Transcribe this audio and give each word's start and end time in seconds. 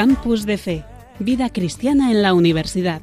Campus 0.00 0.46
de 0.46 0.56
Fe, 0.56 0.82
Vida 1.18 1.50
Cristiana 1.50 2.10
en 2.10 2.22
la 2.22 2.32
Universidad, 2.32 3.02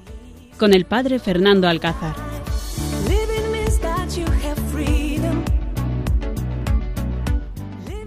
con 0.58 0.74
el 0.74 0.86
Padre 0.86 1.20
Fernando 1.20 1.68
Alcázar. 1.68 2.16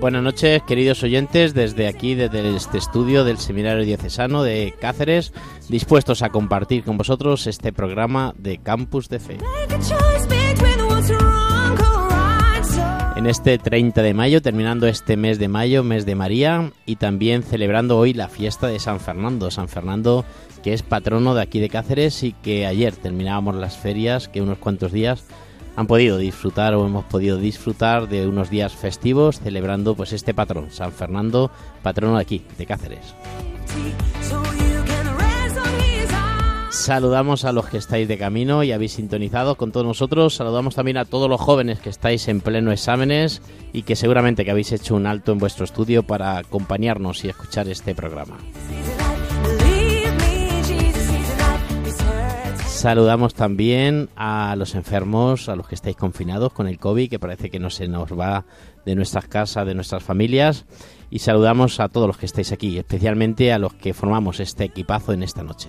Buenas 0.00 0.24
noches, 0.24 0.62
queridos 0.66 1.04
oyentes, 1.04 1.54
desde 1.54 1.86
aquí, 1.86 2.16
desde 2.16 2.56
este 2.56 2.78
estudio 2.78 3.22
del 3.22 3.38
Seminario 3.38 3.84
Diocesano 3.84 4.42
de 4.42 4.74
Cáceres, 4.80 5.32
dispuestos 5.68 6.22
a 6.22 6.30
compartir 6.30 6.82
con 6.82 6.96
vosotros 6.96 7.46
este 7.46 7.72
programa 7.72 8.34
de 8.38 8.59
Campus 8.59 9.09
de 9.09 9.20
Fe. 9.20 9.38
En 13.20 13.27
este 13.27 13.59
30 13.59 14.01
de 14.01 14.15
mayo, 14.15 14.41
terminando 14.41 14.87
este 14.87 15.19
mes 15.19 15.38
de 15.38 15.47
mayo, 15.47 15.84
mes 15.84 16.06
de 16.06 16.15
María, 16.15 16.73
y 16.87 16.97
también 16.97 17.43
celebrando 17.43 17.98
hoy 17.98 18.15
la 18.15 18.29
fiesta 18.29 18.66
de 18.66 18.79
San 18.79 18.98
Fernando. 18.98 19.51
San 19.51 19.69
Fernando, 19.69 20.24
que 20.62 20.73
es 20.73 20.82
patrono 20.82 21.35
de 21.35 21.43
aquí 21.43 21.60
de 21.60 21.68
Cáceres 21.68 22.23
y 22.23 22.32
que 22.32 22.65
ayer 22.65 22.96
terminábamos 22.96 23.57
las 23.57 23.77
ferias, 23.77 24.29
que 24.29 24.40
unos 24.40 24.57
cuantos 24.57 24.90
días 24.90 25.27
han 25.77 25.87
podido 25.87 26.16
disfrutar 26.16 26.73
o 26.73 26.87
hemos 26.87 27.04
podido 27.04 27.37
disfrutar 27.37 28.09
de 28.09 28.27
unos 28.27 28.49
días 28.49 28.73
festivos 28.73 29.38
celebrando 29.38 29.95
pues 29.95 30.15
este 30.15 30.32
patrón, 30.32 30.71
San 30.71 30.90
Fernando, 30.90 31.51
patrono 31.82 32.16
de 32.16 32.23
aquí, 32.23 32.43
de 32.57 32.65
Cáceres. 32.65 33.15
Saludamos 36.71 37.45
a 37.45 37.52
los 37.52 37.66
que 37.66 37.79
estáis 37.79 38.07
de 38.07 38.16
camino 38.16 38.63
y 38.63 38.71
habéis 38.71 38.93
sintonizado 38.93 39.57
con 39.57 39.73
todos 39.73 39.85
nosotros. 39.85 40.37
Saludamos 40.37 40.77
también 40.77 40.99
a 40.99 41.04
todos 41.04 41.29
los 41.29 41.40
jóvenes 41.40 41.80
que 41.80 41.90
estáis 41.90 42.29
en 42.29 42.40
pleno 42.40 42.71
exámenes 42.71 43.43
y 43.73 43.82
que 43.82 43.96
seguramente 43.96 44.45
que 44.45 44.52
habéis 44.52 44.71
hecho 44.71 44.95
un 44.95 45.07
alto 45.07 45.32
en 45.32 45.38
vuestro 45.38 45.65
estudio 45.65 46.04
para 46.04 46.38
acompañarnos 46.38 47.24
y 47.24 47.29
escuchar 47.29 47.68
este 47.68 47.96
programa. 47.96 48.38
Saludamos 52.66 53.34
también 53.34 54.09
a 54.16 54.55
los 54.57 54.74
enfermos, 54.74 55.49
a 55.49 55.57
los 55.57 55.68
que 55.68 55.74
estáis 55.74 55.96
confinados 55.96 56.52
con 56.52 56.66
el 56.66 56.79
COVID, 56.79 57.10
que 57.10 57.18
parece 57.18 57.51
que 57.51 57.59
no 57.59 57.68
se 57.68 57.88
nos 57.88 58.12
va 58.12 58.46
de 58.87 58.95
nuestras 58.95 59.27
casas, 59.27 59.66
de 59.66 59.74
nuestras 59.74 60.02
familias. 60.02 60.65
Y 61.10 61.18
saludamos 61.18 61.80
a 61.80 61.88
todos 61.88 62.07
los 62.07 62.16
que 62.16 62.27
estáis 62.27 62.52
aquí, 62.52 62.79
especialmente 62.79 63.52
a 63.52 63.59
los 63.59 63.74
que 63.74 63.93
formamos 63.93 64.38
este 64.38 64.65
equipazo 64.65 65.12
en 65.12 65.25
esta 65.25 65.43
noche. 65.43 65.69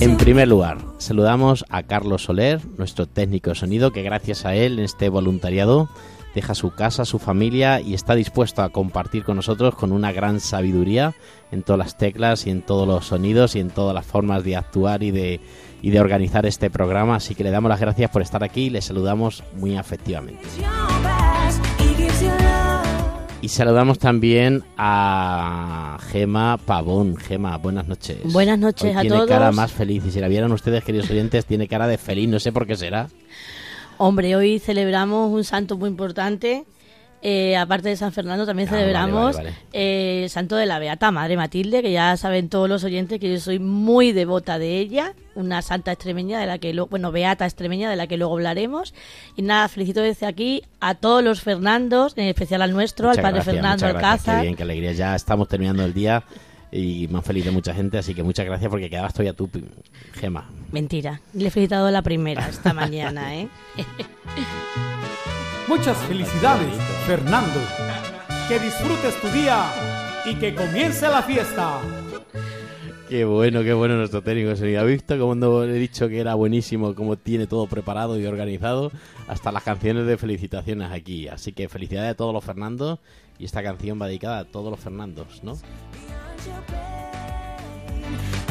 En 0.00 0.16
primer 0.16 0.48
lugar, 0.48 0.78
saludamos 0.96 1.66
a 1.68 1.82
Carlos 1.82 2.24
Soler, 2.24 2.58
nuestro 2.78 3.06
técnico 3.06 3.50
de 3.50 3.56
sonido, 3.56 3.90
que 3.90 4.02
gracias 4.02 4.46
a 4.46 4.54
él 4.54 4.78
en 4.78 4.86
este 4.86 5.10
voluntariado 5.10 5.90
deja 6.34 6.54
su 6.54 6.70
casa, 6.70 7.04
su 7.04 7.18
familia 7.18 7.82
y 7.82 7.92
está 7.92 8.14
dispuesto 8.14 8.62
a 8.62 8.70
compartir 8.70 9.24
con 9.24 9.36
nosotros 9.36 9.74
con 9.74 9.92
una 9.92 10.10
gran 10.10 10.40
sabiduría 10.40 11.14
en 11.52 11.62
todas 11.62 11.78
las 11.78 11.98
teclas 11.98 12.46
y 12.46 12.50
en 12.50 12.62
todos 12.62 12.88
los 12.88 13.06
sonidos 13.06 13.56
y 13.56 13.60
en 13.60 13.68
todas 13.68 13.94
las 13.94 14.06
formas 14.06 14.42
de 14.42 14.56
actuar 14.56 15.02
y 15.02 15.10
de, 15.10 15.40
y 15.82 15.90
de 15.90 16.00
organizar 16.00 16.46
este 16.46 16.70
programa. 16.70 17.16
Así 17.16 17.34
que 17.34 17.44
le 17.44 17.50
damos 17.50 17.68
las 17.68 17.80
gracias 17.80 18.10
por 18.10 18.22
estar 18.22 18.42
aquí 18.42 18.62
y 18.62 18.70
le 18.70 18.80
saludamos 18.80 19.44
muy 19.58 19.76
afectivamente. 19.76 20.46
Y 23.42 23.48
saludamos 23.48 23.98
también 23.98 24.64
a 24.76 25.98
Gema 26.10 26.58
Pavón. 26.58 27.16
Gema, 27.16 27.56
buenas 27.56 27.88
noches. 27.88 28.18
Buenas 28.24 28.58
noches 28.58 28.94
a 28.94 29.00
tiene 29.00 29.16
todos. 29.16 29.30
cara 29.30 29.50
más 29.50 29.72
feliz. 29.72 30.04
Y 30.06 30.10
si 30.10 30.20
la 30.20 30.28
vieran 30.28 30.52
ustedes, 30.52 30.84
queridos 30.84 31.10
oyentes, 31.10 31.46
tiene 31.46 31.66
cara 31.66 31.88
de 31.88 31.96
feliz. 31.96 32.28
No 32.28 32.38
sé 32.38 32.52
por 32.52 32.66
qué 32.66 32.76
será. 32.76 33.08
Hombre, 33.96 34.36
hoy 34.36 34.58
celebramos 34.58 35.32
un 35.32 35.44
santo 35.44 35.78
muy 35.78 35.88
importante. 35.88 36.64
Eh, 37.22 37.54
aparte 37.56 37.90
de 37.90 37.96
San 37.96 38.12
Fernando, 38.12 38.46
también 38.46 38.68
Ah, 38.68 38.72
celebramos 38.72 39.36
vale, 39.36 39.50
vale, 39.50 39.62
eh, 39.74 40.22
el 40.24 40.30
santo 40.30 40.56
de 40.56 40.64
la 40.64 40.78
Beata 40.78 41.10
Madre 41.10 41.36
Matilde, 41.36 41.82
que 41.82 41.92
ya 41.92 42.16
saben 42.16 42.48
todos 42.48 42.66
los 42.68 42.82
oyentes 42.82 43.20
que 43.20 43.30
yo 43.30 43.38
soy 43.40 43.58
muy 43.58 44.12
devota 44.12 44.58
de 44.58 44.78
ella, 44.78 45.12
una 45.34 45.60
santa 45.60 45.92
extremeña 45.92 46.40
de 46.40 46.46
la 46.46 46.56
que 46.58 46.72
luego, 46.72 46.88
bueno, 46.88 47.12
Beata 47.12 47.44
extremeña 47.44 47.90
de 47.90 47.96
la 47.96 48.06
que 48.06 48.16
luego 48.16 48.34
hablaremos. 48.34 48.94
Y 49.36 49.42
nada, 49.42 49.68
felicito 49.68 50.00
desde 50.00 50.24
aquí 50.26 50.62
a 50.80 50.94
todos 50.94 51.22
los 51.22 51.42
Fernandos, 51.42 52.14
en 52.16 52.24
especial 52.24 52.62
al 52.62 52.72
nuestro, 52.72 53.08
Muchas 53.08 53.18
al 53.18 53.22
padre 53.22 53.34
gracias, 53.34 53.54
Fernando 53.54 53.86
gracias. 53.86 54.00
Qué 54.02 54.06
Alcázar. 54.06 54.42
bien, 54.42 54.56
qué 54.56 54.62
alegría. 54.62 54.92
Ya 54.92 55.14
estamos 55.14 55.46
terminando 55.46 55.84
el 55.84 55.92
día 55.92 56.22
y 56.72 57.06
más 57.08 57.24
feliz 57.24 57.44
de 57.44 57.50
mucha 57.50 57.74
gente. 57.74 57.98
Así 57.98 58.14
que 58.14 58.22
muchas 58.22 58.46
gracias 58.46 58.70
porque 58.70 58.88
quedabas 58.88 59.12
todavía 59.12 59.34
tú, 59.34 59.50
Gema. 60.14 60.48
Mentira, 60.72 61.20
le 61.34 61.48
he 61.48 61.50
felicitado 61.50 61.90
la 61.90 62.00
primera 62.00 62.48
esta 62.48 62.72
mañana, 62.72 63.34
¿eh? 63.36 63.48
Muchas 65.70 65.96
felicidades, 65.98 66.74
Fernando. 67.06 67.60
Que 68.48 68.58
disfrutes 68.58 69.14
tu 69.20 69.28
día 69.28 69.70
y 70.26 70.34
que 70.34 70.52
comience 70.52 71.06
la 71.08 71.22
fiesta. 71.22 71.78
Qué 73.08 73.24
bueno, 73.24 73.62
qué 73.62 73.72
bueno 73.72 73.94
nuestro 73.94 74.20
técnico 74.20 74.48
de 74.48 74.56
sonido. 74.56 74.80
¿Ha 74.80 74.84
visto 74.84 75.16
cómo 75.16 75.36
no 75.36 75.62
he 75.62 75.72
dicho 75.74 76.08
que 76.08 76.18
era 76.18 76.34
buenísimo, 76.34 76.96
cómo 76.96 77.14
tiene 77.14 77.46
todo 77.46 77.68
preparado 77.68 78.18
y 78.18 78.26
organizado? 78.26 78.90
Hasta 79.28 79.52
las 79.52 79.62
canciones 79.62 80.08
de 80.08 80.18
felicitaciones 80.18 80.90
aquí. 80.90 81.28
Así 81.28 81.52
que 81.52 81.68
felicidades 81.68 82.10
a 82.10 82.16
todos 82.16 82.34
los 82.34 82.42
Fernandos 82.42 82.98
y 83.38 83.44
esta 83.44 83.62
canción 83.62 84.02
va 84.02 84.08
dedicada 84.08 84.40
a 84.40 84.44
todos 84.46 84.72
los 84.72 84.80
Fernandos, 84.80 85.44
¿no? 85.44 85.56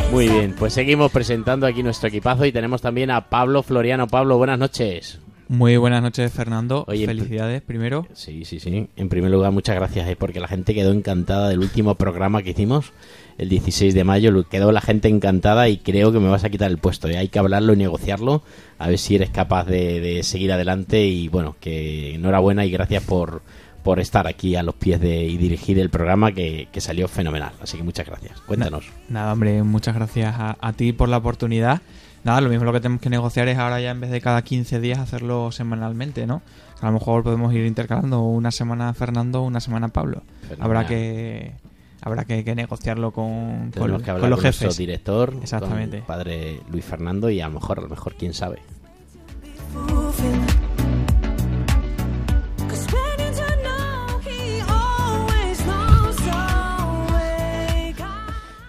Muy 0.09 0.29
bien, 0.29 0.55
pues 0.57 0.71
seguimos 0.71 1.11
presentando 1.11 1.67
aquí 1.67 1.83
nuestro 1.83 2.07
equipazo 2.07 2.45
y 2.45 2.53
tenemos 2.53 2.81
también 2.81 3.11
a 3.11 3.29
Pablo 3.29 3.61
Floriano. 3.61 4.07
Pablo, 4.07 4.37
buenas 4.37 4.57
noches. 4.57 5.19
Muy 5.51 5.77
buenas 5.77 6.03
noches, 6.03 6.31
Fernando. 6.31 6.85
Oye, 6.87 7.07
Felicidades 7.07 7.63
primero. 7.63 8.05
Sí, 8.13 8.45
sí, 8.45 8.59
sí. 8.59 8.87
En 8.95 9.09
primer 9.09 9.31
lugar, 9.31 9.51
muchas 9.51 9.75
gracias, 9.75 10.07
eh, 10.07 10.15
porque 10.15 10.39
la 10.39 10.47
gente 10.47 10.75
quedó 10.75 10.91
encantada 10.91 11.49
del 11.49 11.57
último 11.59 11.95
programa 11.95 12.43
que 12.43 12.51
hicimos, 12.51 12.93
el 13.39 13.49
16 13.49 13.95
de 13.95 14.03
mayo. 14.03 14.47
Quedó 14.47 14.71
la 14.71 14.79
gente 14.79 15.07
encantada 15.07 15.67
y 15.67 15.77
creo 15.77 16.11
que 16.11 16.19
me 16.19 16.29
vas 16.29 16.43
a 16.43 16.51
quitar 16.51 16.69
el 16.69 16.77
puesto. 16.77 17.09
eh. 17.09 17.17
Hay 17.17 17.29
que 17.29 17.39
hablarlo 17.39 17.73
y 17.73 17.77
negociarlo, 17.77 18.43
a 18.77 18.89
ver 18.89 18.99
si 18.99 19.15
eres 19.15 19.31
capaz 19.31 19.65
de, 19.65 19.99
de 19.99 20.21
seguir 20.21 20.51
adelante. 20.51 21.07
Y 21.07 21.29
bueno, 21.29 21.55
que 21.59 22.13
enhorabuena 22.13 22.63
y 22.63 22.69
gracias 22.69 23.03
por, 23.03 23.41
por 23.81 23.99
estar 23.99 24.27
aquí 24.27 24.55
a 24.55 24.61
los 24.61 24.75
pies 24.75 25.01
de, 25.01 25.23
y 25.23 25.37
dirigir 25.37 25.79
el 25.79 25.89
programa 25.89 26.31
que, 26.31 26.67
que 26.71 26.79
salió 26.79 27.07
fenomenal. 27.07 27.53
Así 27.59 27.75
que 27.75 27.81
muchas 27.81 28.05
gracias. 28.05 28.39
Cuéntanos. 28.41 28.85
Nada, 29.09 29.33
hombre, 29.33 29.63
muchas 29.63 29.95
gracias 29.95 30.35
a, 30.37 30.57
a 30.61 30.73
ti 30.73 30.93
por 30.93 31.09
la 31.09 31.17
oportunidad. 31.17 31.81
Nada, 32.23 32.41
lo 32.41 32.49
mismo 32.49 32.65
lo 32.65 32.73
que 32.73 32.81
tenemos 32.81 33.01
que 33.01 33.09
negociar 33.09 33.47
es 33.47 33.57
ahora 33.57 33.79
ya 33.79 33.91
en 33.91 34.01
vez 34.01 34.11
de 34.11 34.21
cada 34.21 34.41
15 34.41 34.79
días 34.79 34.99
hacerlo 34.99 35.51
semanalmente, 35.51 36.27
¿no? 36.27 36.41
A 36.81 36.85
lo 36.87 36.91
mejor 36.93 37.23
podemos 37.23 37.53
ir 37.53 37.65
intercalando 37.65 38.21
una 38.21 38.51
semana 38.51 38.93
Fernando, 38.93 39.41
una 39.43 39.59
semana 39.59 39.89
Pablo. 39.89 40.23
Habrá 40.59 40.85
que 40.87 41.53
habrá 42.01 42.25
que, 42.25 42.43
que 42.43 42.55
negociarlo 42.55 43.11
con, 43.11 43.71
con, 43.71 44.01
que 44.01 44.11
con 44.11 44.29
los 44.29 44.39
con 44.39 44.51
jefes. 44.51 44.77
director, 44.77 45.33
Exactamente. 45.41 45.89
con 45.89 45.99
el 45.99 46.05
padre 46.05 46.61
Luis 46.71 46.85
Fernando 46.85 47.29
y 47.29 47.41
a 47.41 47.47
lo 47.47 47.55
mejor, 47.55 47.79
a 47.79 47.81
lo 47.81 47.89
mejor, 47.89 48.15
quién 48.15 48.33
sabe. 48.33 48.59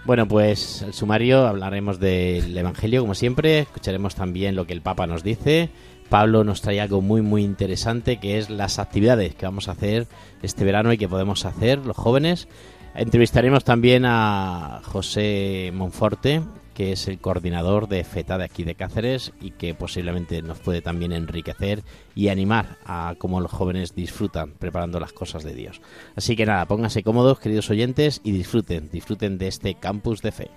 Bueno, 0.03 0.27
pues 0.27 0.81
el 0.81 0.93
sumario 0.93 1.45
hablaremos 1.47 1.99
del 1.99 2.57
Evangelio 2.57 3.01
como 3.01 3.13
siempre, 3.13 3.59
escucharemos 3.59 4.15
también 4.15 4.55
lo 4.55 4.65
que 4.65 4.73
el 4.73 4.81
Papa 4.81 5.05
nos 5.05 5.23
dice. 5.23 5.69
Pablo 6.09 6.43
nos 6.43 6.61
trae 6.61 6.81
algo 6.81 7.01
muy 7.01 7.21
muy 7.21 7.43
interesante 7.43 8.17
que 8.17 8.39
es 8.39 8.49
las 8.49 8.79
actividades 8.79 9.35
que 9.35 9.45
vamos 9.45 9.67
a 9.67 9.73
hacer 9.73 10.07
este 10.41 10.65
verano 10.65 10.91
y 10.91 10.97
que 10.97 11.07
podemos 11.07 11.45
hacer 11.45 11.85
los 11.85 11.95
jóvenes. 11.95 12.47
Entrevistaremos 12.95 13.63
también 13.63 14.03
a 14.05 14.81
José 14.83 15.71
Monforte, 15.73 16.41
que 16.73 16.91
es 16.91 17.07
el 17.07 17.19
coordinador 17.19 17.87
de 17.87 18.03
FETA 18.03 18.37
de 18.37 18.45
aquí 18.45 18.63
de 18.63 18.75
Cáceres 18.75 19.31
y 19.41 19.51
que 19.51 19.73
posiblemente 19.73 20.41
nos 20.41 20.59
puede 20.59 20.81
también 20.81 21.11
enriquecer 21.11 21.83
y 22.15 22.29
animar 22.29 22.77
a 22.85 23.15
cómo 23.17 23.41
los 23.41 23.51
jóvenes 23.51 23.95
disfrutan 23.95 24.51
preparando 24.51 24.99
las 24.99 25.13
cosas 25.13 25.43
de 25.43 25.53
Dios. 25.53 25.81
Así 26.15 26.35
que 26.35 26.45
nada, 26.45 26.65
pónganse 26.65 27.03
cómodos, 27.03 27.39
queridos 27.39 27.69
oyentes, 27.69 28.21
y 28.23 28.31
disfruten, 28.31 28.89
disfruten 28.91 29.37
de 29.37 29.47
este 29.47 29.75
campus 29.75 30.21
de 30.21 30.31
fe. 30.31 30.51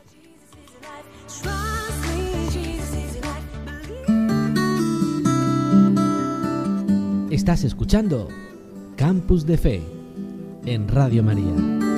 Estás 7.31 7.65
escuchando 7.65 8.29
Campus 8.97 9.45
de 9.45 9.59
Fe 9.59 9.83
en 10.67 10.89
Radio 10.89 11.23
María. 11.23 11.94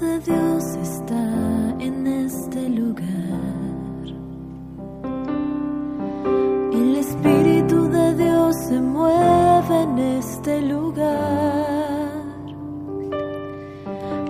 De 0.00 0.20
Dios 0.20 0.62
está 0.82 1.74
en 1.80 2.06
este 2.06 2.68
lugar. 2.68 3.06
El 6.72 6.96
Espíritu 6.96 7.88
de 7.88 8.14
Dios 8.14 8.56
se 8.68 8.80
mueve 8.80 9.82
en 9.82 9.98
este 9.98 10.62
lugar. 10.62 11.14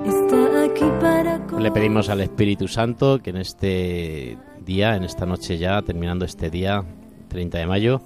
Está 0.05 0.65
aquí 0.65 0.85
para 1.01 1.41
Le 1.59 1.71
pedimos 1.73 2.09
al 2.11 2.21
Espíritu 2.21 2.69
Santo 2.69 3.19
que 3.21 3.31
en 3.31 3.39
este 3.39 4.39
día, 4.65 4.95
en 4.95 5.03
esta 5.03 5.27
noche 5.27 5.59
ya, 5.59 5.83
terminando 5.83 6.25
este 6.25 6.49
día 6.49 6.85
30 7.29 7.59
de 7.59 7.67
mayo, 7.67 8.03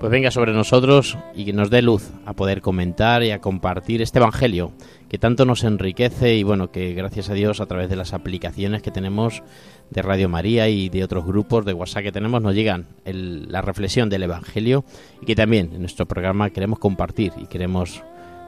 pues 0.00 0.10
venga 0.10 0.30
sobre 0.30 0.52
nosotros 0.52 1.16
y 1.34 1.44
que 1.44 1.52
nos 1.52 1.70
dé 1.70 1.80
luz 1.80 2.10
a 2.26 2.32
poder 2.34 2.60
comentar 2.60 3.22
y 3.22 3.30
a 3.30 3.40
compartir 3.40 4.02
este 4.02 4.18
Evangelio 4.18 4.72
que 5.14 5.18
tanto 5.20 5.44
nos 5.44 5.62
enriquece 5.62 6.34
y 6.34 6.42
bueno, 6.42 6.72
que 6.72 6.92
gracias 6.92 7.30
a 7.30 7.34
Dios 7.34 7.60
a 7.60 7.66
través 7.66 7.88
de 7.88 7.94
las 7.94 8.12
aplicaciones 8.14 8.82
que 8.82 8.90
tenemos 8.90 9.44
de 9.90 10.02
Radio 10.02 10.28
María 10.28 10.68
y 10.68 10.88
de 10.88 11.04
otros 11.04 11.24
grupos 11.24 11.64
de 11.64 11.72
WhatsApp 11.72 12.02
que 12.02 12.10
tenemos 12.10 12.42
nos 12.42 12.52
llegan 12.52 12.88
el- 13.04 13.46
la 13.48 13.62
reflexión 13.62 14.10
del 14.10 14.24
Evangelio 14.24 14.84
y 15.22 15.26
que 15.26 15.36
también 15.36 15.70
en 15.72 15.82
nuestro 15.82 16.04
programa 16.06 16.50
queremos 16.50 16.80
compartir 16.80 17.32
y 17.36 17.46
queremos 17.46 18.02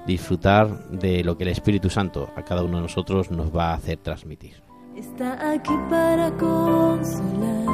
disfrutar 0.08 0.88
de 0.88 1.22
lo 1.22 1.38
que 1.38 1.44
el 1.44 1.50
Espíritu 1.50 1.88
Santo 1.88 2.30
a 2.34 2.42
cada 2.42 2.64
uno 2.64 2.78
de 2.78 2.82
nosotros 2.82 3.30
nos 3.30 3.56
va 3.56 3.70
a 3.70 3.74
hacer 3.74 3.98
transmitir. 3.98 4.60
Está 4.96 5.52
aquí 5.52 5.74
para 5.88 6.32
consolar. 6.32 7.64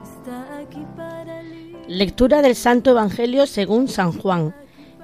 Está 0.00 0.58
aquí 0.60 0.78
para. 0.96 1.42
Lectura 1.88 2.40
del 2.40 2.54
Santo 2.54 2.92
Evangelio 2.92 3.48
según 3.48 3.88
San 3.88 4.12
Juan. 4.12 4.54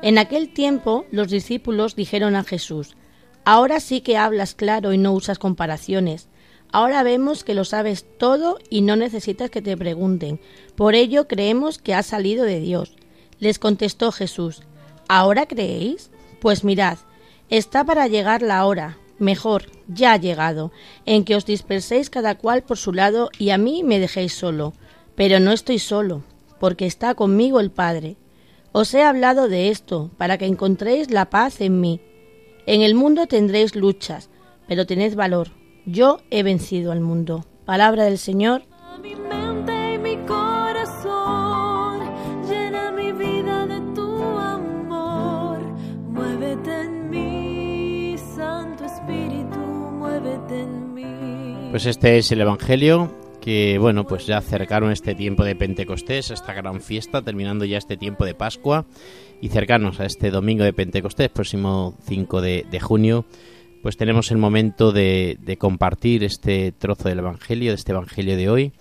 En 0.02 0.17
aquel 0.17 0.52
tiempo 0.52 1.05
los 1.11 1.29
discípulos 1.29 1.94
dijeron 1.94 2.35
a 2.35 2.44
Jesús, 2.44 2.97
Ahora 3.44 3.81
sí 3.81 4.00
que 4.00 4.17
hablas 4.17 4.55
claro 4.55 4.93
y 4.93 4.99
no 4.99 5.12
usas 5.12 5.38
comparaciones. 5.38 6.29
Ahora 6.73 7.02
vemos 7.02 7.43
que 7.43 7.55
lo 7.55 7.64
sabes 7.64 8.06
todo 8.19 8.58
y 8.69 8.82
no 8.82 8.97
necesitas 8.97 9.50
que 9.50 9.61
te 9.61 9.76
pregunten. 9.76 10.41
Por 10.76 10.94
ello 10.94 11.26
creemos 11.26 11.79
que 11.79 11.94
has 11.94 12.06
salido 12.06 12.44
de 12.44 12.61
Dios. 12.61 12.97
Les 13.38 13.58
contestó 13.58 14.12
Jesús, 14.12 14.62
¿ahora 15.08 15.47
creéis? 15.47 16.11
Pues 16.41 16.64
mirad, 16.64 16.99
está 17.49 17.85
para 17.85 18.06
llegar 18.06 18.43
la 18.43 18.64
hora, 18.67 18.99
mejor, 19.19 19.64
ya 19.88 20.12
ha 20.12 20.17
llegado, 20.17 20.70
en 21.06 21.25
que 21.25 21.35
os 21.35 21.44
disperséis 21.44 22.08
cada 22.08 22.37
cual 22.37 22.62
por 22.62 22.79
su 22.79 22.93
lado 22.93 23.31
y 23.38 23.50
a 23.50 23.58
mí 23.58 23.82
me 23.82 23.99
dejéis 23.99 24.35
solo. 24.35 24.75
Pero 25.17 25.41
no 25.41 25.52
estoy 25.52 25.79
solo, 25.79 26.23
porque 26.58 26.87
está 26.87 27.14
conmigo 27.14 27.61
el 27.61 27.70
Padre. 27.70 28.17
Os 28.72 28.94
he 28.94 29.02
hablado 29.02 29.49
de 29.49 29.69
esto, 29.69 30.11
para 30.17 30.38
que 30.38 30.46
encontréis 30.46 31.11
la 31.11 31.28
paz 31.28 31.61
en 31.61 31.81
mí. 31.81 32.00
En 32.67 32.82
el 32.82 32.94
mundo 32.94 33.26
tendréis 33.26 33.75
luchas, 33.75 34.31
pero 34.69 34.87
tened 34.87 35.17
valor. 35.17 35.49
Yo 35.87 36.20
he 36.31 36.44
vencido 36.44 36.93
al 36.93 37.00
mundo. 37.00 37.44
Palabra 37.64 38.05
del 38.05 38.19
Señor. 38.19 38.62
Mi 39.02 39.17
mente 39.17 39.94
y 39.94 39.99
mi 39.99 40.17
corazón, 40.25 41.99
llena 42.49 42.93
mi 42.93 43.11
vida 43.11 43.67
de 43.67 43.81
tu 43.93 44.08
amor. 44.38 45.58
Muévete 46.08 46.82
en 46.82 47.11
mí, 47.11 48.14
Santo 48.37 48.84
Espíritu, 48.84 49.58
muévete 49.58 50.61
en 50.61 50.94
mí. 50.94 51.70
Pues 51.73 51.87
este 51.87 52.19
es 52.19 52.31
el 52.31 52.43
Evangelio 52.43 53.11
que, 53.40 53.78
bueno, 53.78 54.06
pues 54.06 54.26
ya 54.26 54.38
acercaron 54.38 54.92
este 54.92 55.14
tiempo 55.14 55.44
de 55.44 55.56
Pentecostés, 55.56 56.31
esta 56.31 56.52
gran 56.52 56.81
fiesta, 56.81 57.22
terminando 57.22 57.64
ya 57.64 57.78
este 57.78 57.96
tiempo 57.96 58.25
de 58.25 58.34
Pascua 58.34 58.87
y 59.40 59.48
cercanos 59.48 60.00
a 60.00 60.06
este 60.06 60.31
domingo 60.31 60.64
de 60.64 60.72
Pentecostés, 60.72 61.31
próximo 61.31 61.96
5 62.06 62.40
de, 62.40 62.81
junio, 62.81 63.25
pues 63.82 63.96
tenemos 63.96 64.31
el 64.31 64.38
momento 64.38 64.92
de, 64.92 65.38
de 65.40 65.56
compartir 65.56 66.22
este 66.25 66.72
trozo 66.72 67.08
del 67.08 67.20
Evangelio, 67.20 67.70
de 67.70 67.76
este 67.76 67.92
Evangelio 67.92 68.37
de 68.37 68.48
hoy 68.48 68.72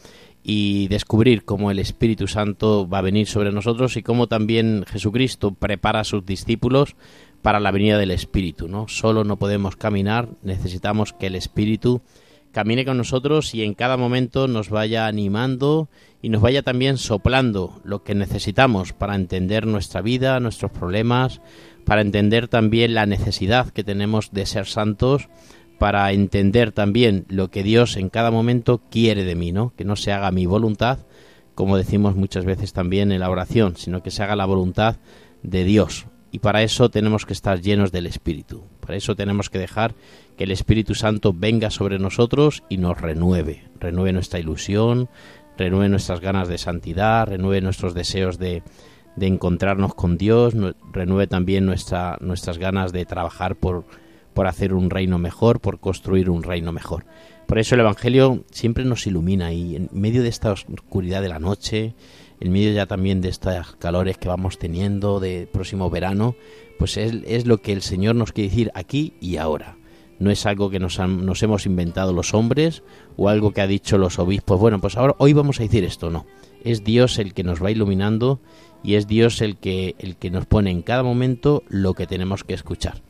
y 0.44 0.88
descubrir 0.88 1.46
cómo 1.46 1.72
el 1.72 1.80
Espíritu 1.80 2.28
Santo 2.28 2.88
va 2.88 3.00
a 3.00 3.04
venir 3.04 3.28
sobre 3.28 3.52
nosotros 3.52 3.98
y 3.98 4.04
cómo 4.04 4.28
también 4.28 4.86
Jesucristo 4.88 5.52
prepara 5.52 6.02
a 6.02 6.06
sus 6.06 6.26
discípulos 6.26 6.96
para 7.42 7.60
la 7.60 7.72
venida 7.72 7.98
del 7.98 8.12
Espíritu, 8.12 8.68
¿no? 8.68 8.88
Solo 8.88 9.24
no 9.24 9.38
podemos 9.38 9.76
caminar, 9.76 10.30
necesitamos 10.44 11.14
que 11.14 11.28
el 11.28 11.36
Espíritu 11.36 12.02
camine 12.52 12.86
con 12.86 12.98
nosotros 12.98 13.54
y 13.54 13.64
en 13.64 13.74
cada 13.74 13.98
momento 13.98 14.48
nos 14.48 14.70
vaya 14.70 15.08
animando 15.08 15.90
y 16.22 16.30
nos 16.30 16.42
vaya 16.42 16.64
también 16.64 16.98
soplando 16.98 17.82
lo 17.84 18.04
que 18.04 18.16
necesitamos 18.16 18.94
para 18.94 19.16
entender 19.16 19.66
nuestra 19.66 20.02
vida, 20.02 20.40
nuestros 20.40 20.72
problemas, 20.72 21.42
para 21.86 22.02
entender 22.02 22.48
también 22.48 22.94
la 22.94 23.06
necesidad 23.06 23.70
que 23.70 23.84
tenemos 23.84 24.32
de 24.32 24.46
ser 24.46 24.66
santos, 24.66 25.30
para 25.78 26.12
entender 26.12 26.72
también 26.72 27.26
lo 27.30 27.50
que 27.50 27.64
Dios 27.64 27.96
en 27.98 28.10
cada 28.10 28.32
momento 28.32 28.82
quiere 28.92 29.24
de 29.24 29.36
mí, 29.36 29.52
¿no? 29.52 29.74
Que 29.76 29.86
no 29.86 29.96
se 29.96 30.12
haga 30.12 30.32
mi 30.32 30.46
voluntad, 30.46 31.00
como 31.56 31.78
decimos 31.78 32.16
muchas 32.16 32.46
veces 32.46 32.74
también 32.74 33.12
en 33.12 33.22
la 33.22 33.30
oración, 33.30 33.76
sino 33.78 34.04
que 34.04 34.12
se 34.12 34.24
haga 34.24 34.36
la 34.36 34.46
voluntad 34.46 34.98
de 35.42 35.64
Dios. 35.64 36.06
Y 36.32 36.40
para 36.40 36.64
eso 36.64 36.90
tenemos 36.90 37.26
que 37.26 37.34
estar 37.34 37.62
llenos 37.62 37.92
del 37.92 38.06
Espíritu. 38.06 38.64
Para 38.90 38.98
eso 38.98 39.16
tenemos 39.16 39.52
que 39.52 39.60
dejar 39.60 39.94
que 40.36 40.46
el 40.46 40.52
Espíritu 40.52 40.96
Santo 40.96 41.32
venga 41.32 41.70
sobre 41.70 42.00
nosotros 42.00 42.64
y 42.70 42.78
nos 42.78 43.00
renueve, 43.00 43.66
renueve 43.80 44.14
nuestra 44.14 44.40
ilusión, 44.40 45.10
renueve 45.60 45.90
nuestras 45.90 46.22
ganas 46.22 46.48
de 46.48 46.58
santidad, 46.58 47.28
renueve 47.28 47.62
nuestros 47.62 47.94
deseos 47.94 48.40
de, 48.40 48.64
de 49.16 49.28
encontrarnos 49.28 49.94
con 49.94 50.18
Dios, 50.18 50.56
renueve 50.92 51.28
también 51.28 51.68
nuestra, 51.68 52.18
nuestras 52.20 52.58
ganas 52.58 52.92
de 52.92 53.06
trabajar 53.06 53.58
por, 53.58 53.86
por 54.34 54.48
hacer 54.48 54.74
un 54.74 54.90
reino 54.90 55.20
mejor, 55.20 55.60
por 55.60 55.80
construir 55.80 56.32
un 56.32 56.42
reino 56.42 56.72
mejor. 56.72 57.06
Por 57.46 57.60
eso 57.60 57.76
el 57.76 57.82
Evangelio 57.82 58.44
siempre 58.50 58.86
nos 58.86 59.06
ilumina 59.06 59.54
y 59.54 59.76
en 59.76 59.90
medio 59.92 60.24
de 60.24 60.30
esta 60.30 60.52
oscuridad 60.52 61.22
de 61.22 61.30
la 61.30 61.38
noche, 61.38 61.94
en 62.40 62.52
medio 62.52 62.74
ya 62.74 62.88
también 62.88 63.22
de 63.22 63.30
estas 63.30 63.76
calores 63.76 64.18
que 64.18 64.30
vamos 64.30 64.58
teniendo 64.58 65.20
de 65.20 65.48
próximo 65.52 65.92
verano, 65.92 66.36
pues 66.80 66.98
es, 66.98 67.46
lo 67.46 67.60
que 67.62 67.74
el 67.74 67.84
Señor 67.84 68.16
nos 68.16 68.32
quiere 68.32 68.50
decir 68.50 68.72
aquí 68.74 69.14
y 69.22 69.38
ahora. 69.38 69.78
No 70.18 70.32
es 70.32 70.46
algo 70.46 70.70
que 70.70 70.80
nos, 70.80 71.00
han- 71.00 71.26
nos 71.26 71.44
hemos 71.44 71.66
inventado 71.66 72.12
los 72.12 72.34
hombres 72.34 72.82
o 73.16 73.30
algo 73.30 73.52
que 73.52 73.62
ha 73.62 73.68
dicho 73.68 73.98
los 73.98 74.18
obispos. 74.18 74.60
Bueno, 74.60 74.82
pues 74.82 74.98
ahora 74.98 75.16
hoy 75.20 75.34
vamos 75.34 75.60
a 75.60 75.64
decir 75.64 75.84
esto, 75.84 76.10
no. 76.10 76.26
Es 76.64 76.84
Dios 76.84 77.20
el 77.20 77.34
que 77.34 77.44
nos 77.44 77.64
va 77.64 77.70
iluminando 77.72 78.42
y 78.84 78.96
es 78.96 79.08
Dios 79.08 79.42
el 79.42 79.58
que, 79.58 79.96
el 80.00 80.16
que 80.18 80.32
nos 80.32 80.46
pone 80.46 80.72
en 80.72 80.82
cada 80.82 81.04
momento 81.04 81.64
lo 81.70 81.94
que 81.94 82.08
tenemos 82.08 82.44
que 82.44 82.54
escuchar. 82.56 83.02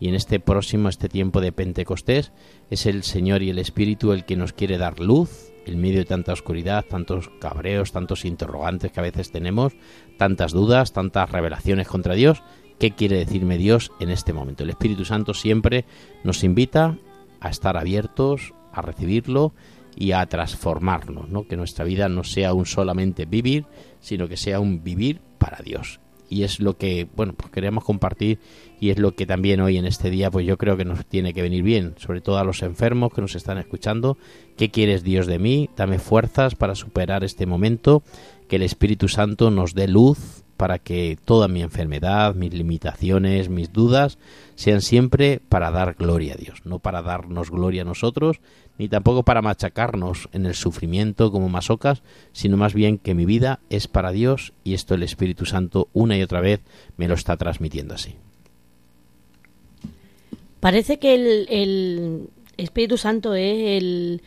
Y 0.00 0.08
en 0.08 0.14
este 0.14 0.40
próximo, 0.40 0.88
este 0.88 1.08
tiempo 1.08 1.40
de 1.40 1.52
Pentecostés, 1.52 2.32
es 2.70 2.86
el 2.86 3.02
Señor 3.02 3.42
y 3.42 3.50
el 3.50 3.58
Espíritu 3.58 4.12
el 4.12 4.24
que 4.24 4.36
nos 4.36 4.52
quiere 4.52 4.78
dar 4.78 5.00
luz 5.00 5.50
en 5.66 5.80
medio 5.80 5.98
de 5.98 6.04
tanta 6.04 6.32
oscuridad, 6.32 6.84
tantos 6.88 7.30
cabreos, 7.40 7.92
tantos 7.92 8.24
interrogantes 8.24 8.92
que 8.92 9.00
a 9.00 9.02
veces 9.02 9.30
tenemos, 9.32 9.72
tantas 10.16 10.52
dudas, 10.52 10.92
tantas 10.92 11.30
revelaciones 11.30 11.88
contra 11.88 12.14
Dios. 12.14 12.42
¿Qué 12.78 12.92
quiere 12.92 13.16
decirme 13.16 13.58
Dios 13.58 13.90
en 13.98 14.10
este 14.10 14.32
momento? 14.32 14.62
El 14.62 14.70
Espíritu 14.70 15.04
Santo 15.04 15.34
siempre 15.34 15.84
nos 16.22 16.44
invita 16.44 16.96
a 17.40 17.48
estar 17.48 17.76
abiertos, 17.76 18.54
a 18.72 18.82
recibirlo 18.82 19.52
y 19.96 20.12
a 20.12 20.24
transformarnos, 20.26 21.28
¿no? 21.28 21.48
Que 21.48 21.56
nuestra 21.56 21.84
vida 21.84 22.08
no 22.08 22.22
sea 22.22 22.54
un 22.54 22.66
solamente 22.66 23.24
vivir, 23.24 23.66
sino 24.00 24.28
que 24.28 24.36
sea 24.36 24.60
un 24.60 24.84
vivir 24.84 25.20
para 25.38 25.58
Dios. 25.58 25.98
Y 26.30 26.44
es 26.44 26.60
lo 26.60 26.76
que, 26.76 27.08
bueno, 27.16 27.32
pues 27.32 27.50
queremos 27.50 27.82
compartir 27.82 28.38
y 28.78 28.90
es 28.90 28.98
lo 28.98 29.16
que 29.16 29.26
también 29.26 29.60
hoy 29.60 29.76
en 29.76 29.86
este 29.86 30.08
día, 30.08 30.30
pues 30.30 30.46
yo 30.46 30.56
creo 30.56 30.76
que 30.76 30.84
nos 30.84 31.04
tiene 31.04 31.34
que 31.34 31.42
venir 31.42 31.64
bien, 31.64 31.94
sobre 31.96 32.20
todo 32.20 32.38
a 32.38 32.44
los 32.44 32.62
enfermos 32.62 33.12
que 33.12 33.22
nos 33.22 33.34
están 33.34 33.58
escuchando. 33.58 34.18
¿Qué 34.56 34.70
quieres 34.70 35.02
Dios 35.02 35.26
de 35.26 35.40
mí? 35.40 35.68
Dame 35.76 35.98
fuerzas 35.98 36.54
para 36.54 36.76
superar 36.76 37.24
este 37.24 37.46
momento, 37.46 38.04
que 38.46 38.56
el 38.56 38.62
Espíritu 38.62 39.08
Santo 39.08 39.50
nos 39.50 39.74
dé 39.74 39.88
luz 39.88 40.44
para 40.58 40.78
que 40.78 41.16
toda 41.24 41.48
mi 41.48 41.62
enfermedad, 41.62 42.34
mis 42.34 42.52
limitaciones, 42.52 43.48
mis 43.48 43.72
dudas, 43.72 44.18
sean 44.56 44.82
siempre 44.82 45.40
para 45.48 45.70
dar 45.70 45.94
gloria 45.94 46.34
a 46.34 46.36
Dios, 46.36 46.58
no 46.66 46.80
para 46.80 47.00
darnos 47.00 47.50
gloria 47.50 47.82
a 47.82 47.84
nosotros, 47.86 48.40
ni 48.76 48.88
tampoco 48.88 49.22
para 49.22 49.40
machacarnos 49.40 50.28
en 50.32 50.44
el 50.46 50.54
sufrimiento 50.54 51.30
como 51.32 51.48
masocas, 51.48 52.02
sino 52.32 52.56
más 52.56 52.74
bien 52.74 52.98
que 52.98 53.14
mi 53.14 53.24
vida 53.24 53.60
es 53.70 53.88
para 53.88 54.12
Dios 54.12 54.52
y 54.64 54.74
esto 54.74 54.94
el 54.94 55.02
Espíritu 55.04 55.46
Santo 55.46 55.88
una 55.94 56.18
y 56.18 56.22
otra 56.22 56.40
vez 56.40 56.60
me 56.96 57.08
lo 57.08 57.14
está 57.14 57.36
transmitiendo 57.36 57.94
así. 57.94 58.16
Parece 60.60 60.98
que 60.98 61.14
el, 61.14 61.46
el 61.50 62.28
Espíritu 62.56 62.96
Santo 62.98 63.34
es 63.34 63.82
el, 63.82 64.22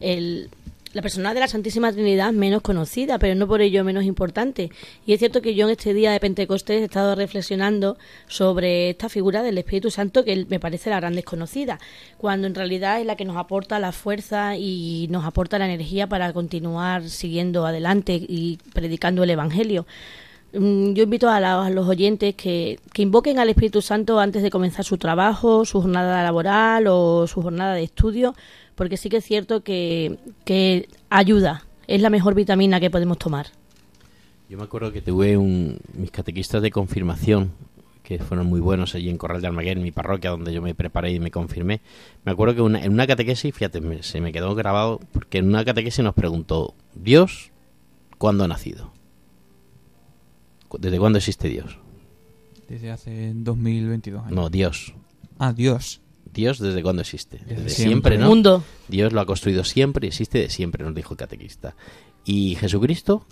el- 0.00 0.50
la 0.96 1.02
persona 1.02 1.34
de 1.34 1.40
la 1.40 1.46
Santísima 1.46 1.92
Trinidad 1.92 2.32
menos 2.32 2.62
conocida, 2.62 3.18
pero 3.18 3.34
no 3.34 3.46
por 3.46 3.60
ello 3.60 3.84
menos 3.84 4.04
importante. 4.04 4.70
Y 5.04 5.12
es 5.12 5.18
cierto 5.18 5.42
que 5.42 5.54
yo 5.54 5.66
en 5.66 5.72
este 5.72 5.92
día 5.92 6.10
de 6.10 6.18
Pentecostés 6.18 6.80
he 6.80 6.84
estado 6.84 7.14
reflexionando 7.14 7.98
sobre 8.28 8.88
esta 8.88 9.10
figura 9.10 9.42
del 9.42 9.58
Espíritu 9.58 9.90
Santo 9.90 10.24
que 10.24 10.46
me 10.48 10.58
parece 10.58 10.88
la 10.88 10.96
gran 10.98 11.14
desconocida, 11.14 11.78
cuando 12.16 12.46
en 12.46 12.54
realidad 12.54 12.98
es 12.98 13.04
la 13.04 13.14
que 13.14 13.26
nos 13.26 13.36
aporta 13.36 13.78
la 13.78 13.92
fuerza 13.92 14.56
y 14.56 15.06
nos 15.10 15.26
aporta 15.26 15.58
la 15.58 15.66
energía 15.66 16.06
para 16.06 16.32
continuar 16.32 17.06
siguiendo 17.10 17.66
adelante 17.66 18.14
y 18.14 18.58
predicando 18.72 19.22
el 19.22 19.28
Evangelio. 19.28 19.84
Mm, 20.58 20.92
Yo 20.94 21.02
invito 21.04 21.28
a, 21.28 21.68
los 21.70 21.86
oyentes 21.88 22.34
que, 22.34 22.78
que 22.92 23.02
invoquen 23.02 23.38
al 23.38 23.48
Espíritu 23.48 23.82
Santo 23.82 24.18
antes 24.18 24.42
de 24.42 24.50
comenzar 24.50 24.84
su 24.84 24.96
trabajo, 24.98 25.64
su 25.64 25.80
jornada 25.80 26.22
laboral 26.22 26.86
o 26.88 27.26
su 27.26 27.42
jornada 27.42 27.74
de 27.74 27.82
estudio, 27.84 28.34
porque 28.74 28.96
sí 28.96 29.08
que 29.08 29.18
es 29.18 29.24
cierto 29.24 29.62
que, 29.62 30.18
que 30.44 30.88
ayuda, 31.10 31.64
es 31.86 32.00
la 32.00 32.10
mejor 32.10 32.34
vitamina 32.34 32.80
que 32.80 32.90
podemos 32.90 33.18
tomar. 33.18 33.46
Yo 34.48 34.56
me 34.58 34.64
acuerdo 34.64 34.92
que 34.92 35.02
tuve 35.02 35.36
un, 35.36 35.78
mis 35.94 36.10
catequistas 36.10 36.62
de 36.62 36.70
confirmación, 36.70 37.50
que 38.04 38.20
fueron 38.20 38.46
muy 38.46 38.60
buenos 38.60 38.94
allí 38.94 39.10
en 39.10 39.18
Corral 39.18 39.40
de 39.40 39.48
Almaguer, 39.48 39.76
en 39.78 39.82
mi 39.82 39.90
parroquia, 39.90 40.30
donde 40.30 40.52
yo 40.54 40.62
me 40.62 40.76
preparé 40.76 41.10
y 41.10 41.18
me 41.18 41.32
confirmé. 41.32 41.80
Me 42.24 42.30
acuerdo 42.30 42.54
que 42.54 42.60
una- 42.62 42.80
en 42.84 42.92
una 42.92 43.08
catequesis, 43.08 43.52
fíjate, 43.52 43.80
me- 43.80 44.04
se 44.04 44.20
me 44.20 44.30
quedó 44.32 44.54
grabado, 44.54 45.00
porque 45.12 45.38
en 45.38 45.48
una 45.48 45.64
catequesis 45.64 46.04
nos 46.04 46.14
preguntó, 46.14 46.74
¿Dios 46.94 47.50
cuándo 48.18 48.44
ha 48.44 48.48
nacido? 48.48 48.92
¿Desde 50.78 50.98
cuándo 50.98 51.18
existe 51.18 51.48
Dios? 51.48 51.78
Desde 52.68 52.90
hace 52.90 53.32
2022 53.34 54.22
años. 54.22 54.32
No, 54.34 54.48
Dios. 54.50 54.94
Ah, 55.38 55.52
Dios. 55.52 56.00
Dios 56.32 56.58
desde 56.58 56.82
cuándo 56.82 57.02
existe. 57.02 57.38
Desde 57.38 57.62
Desde, 57.62 57.68
siempre. 57.70 58.16
siempre, 58.16 58.18
¿no? 58.18 58.28
Mundo. 58.28 58.64
Dios 58.88 59.12
lo 59.12 59.20
ha 59.20 59.26
construido 59.26 59.64
siempre 59.64 60.06
y 60.06 60.08
existe 60.08 60.38
de 60.38 60.50
siempre, 60.50 60.84
nos 60.84 60.94
dijo 60.94 61.14
el 61.14 61.18
catequista. 61.18 61.74
¿Y 62.24 62.56
Jesucristo? 62.56 63.24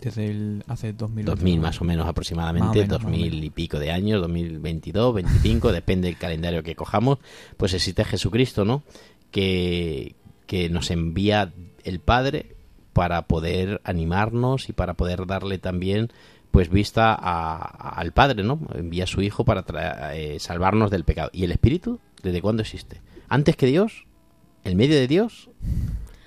Desde 0.00 0.26
el, 0.30 0.64
hace 0.66 0.92
2000. 0.92 1.24
2000 1.24 1.60
más 1.60 1.80
o 1.80 1.84
menos 1.84 2.06
aproximadamente, 2.06 2.66
Más 2.66 2.76
o 2.76 2.80
menos, 2.80 2.88
más 2.88 3.00
o 3.00 3.04
2000 3.10 3.30
menos. 3.30 3.44
y 3.46 3.50
pico 3.50 3.78
de 3.78 3.90
años, 3.90 4.20
2022, 4.22 5.14
25, 5.14 5.72
depende 5.72 6.08
del 6.08 6.16
calendario 6.18 6.62
que 6.62 6.74
cojamos, 6.74 7.18
pues 7.56 7.74
existe 7.74 8.04
Jesucristo, 8.04 8.64
¿no? 8.64 8.82
Que, 9.30 10.14
que 10.46 10.68
nos 10.68 10.90
envía 10.90 11.52
el 11.84 12.00
Padre 12.00 12.53
para 12.94 13.26
poder 13.26 13.82
animarnos 13.84 14.70
y 14.70 14.72
para 14.72 14.94
poder 14.94 15.26
darle 15.26 15.58
también 15.58 16.10
pues 16.50 16.70
vista 16.70 17.12
a- 17.12 17.56
a- 17.56 17.88
al 18.00 18.12
Padre, 18.12 18.42
¿no? 18.44 18.60
Envía 18.74 19.04
a 19.04 19.06
su 19.08 19.20
Hijo 19.20 19.44
para 19.44 19.66
tra- 19.66 20.12
eh, 20.14 20.38
salvarnos 20.40 20.90
del 20.90 21.04
pecado. 21.04 21.28
¿Y 21.32 21.44
el 21.44 21.50
Espíritu? 21.52 22.00
¿Desde 22.22 22.40
cuándo 22.40 22.62
existe? 22.62 23.02
¿Antes 23.28 23.56
que 23.56 23.66
Dios? 23.66 24.06
¿En 24.62 24.76
medio 24.78 24.94
de 24.94 25.08
Dios? 25.08 25.50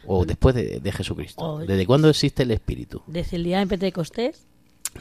¿O 0.05 0.25
después 0.25 0.53
de, 0.53 0.79
de 0.81 0.91
Jesucristo? 0.91 1.43
O- 1.43 1.59
¿Desde 1.59 1.86
cuándo 1.86 2.09
existe 2.09 2.43
el 2.43 2.51
Espíritu? 2.51 3.01
Desde 3.07 3.38
el 3.38 3.43
día 3.45 3.59
de 3.59 3.67
Pentecostés. 3.67 4.45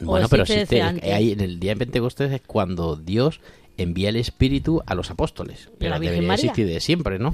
¿O 0.01 0.05
Bueno, 0.05 0.27
pero 0.29 0.43
existe 0.43 0.81
ahí 0.81 1.31
en 1.33 1.41
el 1.41 1.59
día 1.59 1.71
de 1.73 1.77
Pentecostés 1.77 2.31
es 2.31 2.41
cuando 2.47 2.95
Dios 2.95 3.41
envía 3.77 4.09
el 4.09 4.15
Espíritu 4.15 4.81
a 4.85 4.95
los 4.95 5.11
apóstoles. 5.11 5.69
Pero 5.77 5.91
la 5.91 5.99
debería 5.99 6.27
María? 6.27 6.45
existir 6.51 6.67
de 6.67 6.79
siempre, 6.79 7.19
¿no? 7.19 7.33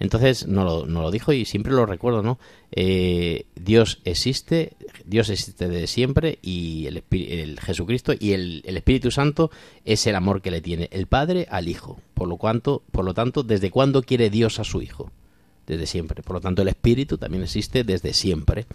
Entonces, 0.00 0.46
no 0.46 0.64
lo, 0.64 0.86
no 0.86 1.02
lo 1.02 1.10
dijo 1.10 1.32
y 1.32 1.44
siempre 1.44 1.72
lo 1.72 1.84
recuerdo, 1.84 2.22
¿no? 2.22 2.38
Eh, 2.72 3.44
Dios 3.54 4.00
existe, 4.04 4.72
Dios 5.04 5.28
existe 5.28 5.68
de 5.68 5.86
siempre 5.86 6.38
y 6.40 6.86
el, 6.86 7.04
el 7.10 7.60
Jesucristo 7.60 8.14
y 8.18 8.32
el, 8.32 8.62
el 8.64 8.78
Espíritu 8.78 9.10
Santo 9.10 9.50
es 9.84 10.06
el 10.06 10.16
amor 10.16 10.40
que 10.40 10.50
le 10.50 10.62
tiene 10.62 10.88
el 10.90 11.06
Padre 11.06 11.46
al 11.50 11.68
Hijo. 11.68 12.00
Por 12.14 12.28
lo, 12.28 12.38
cuanto, 12.38 12.82
por 12.90 13.04
lo 13.04 13.12
tanto, 13.12 13.42
¿desde 13.42 13.70
cuándo 13.70 14.02
quiere 14.02 14.30
Dios 14.30 14.58
a 14.58 14.64
su 14.64 14.80
Hijo? 14.80 15.12
desde 15.70 15.86
siempre. 15.86 16.22
Por 16.22 16.34
lo 16.34 16.40
tanto, 16.40 16.62
el 16.62 16.68
espíritu 16.68 17.16
también 17.16 17.44
existe 17.44 17.84
desde 17.84 18.12
siempre. 18.12 18.66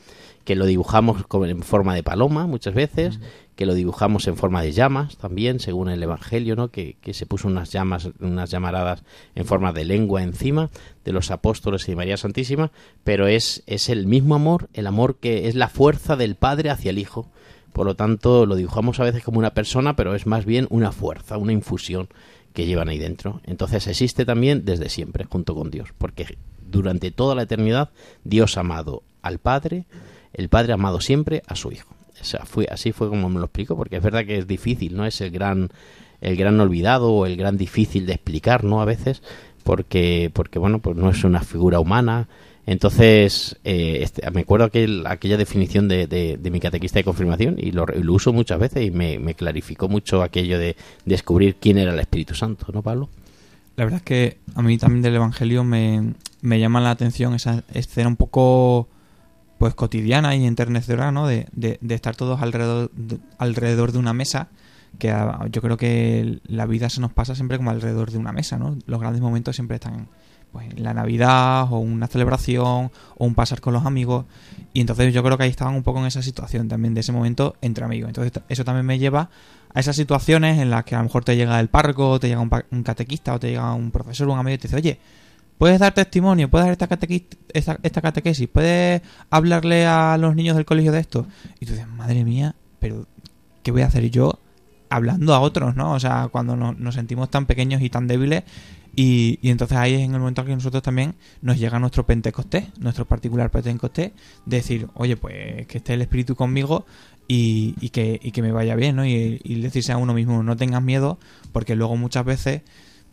Que 0.46 0.55
lo 0.55 0.65
dibujamos 0.65 1.24
en 1.34 1.63
forma 1.63 1.94
de 1.94 2.03
paloma 2.03 2.48
muchas 2.48 2.74
veces, 2.74 3.20
que 3.55 3.65
lo 3.65 3.74
dibujamos 3.74 4.27
en 4.27 4.35
forma 4.35 4.62
de 4.62 4.71
llamas 4.71 5.17
también, 5.17 5.59
según 5.59 5.89
el 5.89 6.03
Evangelio, 6.03 6.55
¿no? 6.55 6.69
Que, 6.69 6.97
que 7.01 7.13
se 7.13 7.25
puso 7.25 7.47
unas 7.47 7.71
llamas, 7.71 8.09
unas 8.19 8.51
llamaradas 8.51 9.03
en 9.33 9.45
forma 9.45 9.71
de 9.71 9.85
lengua 9.85 10.24
encima 10.24 10.69
de 11.03 11.12
los 11.12 11.31
apóstoles 11.31 11.88
y 11.88 11.91
de 11.91 11.95
María 11.95 12.17
Santísima, 12.17 12.71
pero 13.03 13.27
es, 13.27 13.63
es 13.65 13.89
el 13.89 14.07
mismo 14.07 14.35
amor, 14.35 14.69
el 14.74 14.88
amor 14.88 15.17
que 15.17 15.47
es 15.47 15.55
la 15.55 15.69
fuerza 15.69 16.15
del 16.15 16.35
Padre 16.35 16.69
hacia 16.69 16.89
el 16.89 17.00
Hijo. 17.00 17.29
Por 17.71 17.85
lo 17.85 17.95
tanto, 17.95 18.45
lo 18.45 18.55
dibujamos 18.55 19.00
a 19.00 19.03
veces 19.03 19.24
como 19.24 19.39
una 19.39 19.53
persona, 19.53 19.95
pero 19.95 20.15
es 20.15 20.25
más 20.25 20.45
bien 20.45 20.67
una 20.69 20.91
fuerza, 20.91 21.38
una 21.38 21.51
infusión 21.51 22.07
que 22.53 22.65
llevan 22.65 22.89
ahí 22.89 22.97
dentro. 22.97 23.41
Entonces 23.45 23.88
existe 23.88 24.25
también 24.25 24.65
desde 24.65 24.89
siempre, 24.89 25.25
junto 25.25 25.55
con 25.55 25.71
Dios, 25.71 25.89
porque 25.97 26.38
durante 26.65 27.12
toda 27.12 27.35
la 27.35 27.43
eternidad 27.43 27.89
Dios 28.24 28.57
ha 28.57 28.62
amado 28.62 29.03
al 29.21 29.39
Padre, 29.39 29.85
el 30.33 30.50
Padre 30.50 30.71
ha 30.71 30.75
amado 30.75 31.01
siempre 31.01 31.43
a 31.47 31.55
su 31.55 31.71
Hijo. 31.71 31.94
Fue, 32.46 32.67
así 32.72 32.91
fue 32.91 33.10
como 33.10 33.29
me 33.29 33.39
lo 33.39 33.46
explico, 33.46 33.75
porque 33.75 33.98
es 33.98 34.03
verdad 34.03 34.25
que 34.25 34.38
es 34.38 34.48
difícil, 34.48 34.96
¿no? 34.96 35.05
Es 35.05 35.22
el 35.22 35.32
gran, 35.32 35.70
el 36.22 36.36
gran 36.36 36.60
olvidado 36.60 37.12
o 37.12 37.25
el 37.25 37.36
gran 37.38 37.58
difícil 37.58 38.05
de 38.05 38.13
explicar, 38.13 38.63
¿no? 38.63 38.82
A 38.82 38.86
veces, 38.86 39.22
porque, 39.63 40.29
porque 40.34 40.60
bueno, 40.60 40.79
pues 40.79 40.96
no 40.98 41.10
es 41.10 41.24
una 41.24 41.41
figura 41.41 41.79
humana. 41.79 42.27
Entonces, 42.67 43.58
eh, 43.63 44.00
este, 44.01 44.29
me 44.32 44.41
acuerdo 44.41 44.65
aquel, 44.65 45.05
aquella 45.05 45.38
definición 45.38 45.88
de, 45.88 46.08
de- 46.08 46.51
mi 46.51 46.60
catequista 46.60 47.00
de 47.00 47.03
confirmación 47.03 47.55
y 47.60 47.72
lo, 47.72 47.86
lo 47.86 48.13
uso 48.13 48.34
muchas 48.34 48.60
veces 48.60 48.86
y 48.88 48.91
me, 48.91 49.20
me 49.20 49.36
clarificó 49.36 49.88
mucho 49.88 50.24
aquello 50.24 50.58
de 50.58 50.75
descubrir 51.05 51.55
quién 51.58 51.77
era 51.77 51.94
el 51.94 52.00
Espíritu 52.00 52.34
Santo, 52.34 52.65
¿no, 52.74 52.82
Pablo? 52.82 53.10
La 53.75 53.84
verdad 53.84 53.98
es 53.98 54.03
que 54.03 54.38
a 54.55 54.62
mí 54.63 54.77
también 54.79 55.03
del 55.03 55.15
Evangelio 55.15 55.63
me, 55.63 56.13
me 56.41 56.60
llama 56.60 56.82
la 56.82 56.91
atención 56.91 57.36
esa 57.36 57.63
escena 57.74 58.08
un 58.08 58.15
poco 58.15 58.88
pues 59.65 59.74
cotidiana 59.74 60.36
y 60.36 60.45
enternecedora, 60.45 61.12
¿no? 61.12 61.25
De, 61.25 61.48
de- 61.53 61.79
de 61.81 61.95
estar 61.95 62.15
todos 62.15 62.39
alrededor 62.43 62.91
de, 62.93 63.17
alrededor 63.39 63.91
de 63.93 63.98
una 63.98 64.13
mesa, 64.13 64.50
que 65.00 65.12
yo 65.51 65.60
creo 65.63 65.75
que 65.75 66.39
la 66.45 66.67
vida 66.67 66.88
se 66.91 67.01
nos 67.01 67.12
pasa 67.12 67.34
siempre 67.34 67.57
como 67.57 67.72
alrededor 67.72 68.12
de 68.12 68.19
una 68.19 68.31
mesa, 68.31 68.60
¿no? 68.60 68.77
Los 68.86 69.00
grandes 69.00 69.24
momentos 69.24 69.55
siempre 69.55 69.75
están 69.75 70.07
pues 70.51 70.69
en 70.72 70.84
la 70.84 70.93
Navidad 70.93 71.63
o 71.74 71.79
una 71.79 72.05
celebración 72.07 72.91
o 73.17 73.25
un 73.25 73.34
pasar 73.34 73.60
con 73.60 73.74
los 73.74 73.88
amigos 73.88 74.25
y 74.72 74.81
entonces 74.81 75.12
yo 75.15 75.24
creo 75.24 75.36
que 75.36 75.45
ahí 75.45 75.50
estaban 75.50 75.74
un 75.74 75.81
poco 75.81 76.00
en 76.00 76.05
esa 76.05 76.22
situación 76.22 76.67
también 76.67 76.93
de 76.93 77.00
ese 77.01 77.12
momento 77.12 77.55
entre 77.62 77.86
amigos. 77.86 78.10
Entonces 78.10 78.31
eso 78.50 78.63
también 78.63 78.86
me 78.86 79.00
lleva 79.00 79.31
a 79.74 79.79
esas 79.79 79.95
situaciones 79.95 80.60
en 80.60 80.69
las 80.69 80.86
que 80.86 80.93
a 80.93 81.00
lo 81.00 81.05
mejor 81.05 81.24
te 81.25 81.36
llega 81.36 81.60
el 81.60 81.69
párroco, 81.69 82.19
te 82.19 82.27
llega 82.27 82.39
un, 82.39 82.51
un 82.69 82.84
catequista 82.84 83.34
o 83.34 83.39
te 83.39 83.50
llega 83.50 83.74
un 83.74 83.89
profesor 83.89 84.29
o 84.29 84.34
un 84.34 84.39
amigo 84.39 84.53
y 84.53 84.57
te 84.60 84.67
dice, 84.67 84.77
oye, 84.77 85.00
puedes 85.57 85.79
dar 85.79 85.93
testimonio, 85.93 86.50
puedes 86.50 86.65
dar 86.65 86.74
esta, 86.74 87.77
esta, 87.83 88.01
catequesis, 88.01 88.47
puedes 88.47 89.01
hablarle 89.29 89.85
a 89.85 90.17
los 90.17 90.35
niños 90.35 90.55
del 90.55 90.65
colegio 90.65 90.91
de 90.91 91.00
esto. 91.00 91.25
Y 91.59 91.65
tú 91.65 91.74
dices, 91.74 91.88
madre 91.88 92.24
mía, 92.24 92.55
pero 92.79 93.07
¿qué 93.63 93.71
voy 93.71 93.81
a 93.81 93.88
hacer 93.88 94.09
yo 94.09 94.39
hablando 94.89 95.33
a 95.33 95.39
otros, 95.39 95.75
no? 95.75 95.93
O 95.93 96.00
sea, 96.00 96.29
cuando 96.31 96.55
nos, 96.55 96.77
nos 96.77 96.95
sentimos 96.95 97.29
tan 97.29 97.45
pequeños 97.45 97.81
y 97.81 97.89
tan 97.89 98.07
débiles. 98.07 98.43
Y, 98.97 99.39
y 99.41 99.50
entonces 99.50 99.77
ahí 99.77 99.93
es 99.93 100.01
en 100.01 100.13
el 100.13 100.19
momento 100.19 100.41
en 100.41 100.47
que 100.47 100.55
nosotros 100.55 100.81
también 100.81 101.15
nos 101.41 101.59
llega 101.59 101.79
nuestro 101.79 102.05
Pentecostés, 102.05 102.65
nuestro 102.79 103.03
particular 103.05 103.51
Pentecostés, 103.51 104.12
decir, 104.45 104.88
oye, 104.93 105.17
pues 105.17 105.67
que 105.67 105.79
esté 105.79 105.95
el 105.95 106.01
Espíritu 106.01 106.35
conmigo 106.35 106.85
y, 107.27 107.75
y 107.81 107.89
que, 107.89 108.21
y 108.24 108.31
que 108.31 108.41
me 108.41 108.53
vaya 108.53 108.75
bien, 108.75 108.95
¿no? 108.95 109.05
Y 109.05 109.38
decirse 109.59 109.91
a 109.91 109.97
uno 109.97 110.13
mismo, 110.13 110.43
no 110.43 110.55
tengas 110.55 110.81
miedo, 110.81 111.19
porque 111.51 111.75
luego 111.75 111.97
muchas 111.97 112.24
veces 112.24 112.62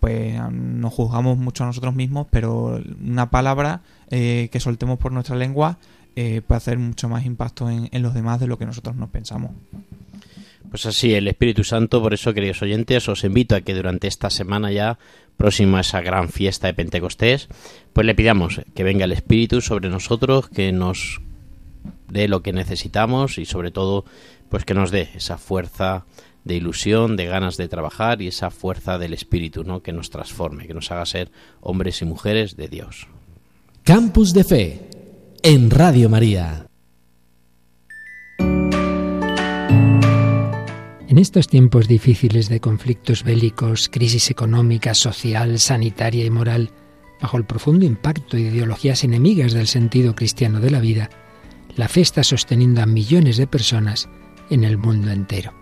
pues 0.02 0.34
nos 0.50 0.92
juzgamos 0.92 1.38
mucho 1.38 1.62
a 1.62 1.68
nosotros 1.68 1.94
mismos, 1.94 2.26
pero 2.28 2.82
una 3.00 3.30
palabra 3.30 3.82
eh, 4.10 4.48
que 4.50 4.58
soltemos 4.58 4.98
por 4.98 5.12
nuestra 5.12 5.36
lengua 5.36 5.78
eh, 6.16 6.42
puede 6.44 6.56
hacer 6.56 6.76
mucho 6.76 7.08
más 7.08 7.24
impacto 7.24 7.70
en, 7.70 7.88
en 7.92 8.02
los 8.02 8.12
demás 8.12 8.40
de 8.40 8.48
lo 8.48 8.58
que 8.58 8.66
nosotros 8.66 8.96
nos 8.96 9.10
pensamos. 9.10 9.52
Pues 10.70 10.86
así, 10.86 11.14
el 11.14 11.28
Espíritu 11.28 11.62
Santo, 11.62 12.02
por 12.02 12.14
eso, 12.14 12.34
queridos 12.34 12.62
oyentes, 12.62 13.08
os 13.08 13.22
invito 13.22 13.54
a 13.54 13.60
que 13.60 13.74
durante 13.74 14.08
esta 14.08 14.28
semana 14.28 14.72
ya, 14.72 14.98
próxima 15.36 15.78
a 15.78 15.82
esa 15.82 16.00
gran 16.00 16.30
fiesta 16.30 16.66
de 16.66 16.74
Pentecostés, 16.74 17.48
pues 17.92 18.04
le 18.04 18.16
pidamos 18.16 18.60
que 18.74 18.82
venga 18.82 19.04
el 19.04 19.12
Espíritu 19.12 19.60
sobre 19.60 19.88
nosotros, 19.88 20.48
que 20.48 20.72
nos 20.72 21.20
dé 22.08 22.26
lo 22.26 22.42
que 22.42 22.52
necesitamos 22.52 23.38
y 23.38 23.44
sobre 23.44 23.70
todo, 23.70 24.04
pues 24.48 24.64
que 24.64 24.74
nos 24.74 24.90
dé 24.90 25.10
esa 25.14 25.38
fuerza 25.38 26.06
de 26.44 26.56
ilusión, 26.56 27.16
de 27.16 27.26
ganas 27.26 27.56
de 27.56 27.68
trabajar 27.68 28.20
y 28.22 28.28
esa 28.28 28.50
fuerza 28.50 28.98
del 28.98 29.12
Espíritu, 29.12 29.64
¿no? 29.64 29.82
Que 29.82 29.92
nos 29.92 30.10
transforme, 30.10 30.66
que 30.66 30.74
nos 30.74 30.90
haga 30.90 31.06
ser 31.06 31.30
hombres 31.60 32.02
y 32.02 32.04
mujeres 32.04 32.56
de 32.56 32.68
Dios. 32.68 33.08
Campus 33.84 34.32
de 34.32 34.44
Fe 34.44 34.90
en 35.42 35.70
Radio 35.70 36.08
María. 36.08 36.66
En 41.08 41.18
estos 41.18 41.46
tiempos 41.46 41.88
difíciles 41.88 42.48
de 42.48 42.60
conflictos 42.60 43.22
bélicos, 43.22 43.90
crisis 43.90 44.30
económica, 44.30 44.94
social, 44.94 45.58
sanitaria 45.58 46.24
y 46.24 46.30
moral, 46.30 46.70
bajo 47.20 47.36
el 47.36 47.44
profundo 47.44 47.84
impacto 47.84 48.36
de 48.36 48.44
ideologías 48.44 49.04
enemigas 49.04 49.52
del 49.52 49.66
sentido 49.66 50.14
cristiano 50.14 50.58
de 50.60 50.70
la 50.70 50.80
vida, 50.80 51.10
la 51.76 51.88
fe 51.88 52.00
está 52.00 52.24
sosteniendo 52.24 52.82
a 52.82 52.86
millones 52.86 53.36
de 53.36 53.46
personas 53.46 54.08
en 54.48 54.64
el 54.64 54.78
mundo 54.78 55.10
entero. 55.10 55.61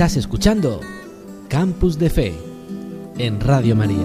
Estás 0.00 0.16
escuchando 0.16 0.80
Campus 1.50 1.98
de 1.98 2.08
Fe 2.08 2.34
en 3.18 3.38
Radio 3.38 3.76
María. 3.76 3.98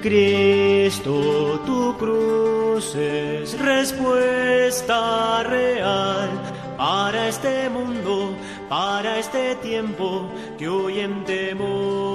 Cristo, 0.00 1.60
tu 1.66 1.96
cruz 1.98 2.94
es 2.94 3.58
respuesta 3.58 5.42
real 5.42 6.30
para 6.76 7.26
este 7.26 7.68
mundo, 7.68 8.36
para 8.68 9.18
este 9.18 9.56
tiempo 9.56 10.30
que 10.56 10.68
hoy 10.68 11.00
en 11.00 11.24
temores. 11.24 12.07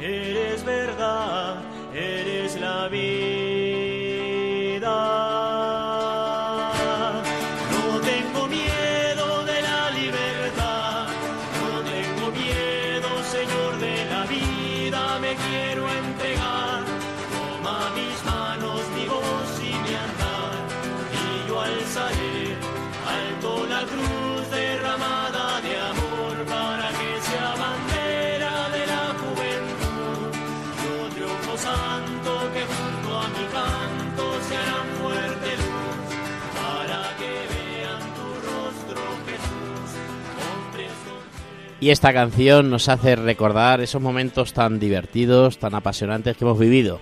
Eres 0.00 0.64
verdad, 0.64 1.62
eres 1.94 2.60
la 2.60 2.88
vida. 2.88 3.39
Y 41.80 41.88
esta 41.88 42.12
canción 42.12 42.68
nos 42.68 42.90
hace 42.90 43.16
recordar 43.16 43.80
esos 43.80 44.02
momentos 44.02 44.52
tan 44.52 44.78
divertidos, 44.78 45.56
tan 45.56 45.74
apasionantes 45.74 46.36
que 46.36 46.44
hemos 46.44 46.58
vivido, 46.58 47.00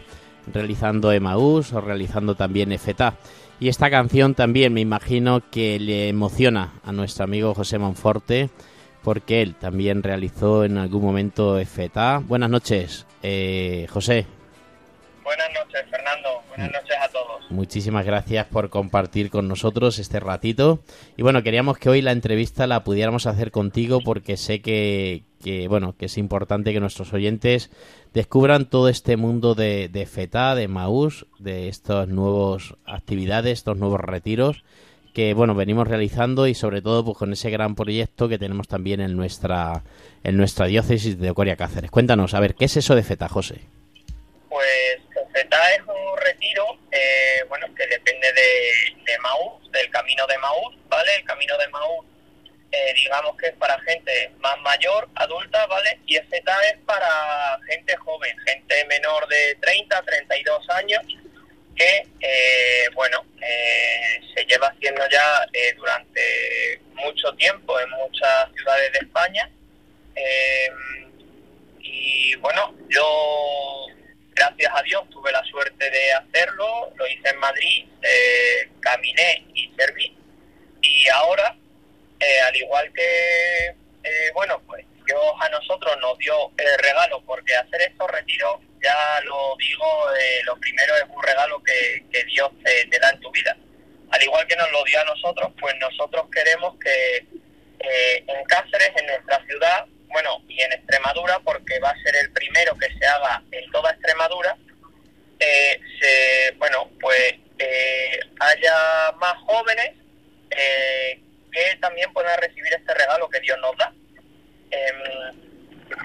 realizando 0.53 1.11
Emaús 1.11 1.73
o 1.73 1.81
realizando 1.81 2.37
también 2.37 2.71
EFETA. 2.71 3.17
Y 3.59 3.69
esta 3.69 3.91
canción 3.91 4.37
también 4.37 4.73
me 4.73 4.81
imagino 4.81 5.43
que 5.51 5.81
le 5.81 6.09
emociona 6.09 6.75
a 6.85 6.93
nuestro 6.93 7.25
amigo 7.25 7.55
José 7.55 7.79
Monforte, 7.81 8.51
porque 9.03 9.43
él 9.43 9.57
también 9.57 10.05
realizó 10.05 10.63
en 10.63 10.79
algún 10.79 11.03
momento 11.03 11.59
EFETA. 11.59 12.23
Buenas 12.25 12.51
noches, 12.51 13.05
eh, 13.25 13.89
José. 13.91 14.27
Buenas 15.29 15.49
noches, 15.53 15.85
Fernando. 15.91 16.43
Buenas 16.49 16.73
noches 16.73 16.97
a 16.99 17.09
todos. 17.09 17.51
Muchísimas 17.51 18.07
gracias 18.07 18.47
por 18.47 18.71
compartir 18.71 19.29
con 19.29 19.47
nosotros 19.47 19.99
este 19.99 20.21
ratito. 20.21 20.81
Y 21.19 21.23
bueno, 21.23 21.43
queríamos 21.43 21.77
que 21.77 21.91
hoy 21.91 22.01
la 22.01 22.13
entrevista 22.13 22.67
la 22.67 22.83
pudiéramos 22.83 23.27
hacer 23.27 23.51
contigo 23.51 24.01
porque 24.03 24.39
sé 24.39 24.63
que, 24.63 25.25
que, 25.45 25.69
bueno, 25.69 25.95
que 25.99 26.07
es 26.07 26.17
importante 26.17 26.73
que 26.73 26.81
nuestros 26.81 27.13
oyentes 27.13 27.71
descubran 28.15 28.71
todo 28.71 28.89
este 28.89 29.19
mundo 29.19 29.55
de, 29.55 29.91
de 29.91 30.07
FETA, 30.07 30.55
de 30.55 30.67
Maús, 30.67 31.27
de 31.39 31.69
estas 31.69 32.09
nuevas 32.09 32.75
actividades, 32.87 33.59
estos 33.59 33.77
nuevos 33.77 34.01
retiros 34.01 34.65
que 35.13 35.35
bueno 35.35 35.55
venimos 35.55 35.89
realizando 35.89 36.47
y 36.47 36.55
sobre 36.55 36.81
todo 36.81 37.05
pues 37.05 37.19
con 37.19 37.33
ese 37.33 37.51
gran 37.51 37.75
proyecto 37.75 38.29
que 38.29 38.39
tenemos 38.39 38.69
también 38.69 39.01
en 39.01 39.17
nuestra 39.17 39.83
en 40.23 40.37
nuestra 40.39 40.67
diócesis 40.67 41.19
de 41.19 41.31
Ocoria 41.31 41.57
Cáceres. 41.57 41.91
Cuéntanos, 41.91 42.33
a 42.33 42.41
ver, 42.41 42.55
¿qué 42.55 42.65
es 42.65 42.79
eso 42.79 42.95
de 42.95 43.03
FETA, 43.03 43.29
José? 43.29 43.61
Pues 44.49 45.08
FETA 45.39 45.75
es 45.75 45.81
un 45.87 46.17
retiro, 46.17 46.79
eh, 46.91 47.45
bueno, 47.49 47.67
que 47.77 47.87
depende 47.87 48.33
de, 48.33 49.03
de 49.05 49.19
del 49.71 49.91
camino 49.91 50.27
de 50.27 50.37
Maús, 50.39 50.75
¿vale? 50.89 51.15
El 51.15 51.25
camino 51.25 51.57
de 51.59 51.69
Maús, 51.69 52.07
eh, 52.73 52.93
digamos 52.97 53.37
que 53.37 53.47
es 53.47 53.55
para 53.55 53.79
gente 53.83 54.33
más 54.41 54.59
mayor, 54.63 55.09
adulta, 55.15 55.65
¿vale? 55.67 56.01
Y 56.07 56.17
FETA 56.17 56.61
es 56.73 56.79
para 56.85 57.57
gente 57.69 57.95
joven, 57.99 58.37
gente 58.45 58.85
menor 58.87 59.29
de 59.29 59.57
30, 59.61 60.03
32 60.03 60.71
años, 60.71 61.03
que, 61.77 62.09
eh, 62.21 62.89
bueno, 62.95 63.25
eh, 63.41 64.21
se 64.35 64.45
lleva 64.45 64.67
haciendo 64.67 65.09
ya 65.09 65.47
durante 65.77 66.81
mucho 66.95 67.33
tiempo 67.35 67.79
en 67.79 67.91
muchas 67.91 68.51
ciudades 68.57 68.93
de 68.93 68.99
España. 68.99 69.49
Y 71.81 72.35
bueno, 72.37 72.75
yo 72.89 73.87
gracias 74.39 74.73
a 74.75 74.83
Dios 74.83 75.09
tuve 75.11 75.33
la 75.33 75.43
suerte 75.45 75.91
de 75.91 76.13
hacerlo, 76.13 76.93
lo 76.95 77.07
hice 77.07 77.29
en 77.29 77.39
Madrid, 77.39 77.87
eh, 78.03 78.71
caminé 78.81 79.45
y 79.55 79.71
serví. 79.77 80.17
Y 80.81 81.09
ahora, 81.09 81.57
eh, 82.21 82.41
al 82.47 82.57
igual 82.57 82.93
que, 82.93 83.67
eh, 84.05 84.31
bueno, 84.35 84.63
pues 84.67 84.85
Dios 85.05 85.21
a 85.41 85.49
nosotros 85.49 85.97
nos 86.01 86.17
dio 86.19 86.53
el 86.57 86.79
regalo, 86.79 87.21
porque 87.27 87.57
hacer 87.57 87.83
estos 87.83 88.11
retiros, 88.11 88.61
ya 88.83 89.21
lo 89.25 89.57
digo, 89.59 90.13
eh, 90.15 90.41
lo 90.45 90.57
primero 90.57 90.95
es 90.97 91.05
un 91.09 91.23
regalo 91.23 91.63
que, 91.63 92.05
que 92.13 92.25
Dios 92.25 92.51
te, 92.65 92.87
te 92.87 92.99
da 92.99 93.11
en 93.11 93.21
tu 93.21 93.31
vida. 93.33 93.57
Al 94.11 94.23
igual 94.23 94.47
que 94.47 94.57
nos 94.57 94.71
lo 94.71 94.85
dio 94.85 95.01
a 95.01 95.05
nosotros, 95.05 95.53
pues 95.61 95.75
nosotros 95.81 96.27
queremos 96.33 96.79
que 96.79 97.27
eh, 97.81 98.25
en 98.27 98.45
Cáceres, 98.45 98.91
en 98.97 99.07
nuestra 99.07 99.45
ciudad, 99.47 99.87
bueno, 100.09 100.43
y 100.49 100.61
en 100.61 100.73
Extremadura, 100.73 101.39
porque 101.41 101.79
va 101.81 101.91
a 101.91 102.03
ser 102.03 102.17
el 102.17 102.31
primero 102.33 102.77
que 102.77 102.89
se 102.99 103.07
haga 103.07 103.43
en 103.51 103.71
toda 103.71 103.91
Extremadura, 103.91 104.57
eh, 105.41 105.81
se, 106.01 106.53
bueno, 106.59 106.91
pues 107.01 107.35
eh, 107.59 108.21
haya 108.41 109.13
más 109.21 109.35
jóvenes 109.45 109.93
eh, 110.51 111.21
que 111.53 111.77
también 111.81 112.13
puedan 112.13 112.41
recibir 112.41 112.73
este 112.73 112.95
regalo 112.95 113.29
que 113.29 113.41
Dios 113.41 113.59
nos 113.61 113.77
da. 113.77 113.93
Em, 114.71 115.39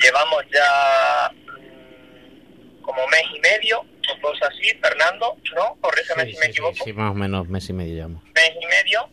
llevamos 0.02 0.44
ya 0.54 1.32
mm, 1.32 2.82
como 2.82 3.08
mes 3.08 3.24
y 3.36 3.40
medio, 3.40 3.80
o 3.80 4.22
cosas 4.22 4.50
así, 4.50 4.74
Fernando, 4.82 5.38
¿no? 5.56 5.78
Corrígeme 5.82 6.26
si 6.26 6.38
me 6.38 6.46
equivoco 6.48 6.84
sí, 6.84 6.94
más 6.94 7.12
o 7.12 7.14
menos 7.14 7.48
mes 7.48 7.70
y 7.70 7.74
medio 7.74 7.96
llevamos. 7.96 8.24
mes 8.34 8.52
y 8.60 8.66
medio 8.66 9.10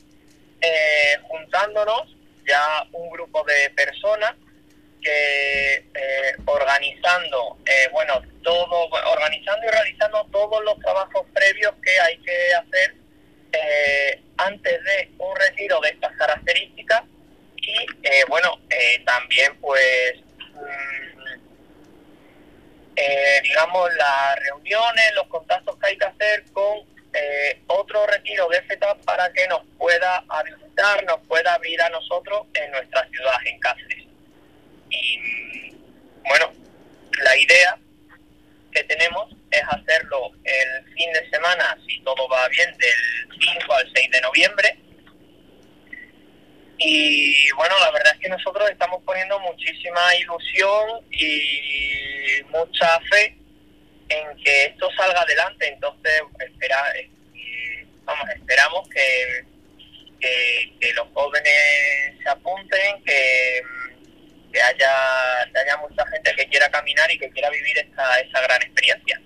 eh, 0.60 1.18
juntándonos 1.22 2.16
ya 2.46 2.86
un 2.92 3.10
grupo 3.10 3.44
de 3.44 3.70
personas 3.70 4.34
que 5.00 5.74
eh, 5.94 6.36
organizando 6.44 7.58
eh, 7.66 7.88
bueno 7.92 8.20
todo 8.42 8.88
organizando 9.10 9.66
y 9.66 9.70
realizando 9.70 10.26
todos 10.30 10.62
los 10.64 10.78
trabajos 10.80 11.26
previos 11.32 11.74
que 11.82 12.00
hay 12.00 12.18
que 12.18 12.54
hacer 12.54 12.94
eh, 13.52 14.22
antes 14.36 14.84
de 14.84 15.10
un 15.18 15.36
retiro 15.36 15.80
de 15.80 15.88
estas 15.90 16.16
características 16.16 17.02
y 17.56 17.86
eh, 18.02 18.24
bueno 18.28 18.58
eh, 18.70 19.02
también 19.04 19.56
pues 19.60 20.14
mm, 20.54 21.10
digamos 23.42 23.94
las 23.94 24.36
reuniones 24.40 25.14
los 25.14 25.26
contactos 25.28 25.76
que 25.78 25.86
hay 25.88 25.96
que 25.96 26.04
hacer 26.04 26.44
con 26.52 26.88
otro 27.66 28.06
retiro 28.06 28.48
de 28.48 28.62
FETA 28.62 28.94
para 29.04 29.32
que 29.32 29.48
nos 29.48 29.62
pueda 29.78 30.22
habilitar, 30.28 31.04
nos 31.04 31.18
pueda 31.26 31.40
pueda 31.40 31.54
abrir 31.54 31.80
a 31.82 31.88
nosotros 31.88 32.46
en 32.54 32.70
nuestra 32.70 33.08
ciudad, 33.08 33.34
en 33.46 33.58
Cáceres. 33.58 34.09
Y 34.90 35.74
bueno, 36.26 36.52
la 37.22 37.36
idea 37.36 37.78
que 38.72 38.84
tenemos 38.84 39.34
es 39.50 39.62
hacerlo 39.68 40.32
el 40.44 40.94
fin 40.94 41.12
de 41.12 41.28
semana, 41.30 41.76
si 41.86 42.00
todo 42.02 42.28
va 42.28 42.48
bien, 42.48 42.70
del 42.78 43.40
5 43.58 43.72
al 43.72 43.90
6 43.94 44.10
de 44.10 44.20
noviembre. 44.20 44.78
Y 46.78 47.50
bueno, 47.52 47.78
la 47.78 47.90
verdad 47.90 48.14
es 48.14 48.20
que 48.20 48.28
nosotros 48.28 48.70
estamos 48.70 49.02
poniendo 49.04 49.38
muchísima 49.40 50.14
ilusión 50.16 51.04
y 51.10 52.42
mucha 52.48 52.98
fe 53.10 53.36
en 54.08 54.36
que 54.42 54.64
esto 54.66 54.88
salga 54.96 55.20
adelante. 55.20 55.68
Entonces, 55.68 56.22
espera, 56.38 56.82
eh, 56.96 57.86
vamos, 58.04 58.28
esperamos 58.30 58.88
que, 58.88 59.44
que 60.80 60.92
los 60.94 61.08
jóvenes 61.12 62.14
se 62.22 62.28
apunten, 62.30 63.04
que, 63.04 63.62
que 64.52 64.60
haya, 64.60 64.90
que 65.52 65.58
haya 65.58 65.76
mucha 65.78 66.06
gente 66.06 66.32
que 66.36 66.46
quiera 66.46 66.68
caminar 66.70 67.10
y 67.10 67.18
que 67.18 67.30
quiera 67.30 67.50
vivir 67.50 67.78
esta, 67.78 68.18
esta 68.20 68.40
gran 68.42 68.62
experiencia. 68.62 69.20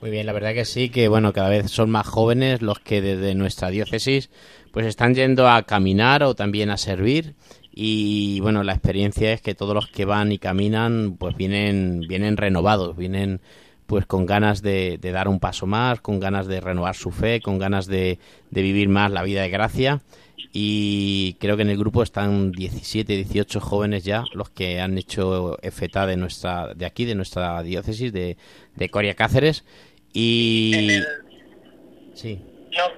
Muy 0.00 0.10
bien, 0.10 0.26
la 0.26 0.32
verdad 0.32 0.54
que 0.54 0.64
sí, 0.64 0.90
que 0.90 1.08
bueno, 1.08 1.32
cada 1.32 1.48
vez 1.48 1.70
son 1.70 1.90
más 1.90 2.06
jóvenes 2.06 2.62
los 2.62 2.78
que 2.78 3.00
desde 3.02 3.34
nuestra 3.34 3.70
diócesis 3.70 4.30
pues 4.70 4.86
están 4.86 5.14
yendo 5.14 5.48
a 5.48 5.64
caminar 5.64 6.22
o 6.22 6.34
también 6.34 6.70
a 6.70 6.76
servir 6.76 7.34
y 7.72 8.38
bueno, 8.40 8.62
la 8.62 8.74
experiencia 8.74 9.32
es 9.32 9.40
que 9.40 9.54
todos 9.54 9.74
los 9.74 9.88
que 9.88 10.04
van 10.04 10.30
y 10.30 10.38
caminan 10.38 11.16
pues 11.18 11.36
vienen 11.36 12.00
vienen 12.08 12.36
renovados, 12.36 12.96
vienen 12.96 13.40
pues 13.86 14.06
con 14.06 14.24
ganas 14.26 14.62
de, 14.62 14.98
de 14.98 15.10
dar 15.12 15.26
un 15.26 15.40
paso 15.40 15.66
más, 15.66 16.00
con 16.00 16.20
ganas 16.20 16.46
de 16.46 16.60
renovar 16.60 16.94
su 16.94 17.10
fe, 17.10 17.40
con 17.40 17.58
ganas 17.58 17.86
de, 17.86 18.18
de 18.50 18.62
vivir 18.62 18.88
más 18.88 19.10
la 19.10 19.22
vida 19.22 19.42
de 19.42 19.48
gracia 19.48 20.00
y 20.52 21.34
creo 21.40 21.56
que 21.56 21.62
en 21.62 21.70
el 21.70 21.78
grupo 21.78 22.02
están 22.02 22.52
17, 22.52 23.16
18 23.16 23.60
jóvenes 23.60 24.04
ya 24.04 24.24
los 24.34 24.50
que 24.50 24.80
han 24.80 24.96
hecho 24.98 25.56
FETA 25.70 26.06
de 26.06 26.16
nuestra 26.16 26.74
de 26.74 26.86
aquí 26.86 27.04
de 27.04 27.14
nuestra 27.14 27.62
diócesis 27.62 28.12
de, 28.12 28.36
de 28.76 28.88
Coria 28.88 29.14
Cáceres. 29.14 29.64
Y 30.12 30.72
En 30.74 30.90
el- 30.90 31.06
sí. 32.14 32.40
No, 32.76 32.97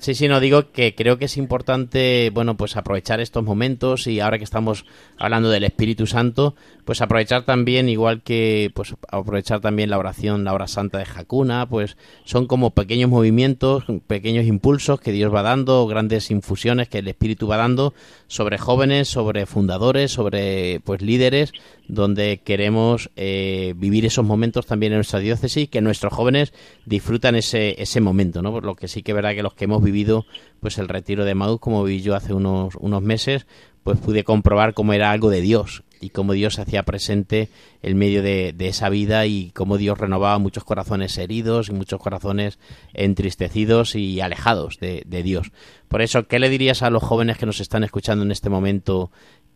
Sí, 0.00 0.14
sí, 0.14 0.28
no 0.28 0.40
digo 0.40 0.72
que 0.72 0.94
creo 0.94 1.18
que 1.18 1.26
es 1.26 1.36
importante, 1.36 2.30
bueno, 2.32 2.56
pues 2.56 2.76
aprovechar 2.76 3.20
estos 3.20 3.44
momentos 3.44 4.06
y 4.06 4.20
ahora 4.20 4.38
que 4.38 4.44
estamos 4.44 4.84
hablando 5.16 5.50
del 5.50 5.64
Espíritu 5.64 6.06
Santo, 6.06 6.54
pues 6.84 7.00
aprovechar 7.00 7.44
también, 7.44 7.88
igual 7.88 8.22
que, 8.22 8.70
pues 8.74 8.94
aprovechar 9.08 9.60
también 9.60 9.90
la 9.90 9.98
oración, 9.98 10.44
la 10.44 10.52
hora 10.52 10.66
santa 10.66 10.98
de 10.98 11.04
Jacuna, 11.04 11.68
pues 11.68 11.96
son 12.24 12.46
como 12.46 12.70
pequeños 12.70 13.10
movimientos, 13.10 13.84
pequeños 14.06 14.46
impulsos 14.46 15.00
que 15.00 15.12
Dios 15.12 15.32
va 15.32 15.42
dando, 15.42 15.86
grandes 15.86 16.30
infusiones 16.30 16.88
que 16.88 16.98
el 16.98 17.08
Espíritu 17.08 17.46
va 17.46 17.56
dando 17.56 17.94
sobre 18.26 18.58
jóvenes, 18.58 19.08
sobre 19.08 19.46
fundadores, 19.46 20.10
sobre, 20.10 20.80
pues 20.80 21.02
líderes, 21.02 21.52
donde 21.88 22.40
queremos 22.44 23.10
eh, 23.16 23.74
vivir 23.76 24.06
esos 24.06 24.24
momentos 24.24 24.66
también 24.66 24.92
en 24.92 24.98
nuestra 24.98 25.18
diócesis, 25.18 25.68
que 25.68 25.80
nuestros 25.80 26.12
jóvenes 26.12 26.52
disfrutan 26.86 27.34
ese, 27.34 27.80
ese 27.82 28.00
momento, 28.00 28.42
¿no? 28.42 28.52
Por 28.52 28.64
lo 28.64 28.74
que 28.74 28.88
sí 28.88 29.02
que 29.02 29.12
es 29.12 29.16
verdad 29.16 29.34
que 29.34 29.42
los 29.42 29.54
que 29.54 29.64
hemos 29.64 29.82
vivido 29.82 30.24
pues 30.60 30.78
el 30.78 30.88
retiro 30.88 31.24
de 31.24 31.34
Maús, 31.34 31.60
como 31.60 31.82
viví 31.84 32.02
yo 32.02 32.14
hace 32.14 32.32
unos, 32.32 32.76
unos 32.76 33.02
meses, 33.02 33.46
pues 33.82 33.98
pude 33.98 34.24
comprobar 34.24 34.74
cómo 34.74 34.92
era 34.92 35.10
algo 35.10 35.28
de 35.28 35.40
Dios 35.40 35.82
y 36.00 36.10
cómo 36.10 36.32
Dios 36.32 36.54
se 36.54 36.62
hacía 36.62 36.82
presente 36.82 37.48
en 37.82 37.96
medio 37.96 38.22
de, 38.22 38.52
de 38.52 38.68
esa 38.68 38.88
vida 38.88 39.26
y 39.26 39.50
cómo 39.52 39.78
Dios 39.78 39.98
renovaba 39.98 40.38
muchos 40.38 40.64
corazones 40.64 41.16
heridos 41.16 41.68
y 41.68 41.72
muchos 41.72 42.00
corazones 42.00 42.58
entristecidos 42.92 43.94
y 43.94 44.20
alejados 44.20 44.78
de, 44.78 45.02
de 45.06 45.22
Dios. 45.22 45.52
Por 45.88 46.02
eso, 46.02 46.26
¿qué 46.26 46.38
le 46.38 46.48
dirías 46.48 46.82
a 46.82 46.90
los 46.90 47.02
jóvenes 47.02 47.38
que 47.38 47.46
nos 47.46 47.60
están 47.60 47.84
escuchando 47.84 48.24
en 48.24 48.32
este 48.32 48.50
momento 48.50 49.12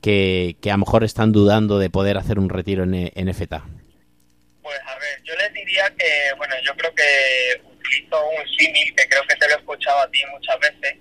que, 0.07 0.71
a 0.71 0.77
lo 0.77 0.79
mejor 0.79 1.03
están 1.03 1.33
dudando 1.33 1.79
de 1.79 1.91
poder 1.91 2.17
hacer 2.17 2.39
un 2.39 2.49
retiro 2.49 2.85
en, 2.85 3.11
en 3.13 3.35
FETA? 3.35 3.65
Pues 4.63 4.79
a 4.87 4.95
ver, 4.99 5.21
yo 5.25 5.35
les 5.35 5.53
diría 5.53 5.93
que, 5.99 6.33
bueno, 6.37 6.55
yo 6.63 6.75
creo 6.77 6.95
que 6.95 7.61
utilizo 7.65 8.29
un 8.29 8.57
símil 8.57 8.95
que 8.95 9.09
creo 9.09 9.23
que 9.27 9.35
te 9.35 9.49
lo 9.49 9.55
he 9.55 9.59
escuchado 9.59 9.99
a 10.01 10.11
ti 10.11 10.21
muchas 10.31 10.61
veces, 10.61 10.95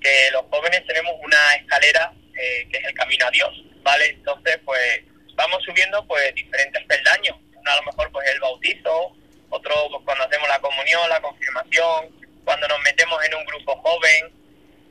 que 0.00 0.30
los 0.32 0.44
jóvenes 0.50 0.82
tenemos 0.86 1.12
una 1.22 1.54
escalera 1.56 2.12
eh, 2.34 2.66
que 2.70 2.78
es 2.78 2.84
el 2.84 2.94
camino 2.94 3.26
a 3.26 3.30
Dios, 3.30 3.50
¿vale? 3.82 4.08
Entonces, 4.08 4.58
pues 4.64 5.02
vamos 5.34 5.62
subiendo 5.64 6.06
pues 6.06 6.34
diferentes 6.34 6.82
peldaños. 6.86 7.36
Uno 7.54 7.70
a 7.70 7.76
lo 7.76 7.82
mejor 7.82 8.10
pues 8.12 8.30
el 8.32 8.40
bautizo, 8.40 9.12
otro 9.50 9.74
pues 9.90 10.02
cuando 10.06 10.24
hacemos 10.24 10.48
la 10.48 10.60
comunión, 10.60 11.08
la 11.10 11.20
confirmación, 11.20 12.16
cuando 12.44 12.66
nos 12.68 12.80
metemos 12.80 13.22
en 13.26 13.34
un 13.34 13.44
grupo 13.44 13.76
joven. 13.82 14.37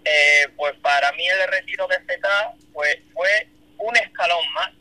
Eh, 0.10 0.48
pues 0.56 0.74
para 0.82 1.12
mí 1.14 1.28
el 1.28 1.48
retiro 1.50 1.86
de 1.88 2.00
FETA 2.00 2.54
pues, 2.72 2.98
fue 3.14 3.48
un 3.78 3.94
escalón 3.98 4.54
más 4.54 4.72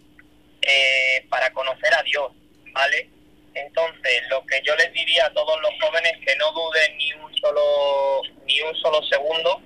eh, 0.62 1.26
para 1.28 1.50
conocer 1.52 1.92
a 1.94 2.02
Dios, 2.04 2.30
¿vale? 2.72 3.08
Entonces, 3.54 4.22
lo 4.28 4.44
que 4.46 4.62
yo 4.62 4.76
les 4.76 4.92
diría 4.92 5.26
a 5.26 5.32
todos 5.32 5.60
los 5.62 5.72
jóvenes 5.80 6.12
que 6.24 6.36
no 6.36 6.52
duden 6.52 6.96
ni 6.96 7.12
un 7.14 7.34
solo 7.38 8.22
ni 8.44 8.60
un 8.60 8.74
solo 8.76 9.02
segundo 9.04 9.60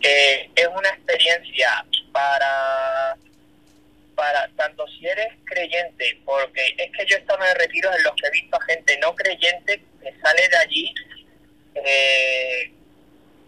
que 0.00 0.50
es 0.56 0.66
una 0.66 0.88
experiencia 0.88 1.84
para 2.10 3.16
para 4.16 4.48
tanto 4.56 4.88
si 4.88 5.06
eres 5.06 5.28
creyente, 5.44 6.18
porque 6.24 6.74
es 6.78 6.90
que 6.90 7.06
yo 7.06 7.16
he 7.16 7.20
estado 7.20 7.44
en 7.44 7.54
retiros 7.54 7.94
en 7.96 8.02
los 8.02 8.14
que 8.16 8.26
he 8.26 8.30
visto 8.30 8.56
a 8.56 8.64
gente 8.64 8.98
no 8.98 9.14
creyente 9.14 9.84
que 10.02 10.20
sale 10.20 10.48
de 10.48 10.56
allí 10.56 10.94
eh, 11.74 12.72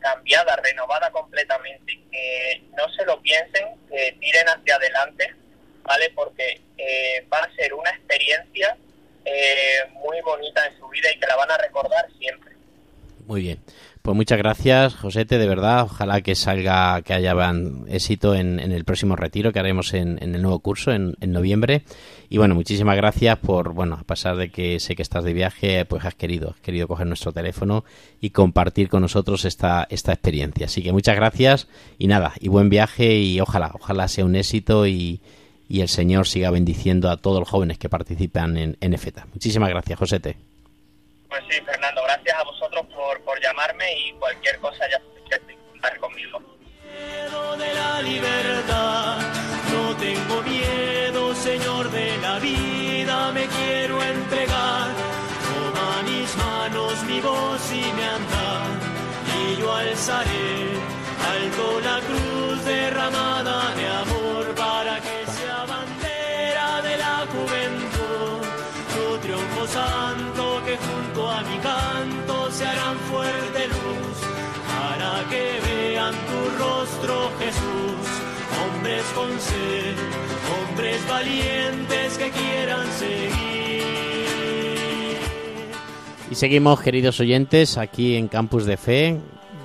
cambiada, 0.00 0.56
renovada 0.56 1.10
completamente, 1.10 2.00
que 2.10 2.62
no 2.76 2.88
se 2.94 3.04
lo 3.04 3.20
piensen, 3.20 3.66
que 3.88 4.16
tiren 4.20 4.48
hacia 4.48 4.76
adelante, 4.76 5.34
¿vale? 5.82 6.10
Porque 6.14 6.60
eh, 6.76 7.26
va 7.32 7.38
a 7.38 7.54
ser 7.54 7.74
una 7.74 7.90
experiencia 7.90 8.76
eh, 9.24 9.78
muy 9.94 10.20
bonita 10.22 10.66
en 10.66 10.78
su 10.78 10.88
vida 10.88 11.08
y 11.14 11.18
que 11.18 11.26
la 11.26 11.36
van 11.36 11.50
a 11.50 11.58
recordar 11.58 12.06
siempre. 12.18 12.52
Muy 13.26 13.42
bien. 13.42 13.58
Pues 14.02 14.16
muchas 14.16 14.38
gracias, 14.38 14.94
Josete, 14.94 15.36
de 15.36 15.46
verdad. 15.46 15.82
Ojalá 15.82 16.22
que 16.22 16.34
salga, 16.34 17.02
que 17.02 17.12
haya 17.12 17.34
éxito 17.88 18.34
en, 18.34 18.58
en 18.58 18.72
el 18.72 18.86
próximo 18.86 19.16
retiro 19.16 19.52
que 19.52 19.58
haremos 19.58 19.92
en, 19.92 20.22
en 20.22 20.34
el 20.34 20.40
nuevo 20.40 20.60
curso 20.60 20.92
en, 20.92 21.14
en 21.20 21.32
noviembre. 21.32 21.82
Y 22.30 22.36
bueno, 22.38 22.54
muchísimas 22.54 22.96
gracias 22.96 23.38
por, 23.38 23.72
bueno, 23.72 23.96
a 24.00 24.04
pesar 24.04 24.36
de 24.36 24.50
que 24.50 24.78
sé 24.80 24.94
que 24.94 25.02
estás 25.02 25.24
de 25.24 25.32
viaje, 25.32 25.84
pues 25.86 26.04
has 26.04 26.14
querido, 26.14 26.50
has 26.50 26.60
querido 26.60 26.86
coger 26.86 27.06
nuestro 27.06 27.32
teléfono 27.32 27.84
y 28.20 28.30
compartir 28.30 28.88
con 28.88 29.00
nosotros 29.00 29.44
esta, 29.46 29.86
esta 29.88 30.12
experiencia. 30.12 30.66
Así 30.66 30.82
que 30.82 30.92
muchas 30.92 31.16
gracias 31.16 31.68
y 31.98 32.06
nada, 32.06 32.34
y 32.38 32.48
buen 32.48 32.68
viaje 32.68 33.16
y 33.16 33.40
ojalá, 33.40 33.70
ojalá 33.74 34.08
sea 34.08 34.26
un 34.26 34.36
éxito 34.36 34.86
y, 34.86 35.20
y 35.70 35.80
el 35.80 35.88
Señor 35.88 36.26
siga 36.26 36.50
bendiciendo 36.50 37.10
a 37.10 37.16
todos 37.16 37.40
los 37.40 37.48
jóvenes 37.48 37.78
que 37.78 37.88
participan 37.88 38.56
en, 38.58 38.76
en 38.80 38.92
EFETA. 38.92 39.26
Muchísimas 39.32 39.70
gracias, 39.70 39.98
Josete. 39.98 40.36
Pues 41.28 41.42
sí, 41.48 41.60
Fernando, 41.64 42.02
gracias 42.04 42.36
a 42.38 42.44
vosotros 42.44 42.86
por, 42.94 43.20
por 43.22 43.42
llamarme 43.42 43.84
y 44.06 44.12
cualquier 44.18 44.58
cosa 44.58 44.84
ya 44.90 45.00
contar 45.70 45.98
conmigo. 45.98 46.40
miedo 46.40 47.56
de 47.56 47.74
la 47.74 48.02
libertad. 48.02 49.18
No 49.72 49.96
tengo 49.96 50.42
miedo, 50.42 50.97
Señor 51.48 51.90
de 51.90 52.18
la 52.18 52.38
vida, 52.40 53.32
me 53.32 53.46
quiero 53.46 53.94
entregar. 54.02 54.88
Toma 55.46 56.02
mis 56.10 56.30
manos, 56.36 56.92
mi 57.04 57.20
voz 57.22 57.62
y 57.72 57.84
me 57.96 58.04
anda, 58.16 58.48
y 59.38 59.56
yo 59.58 59.74
alzaré 59.74 60.50
alto 61.32 61.80
la 61.88 61.98
cruz 62.06 62.64
derramada 62.66 63.74
de 63.78 63.86
amor 64.02 64.44
para 64.56 65.00
que 65.00 65.18
sea 65.36 65.64
bandera 65.64 66.82
de 66.82 66.94
la 67.04 67.16
juventud. 67.32 68.40
Tu 68.92 69.18
triunfo 69.24 69.66
santo 69.78 70.44
que 70.66 70.76
junto 70.76 71.30
a 71.30 71.40
mi 71.48 71.58
canto 71.70 72.50
se 72.50 72.66
harán 72.66 72.98
fuerte 73.10 73.68
luz 73.68 74.16
para 74.74 75.12
que 75.30 75.44
vean 75.66 76.14
tu 76.28 76.40
rostro 76.62 77.32
Jesús. 77.40 78.07
Hombres 78.78 79.04
con 79.12 79.40
sed, 79.40 79.96
hombres 80.70 81.08
valientes 81.08 82.16
que 82.16 82.30
quieran 82.30 82.86
seguir. 82.92 83.82
Y 86.30 86.34
seguimos, 86.36 86.80
queridos 86.80 87.18
oyentes, 87.18 87.76
aquí 87.76 88.14
en 88.14 88.28
Campus 88.28 88.66
de 88.66 88.76
Fe, 88.76 89.18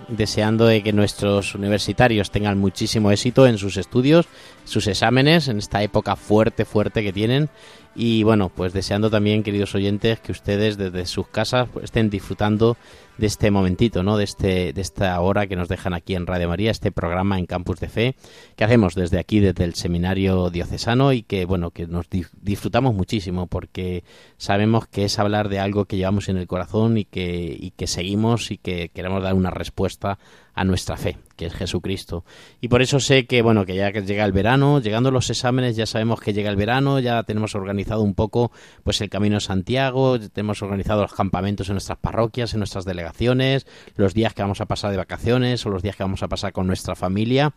deseando 0.07 0.65
de 0.65 0.81
que 0.81 0.93
nuestros 0.93 1.53
universitarios 1.53 2.31
tengan 2.31 2.57
muchísimo 2.57 3.11
éxito 3.11 3.45
en 3.45 3.59
sus 3.59 3.77
estudios, 3.77 4.25
sus 4.65 4.87
exámenes, 4.87 5.47
en 5.47 5.57
esta 5.57 5.83
época 5.83 6.15
fuerte, 6.15 6.65
fuerte 6.65 7.03
que 7.03 7.13
tienen. 7.13 7.49
Y 7.95 8.23
bueno, 8.23 8.49
pues 8.49 8.73
deseando 8.73 9.11
también, 9.11 9.43
queridos 9.43 9.75
oyentes, 9.75 10.19
que 10.19 10.31
ustedes 10.31 10.77
desde 10.77 11.05
sus 11.05 11.27
casas 11.27 11.69
pues, 11.71 11.85
estén 11.85 12.09
disfrutando 12.09 12.75
de 13.19 13.27
este 13.27 13.51
momentito, 13.51 14.01
¿no? 14.01 14.17
De 14.17 14.23
este, 14.23 14.73
de 14.73 14.81
esta 14.81 15.21
hora 15.21 15.45
que 15.45 15.55
nos 15.55 15.67
dejan 15.67 15.93
aquí 15.93 16.15
en 16.15 16.25
Radio 16.25 16.49
María, 16.49 16.71
este 16.71 16.91
programa 16.91 17.37
en 17.37 17.45
Campus 17.45 17.79
de 17.79 17.89
Fe, 17.89 18.15
que 18.55 18.63
hacemos 18.63 18.95
desde 18.95 19.19
aquí, 19.19 19.39
desde 19.39 19.65
el 19.65 19.75
seminario 19.75 20.49
diocesano, 20.49 21.13
y 21.13 21.21
que 21.21 21.45
bueno, 21.45 21.69
que 21.69 21.85
nos 21.85 22.09
di- 22.09 22.25
disfrutamos 22.41 22.95
muchísimo, 22.95 23.45
porque 23.45 24.03
sabemos 24.37 24.87
que 24.87 25.05
es 25.05 25.19
hablar 25.19 25.47
de 25.49 25.59
algo 25.59 25.85
que 25.85 25.97
llevamos 25.97 26.29
en 26.29 26.37
el 26.37 26.47
corazón 26.47 26.97
y 26.97 27.05
que, 27.05 27.55
y 27.59 27.71
que 27.71 27.85
seguimos 27.85 28.49
y 28.49 28.57
que 28.57 28.89
queremos 28.89 29.21
dar 29.21 29.35
una 29.35 29.51
respuesta 29.51 30.17
a 30.53 30.63
nuestra 30.63 30.97
fe, 30.97 31.17
que 31.35 31.47
es 31.47 31.53
Jesucristo. 31.53 32.23
Y 32.61 32.67
por 32.67 32.81
eso 32.81 32.99
sé 32.99 33.25
que, 33.25 33.41
bueno, 33.41 33.65
que 33.65 33.75
ya 33.75 33.91
que 33.91 34.01
llega 34.01 34.23
el 34.25 34.31
verano, 34.31 34.79
llegando 34.79 35.11
los 35.11 35.29
exámenes, 35.29 35.75
ya 35.75 35.85
sabemos 35.85 36.19
que 36.19 36.33
llega 36.33 36.49
el 36.49 36.55
verano, 36.55 36.99
ya 36.99 37.23
tenemos 37.23 37.55
organizado 37.55 38.01
un 38.01 38.13
poco 38.13 38.51
pues 38.83 39.01
el 39.01 39.09
Camino 39.09 39.35
de 39.35 39.41
Santiago, 39.41 40.19
tenemos 40.19 40.61
organizado 40.61 41.01
los 41.01 41.13
campamentos 41.13 41.69
en 41.69 41.75
nuestras 41.75 41.97
parroquias, 41.97 42.53
en 42.53 42.59
nuestras 42.59 42.85
delegaciones, 42.85 43.65
los 43.95 44.13
días 44.13 44.33
que 44.33 44.43
vamos 44.43 44.61
a 44.61 44.65
pasar 44.65 44.91
de 44.91 44.97
vacaciones 44.97 45.65
o 45.65 45.69
los 45.69 45.81
días 45.81 45.95
que 45.95 46.03
vamos 46.03 46.23
a 46.23 46.27
pasar 46.27 46.53
con 46.53 46.67
nuestra 46.67 46.95
familia 46.95 47.53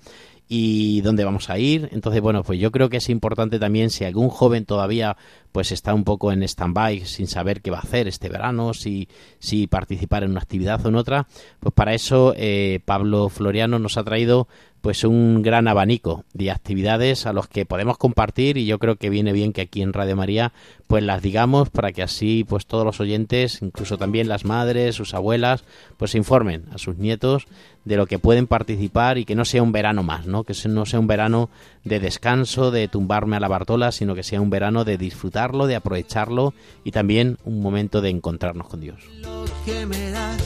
y 0.48 1.00
dónde 1.00 1.24
vamos 1.24 1.50
a 1.50 1.58
ir. 1.58 1.88
Entonces, 1.92 2.20
bueno, 2.20 2.42
pues 2.42 2.58
yo 2.58 2.70
creo 2.70 2.88
que 2.88 2.98
es 2.98 3.08
importante 3.08 3.58
también 3.58 3.90
si 3.90 4.04
algún 4.04 4.28
joven 4.28 4.64
todavía 4.64 5.16
pues 5.52 5.72
está 5.72 5.94
un 5.94 6.04
poco 6.04 6.32
en 6.32 6.42
stand-by 6.42 7.06
sin 7.06 7.26
saber 7.26 7.62
qué 7.62 7.70
va 7.70 7.78
a 7.78 7.82
hacer 7.82 8.08
este 8.08 8.28
verano, 8.28 8.74
si, 8.74 9.08
si 9.38 9.66
participar 9.66 10.22
en 10.22 10.30
una 10.30 10.40
actividad 10.40 10.84
o 10.84 10.88
en 10.88 10.96
otra, 10.96 11.26
pues 11.60 11.74
para 11.74 11.94
eso 11.94 12.34
eh, 12.36 12.80
Pablo 12.84 13.28
Floriano 13.28 13.78
nos 13.78 13.96
ha 13.96 14.04
traído 14.04 14.48
pues 14.86 15.02
un 15.02 15.42
gran 15.42 15.66
abanico 15.66 16.24
de 16.32 16.52
actividades 16.52 17.26
a 17.26 17.32
los 17.32 17.48
que 17.48 17.66
podemos 17.66 17.98
compartir 17.98 18.56
y 18.56 18.66
yo 18.66 18.78
creo 18.78 18.94
que 18.94 19.10
viene 19.10 19.32
bien 19.32 19.52
que 19.52 19.62
aquí 19.62 19.82
en 19.82 19.92
Radio 19.92 20.14
María 20.14 20.52
pues 20.86 21.02
las 21.02 21.22
digamos 21.22 21.70
para 21.70 21.90
que 21.90 22.04
así 22.04 22.44
pues 22.48 22.66
todos 22.66 22.84
los 22.84 23.00
oyentes, 23.00 23.62
incluso 23.62 23.98
también 23.98 24.28
las 24.28 24.44
madres, 24.44 24.94
sus 24.94 25.12
abuelas, 25.12 25.64
pues 25.96 26.14
informen 26.14 26.66
a 26.72 26.78
sus 26.78 26.98
nietos 26.98 27.48
de 27.84 27.96
lo 27.96 28.06
que 28.06 28.20
pueden 28.20 28.46
participar 28.46 29.18
y 29.18 29.24
que 29.24 29.34
no 29.34 29.44
sea 29.44 29.60
un 29.60 29.72
verano 29.72 30.04
más, 30.04 30.26
¿no? 30.26 30.44
Que 30.44 30.54
no 30.68 30.86
sea 30.86 31.00
un 31.00 31.08
verano 31.08 31.50
de 31.82 31.98
descanso, 31.98 32.70
de 32.70 32.86
tumbarme 32.86 33.34
a 33.34 33.40
la 33.40 33.48
Bartola, 33.48 33.90
sino 33.90 34.14
que 34.14 34.22
sea 34.22 34.40
un 34.40 34.50
verano 34.50 34.84
de 34.84 34.98
disfrutarlo, 34.98 35.66
de 35.66 35.74
aprovecharlo 35.74 36.54
y 36.84 36.92
también 36.92 37.38
un 37.44 37.60
momento 37.60 38.02
de 38.02 38.10
encontrarnos 38.10 38.68
con 38.68 38.82
Dios. 38.82 39.00
Lo 39.20 39.46
que 39.64 39.84
me 39.84 40.10
das 40.12 40.40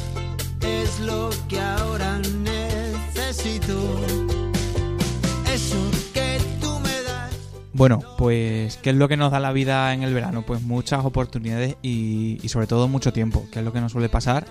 es 0.63 1.01
lo 1.01 1.29
que 1.47 1.61
ahora 1.61 2.19
necesito. 2.43 3.80
Bueno, 7.81 8.01
pues, 8.19 8.77
¿qué 8.77 8.91
es 8.91 8.97
lo 8.97 9.09
que 9.09 9.17
nos 9.17 9.33
da 9.33 9.41
la 9.41 9.53
vida 9.53 9.95
en 9.95 10.03
el 10.03 10.13
verano? 10.13 10.43
Pues 10.43 10.61
muchas 10.61 11.03
oportunidades 11.03 11.77
y, 11.81 12.39
sobre 12.47 12.67
todo 12.67 12.89
mucho 12.89 13.11
tiempo, 13.11 13.47
que 13.51 13.61
es 13.61 13.65
lo 13.65 13.73
que 13.73 13.81
nos 13.81 13.93
suele 13.93 14.11
pasar. 14.11 14.45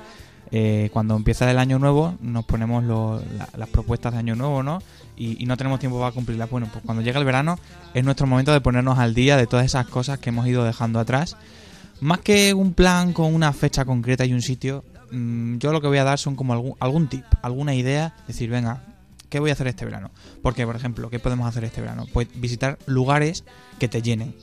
Eh, 0.50 0.90
cuando 0.92 1.16
empieza 1.16 1.52
el 1.52 1.60
año 1.60 1.78
nuevo, 1.78 2.16
nos 2.22 2.44
ponemos 2.46 2.84
la- 2.84 3.48
las 3.56 3.70
propuestas 3.70 4.14
de 4.14 4.18
año 4.18 4.36
nuevo, 4.36 4.64
¿no? 4.64 4.82
Y, 5.16 5.44
y 5.44 5.46
no 5.46 5.58
tenemos 5.58 5.80
tiempo 5.80 6.00
para 6.00 6.12
cumplirlas. 6.12 6.50
Bueno, 6.50 6.70
pues 6.74 6.84
cuando 6.84 7.04
llega 7.04 7.20
el 7.20 7.26
verano 7.26 7.60
es 7.94 8.04
nuestro 8.04 8.26
momento 8.26 8.52
de 8.52 8.62
ponernos 8.62 8.98
al 8.98 9.14
día 9.14 9.38
de 9.38 9.46
todas 9.46 9.64
esas 9.68 9.86
cosas 9.86 10.18
que 10.18 10.30
hemos 10.30 10.48
ido 10.48 10.64
dejando 10.64 11.00
atrás. 11.00 11.38
Más 12.02 12.22
que 12.22 12.56
un 12.56 12.74
plan 12.74 13.14
con 13.14 13.32
una 13.36 13.54
fecha 13.54 13.86
concreta 13.86 14.26
y 14.26 14.34
un 14.34 14.42
sitio, 14.42 14.84
mm, 15.12 15.58
yo 15.60 15.72
lo 15.72 15.82
que 15.82 15.88
voy 15.88 16.00
a 16.00 16.04
dar 16.04 16.18
son 16.18 16.36
como 16.36 16.54
algún, 16.54 16.74
algún 16.80 17.08
tip, 17.08 17.26
alguna 17.44 17.76
idea, 17.76 18.16
decir, 18.28 18.50
venga, 18.50 18.82
¿qué 19.30 19.40
voy 19.40 19.50
a 19.50 19.54
hacer 19.54 19.68
este 19.68 19.86
verano? 19.86 20.12
Porque, 20.42 20.66
por 20.66 20.76
ejemplo, 20.76 21.10
¿qué 21.10 21.20
podemos 21.20 21.48
hacer 21.48 21.64
este 21.64 21.82
verano? 21.82 22.06
Pues 22.12 22.28
visitar 22.36 22.78
lugares 22.86 23.44
que 23.80 23.88
te 23.88 24.02
llenen. 24.02 24.36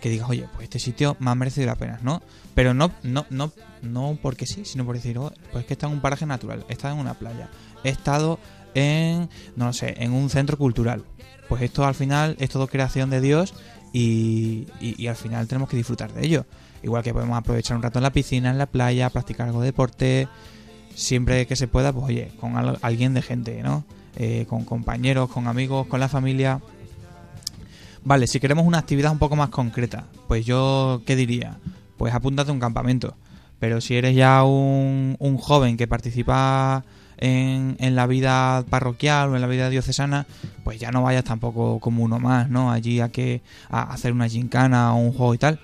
Que 0.00 0.08
digas, 0.08 0.28
oye, 0.28 0.48
pues 0.54 0.64
este 0.64 0.78
sitio 0.80 1.16
me 1.20 1.30
ha 1.30 1.34
merecido 1.36 1.66
la 1.66 1.76
pena, 1.76 2.00
¿no? 2.02 2.22
Pero 2.56 2.74
no, 2.74 2.90
no, 3.04 3.24
no, 3.30 3.52
no 3.82 4.18
porque 4.20 4.46
sí, 4.46 4.64
sino 4.64 4.84
por 4.84 4.96
decir, 4.96 5.16
oh, 5.18 5.32
pues 5.52 5.64
que 5.64 5.74
está 5.74 5.86
en 5.86 5.92
un 5.92 6.00
paraje 6.00 6.26
natural, 6.26 6.64
he 6.68 6.72
estado 6.72 6.94
en 6.94 7.00
una 7.00 7.14
playa, 7.14 7.48
he 7.84 7.90
estado 7.90 8.40
en, 8.74 9.28
no 9.54 9.66
lo 9.66 9.72
sé, 9.72 9.94
en 10.02 10.12
un 10.12 10.28
centro 10.28 10.58
cultural. 10.58 11.04
Pues 11.48 11.62
esto 11.62 11.84
al 11.84 11.94
final 11.94 12.34
es 12.40 12.50
todo 12.50 12.66
creación 12.66 13.10
de 13.10 13.20
Dios 13.20 13.54
y, 13.92 14.66
y- 14.80 15.06
al 15.06 15.14
final 15.16 15.46
tenemos 15.46 15.68
que 15.68 15.76
disfrutar 15.76 16.12
de 16.12 16.24
ello. 16.26 16.46
Igual 16.82 17.04
que 17.04 17.12
podemos 17.12 17.38
aprovechar 17.38 17.76
un 17.76 17.82
rato 17.84 18.00
en 18.00 18.02
la 18.02 18.12
piscina, 18.12 18.50
en 18.50 18.58
la 18.58 18.66
playa, 18.66 19.08
practicar 19.10 19.46
algo 19.46 19.60
de 19.60 19.66
deporte, 19.66 20.26
siempre 20.94 21.46
que 21.46 21.54
se 21.56 21.68
pueda, 21.68 21.92
pues 21.92 22.06
oye, 22.06 22.32
con 22.40 22.56
al- 22.56 22.78
alguien 22.82 23.14
de 23.14 23.22
gente, 23.22 23.62
¿no? 23.62 23.84
Eh, 24.16 24.44
con 24.46 24.64
compañeros, 24.64 25.30
con 25.30 25.46
amigos, 25.46 25.86
con 25.86 25.98
la 25.98 26.08
familia. 26.08 26.60
Vale, 28.04 28.26
si 28.26 28.40
queremos 28.40 28.66
una 28.66 28.78
actividad 28.78 29.10
un 29.10 29.18
poco 29.18 29.36
más 29.36 29.48
concreta, 29.48 30.04
pues 30.28 30.44
yo, 30.44 31.02
¿qué 31.06 31.16
diría? 31.16 31.58
Pues 31.96 32.12
apúntate 32.12 32.50
a 32.50 32.54
un 32.54 32.60
campamento. 32.60 33.16
Pero 33.58 33.80
si 33.80 33.96
eres 33.96 34.14
ya 34.14 34.42
un, 34.42 35.16
un 35.18 35.38
joven 35.38 35.76
que 35.76 35.86
participa 35.86 36.84
en, 37.16 37.76
en 37.78 37.94
la 37.94 38.06
vida 38.06 38.64
parroquial 38.68 39.30
o 39.30 39.36
en 39.36 39.40
la 39.40 39.46
vida 39.46 39.70
diocesana, 39.70 40.26
pues 40.64 40.80
ya 40.80 40.90
no 40.90 41.02
vayas 41.02 41.24
tampoco 41.24 41.78
como 41.78 42.02
uno 42.02 42.18
más, 42.18 42.50
¿no? 42.50 42.72
Allí 42.72 43.00
a 43.00 43.08
que 43.08 43.40
a 43.70 43.82
hacer 43.92 44.12
una 44.12 44.28
gincana 44.28 44.94
o 44.94 44.98
un 44.98 45.12
juego 45.12 45.34
y 45.34 45.38
tal. 45.38 45.60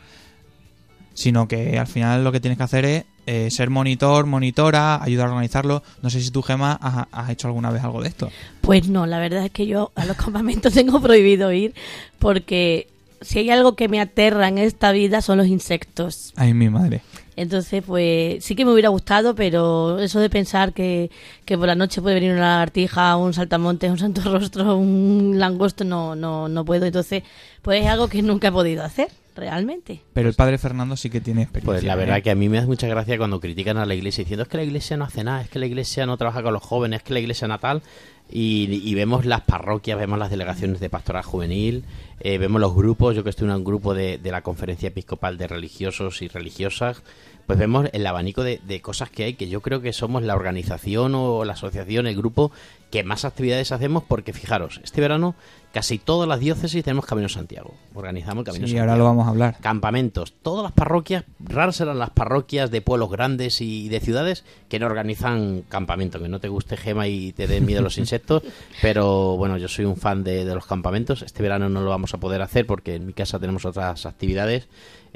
Sino 1.12 1.48
que 1.48 1.78
al 1.78 1.88
final 1.88 2.22
lo 2.22 2.30
que 2.30 2.40
tienes 2.40 2.56
que 2.56 2.64
hacer 2.64 2.84
es 2.84 3.04
eh, 3.30 3.50
ser 3.50 3.68
monitor, 3.68 4.24
monitora, 4.24 5.02
ayudar 5.02 5.26
a 5.26 5.32
organizarlo. 5.32 5.82
No 6.00 6.08
sé 6.08 6.22
si 6.22 6.30
tú, 6.30 6.40
Gema, 6.40 6.72
has, 6.72 7.06
has 7.12 7.28
hecho 7.28 7.46
alguna 7.46 7.70
vez 7.70 7.84
algo 7.84 8.00
de 8.00 8.08
esto. 8.08 8.30
Pues 8.62 8.88
no, 8.88 9.04
la 9.04 9.18
verdad 9.18 9.44
es 9.44 9.50
que 9.50 9.66
yo 9.66 9.92
a 9.96 10.06
los 10.06 10.16
campamentos 10.24 10.72
tengo 10.72 10.98
prohibido 11.02 11.52
ir 11.52 11.74
porque 12.18 12.88
si 13.20 13.40
hay 13.40 13.50
algo 13.50 13.74
que 13.74 13.88
me 13.88 14.00
aterra 14.00 14.48
en 14.48 14.56
esta 14.56 14.92
vida 14.92 15.20
son 15.20 15.36
los 15.36 15.46
insectos. 15.46 16.32
Ay, 16.36 16.54
mi 16.54 16.70
madre. 16.70 17.02
Entonces, 17.36 17.84
pues 17.86 18.42
sí 18.42 18.56
que 18.56 18.64
me 18.64 18.72
hubiera 18.72 18.88
gustado, 18.88 19.34
pero 19.34 19.98
eso 19.98 20.20
de 20.20 20.30
pensar 20.30 20.72
que, 20.72 21.10
que 21.44 21.58
por 21.58 21.66
la 21.66 21.74
noche 21.74 22.00
puede 22.00 22.14
venir 22.14 22.32
una 22.32 22.40
lagartija, 22.40 23.14
un 23.18 23.34
saltamontes, 23.34 23.90
un 23.90 23.98
santo 23.98 24.22
rostro, 24.24 24.74
un 24.76 25.34
langosto, 25.38 25.84
no, 25.84 26.16
no, 26.16 26.48
no 26.48 26.64
puedo. 26.64 26.86
Entonces, 26.86 27.24
pues 27.60 27.82
es 27.82 27.88
algo 27.88 28.08
que 28.08 28.22
nunca 28.22 28.48
he 28.48 28.52
podido 28.52 28.82
hacer, 28.82 29.08
realmente. 29.38 30.02
Pero 30.12 30.28
el 30.28 30.34
padre 30.34 30.58
Fernando 30.58 30.96
sí 30.96 31.10
que 31.10 31.20
tiene 31.20 31.42
experiencia. 31.42 31.72
Pues 31.72 31.84
la 31.84 31.94
¿eh? 31.94 31.96
verdad 31.96 32.22
que 32.22 32.30
a 32.30 32.34
mí 32.34 32.48
me 32.48 32.58
da 32.58 32.66
mucha 32.66 32.88
gracia 32.88 33.16
cuando 33.18 33.40
critican 33.40 33.76
a 33.78 33.86
la 33.86 33.94
iglesia 33.94 34.24
diciendo 34.24 34.42
es 34.42 34.48
que 34.48 34.56
la 34.56 34.64
iglesia 34.64 34.96
no 34.96 35.04
hace 35.04 35.24
nada, 35.24 35.42
es 35.42 35.48
que 35.48 35.58
la 35.58 35.66
iglesia 35.66 36.06
no 36.06 36.16
trabaja 36.16 36.42
con 36.42 36.52
los 36.52 36.62
jóvenes, 36.62 36.98
es 36.98 37.02
que 37.04 37.14
la 37.14 37.20
iglesia 37.20 37.48
natal 37.48 37.82
y, 38.30 38.82
y 38.84 38.94
vemos 38.94 39.24
las 39.24 39.42
parroquias, 39.42 39.98
vemos 39.98 40.18
las 40.18 40.30
delegaciones 40.30 40.80
de 40.80 40.90
pastoral 40.90 41.22
juvenil, 41.22 41.84
eh, 42.20 42.38
vemos 42.38 42.60
los 42.60 42.74
grupos, 42.74 43.16
yo 43.16 43.24
que 43.24 43.30
estoy 43.30 43.48
en 43.48 43.54
un 43.54 43.64
grupo 43.64 43.94
de, 43.94 44.18
de 44.18 44.30
la 44.30 44.42
conferencia 44.42 44.88
episcopal 44.88 45.38
de 45.38 45.48
religiosos 45.48 46.20
y 46.20 46.28
religiosas, 46.28 47.02
pues 47.46 47.58
vemos 47.58 47.88
el 47.92 48.06
abanico 48.06 48.42
de, 48.42 48.60
de 48.66 48.82
cosas 48.82 49.08
que 49.08 49.24
hay, 49.24 49.34
que 49.34 49.48
yo 49.48 49.62
creo 49.62 49.80
que 49.80 49.94
somos 49.94 50.22
la 50.22 50.34
organización 50.34 51.14
o 51.14 51.44
la 51.46 51.54
asociación, 51.54 52.06
el 52.06 52.16
grupo 52.16 52.52
que 52.90 53.04
más 53.04 53.24
actividades 53.24 53.72
hacemos, 53.72 54.02
porque 54.04 54.32
fijaros, 54.32 54.80
este 54.82 55.00
verano 55.00 55.34
casi 55.72 55.98
todas 55.98 56.26
las 56.26 56.40
diócesis 56.40 56.82
tenemos 56.82 57.04
Camino 57.04 57.28
Santiago, 57.28 57.74
organizamos 57.94 58.40
el 58.42 58.46
Camino 58.46 58.66
Sí, 58.66 58.70
Santiago 58.72 58.90
ahora 58.90 58.98
lo 58.98 59.04
vamos 59.04 59.26
a 59.26 59.30
hablar. 59.30 59.58
campamentos. 59.60 60.32
Todas 60.42 60.62
las 60.62 60.72
parroquias, 60.72 61.24
raras 61.38 61.76
serán 61.76 61.98
las 61.98 62.10
parroquias 62.10 62.70
de 62.70 62.80
pueblos 62.80 63.10
grandes 63.10 63.60
y 63.60 63.88
de 63.90 64.00
ciudades 64.00 64.44
que 64.68 64.78
no 64.78 64.86
organizan 64.86 65.62
campamento. 65.68 66.18
Que 66.20 66.28
no 66.28 66.40
te 66.40 66.48
guste 66.48 66.76
Gema 66.78 67.06
y 67.06 67.32
te 67.32 67.46
den 67.46 67.66
miedo 67.66 67.82
los 67.82 67.98
insectos, 67.98 68.42
pero 68.82 69.36
bueno, 69.36 69.58
yo 69.58 69.68
soy 69.68 69.84
un 69.84 69.96
fan 69.96 70.24
de, 70.24 70.44
de 70.46 70.54
los 70.54 70.66
campamentos. 70.66 71.22
Este 71.22 71.42
verano 71.42 71.68
no 71.68 71.82
lo 71.82 71.90
vamos 71.90 72.14
a 72.14 72.18
poder 72.18 72.40
hacer 72.40 72.66
porque 72.66 72.94
en 72.94 73.06
mi 73.06 73.12
casa 73.12 73.38
tenemos 73.38 73.64
otras 73.66 74.06
actividades 74.06 74.68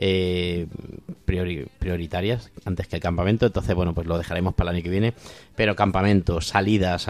eh, 0.04 0.66
priori- 1.24 1.68
prioritarias 1.78 2.50
antes 2.64 2.88
que 2.88 2.96
el 2.96 3.02
campamento. 3.02 3.46
Entonces, 3.46 3.72
bueno, 3.76 3.94
pues 3.94 4.08
lo 4.08 4.18
dejaremos 4.18 4.54
para 4.54 4.70
el 4.70 4.76
año 4.76 4.82
que 4.82 4.90
viene. 4.90 5.14
Pero 5.54 5.76
campamentos, 5.76 6.48
salidas, 6.48 7.06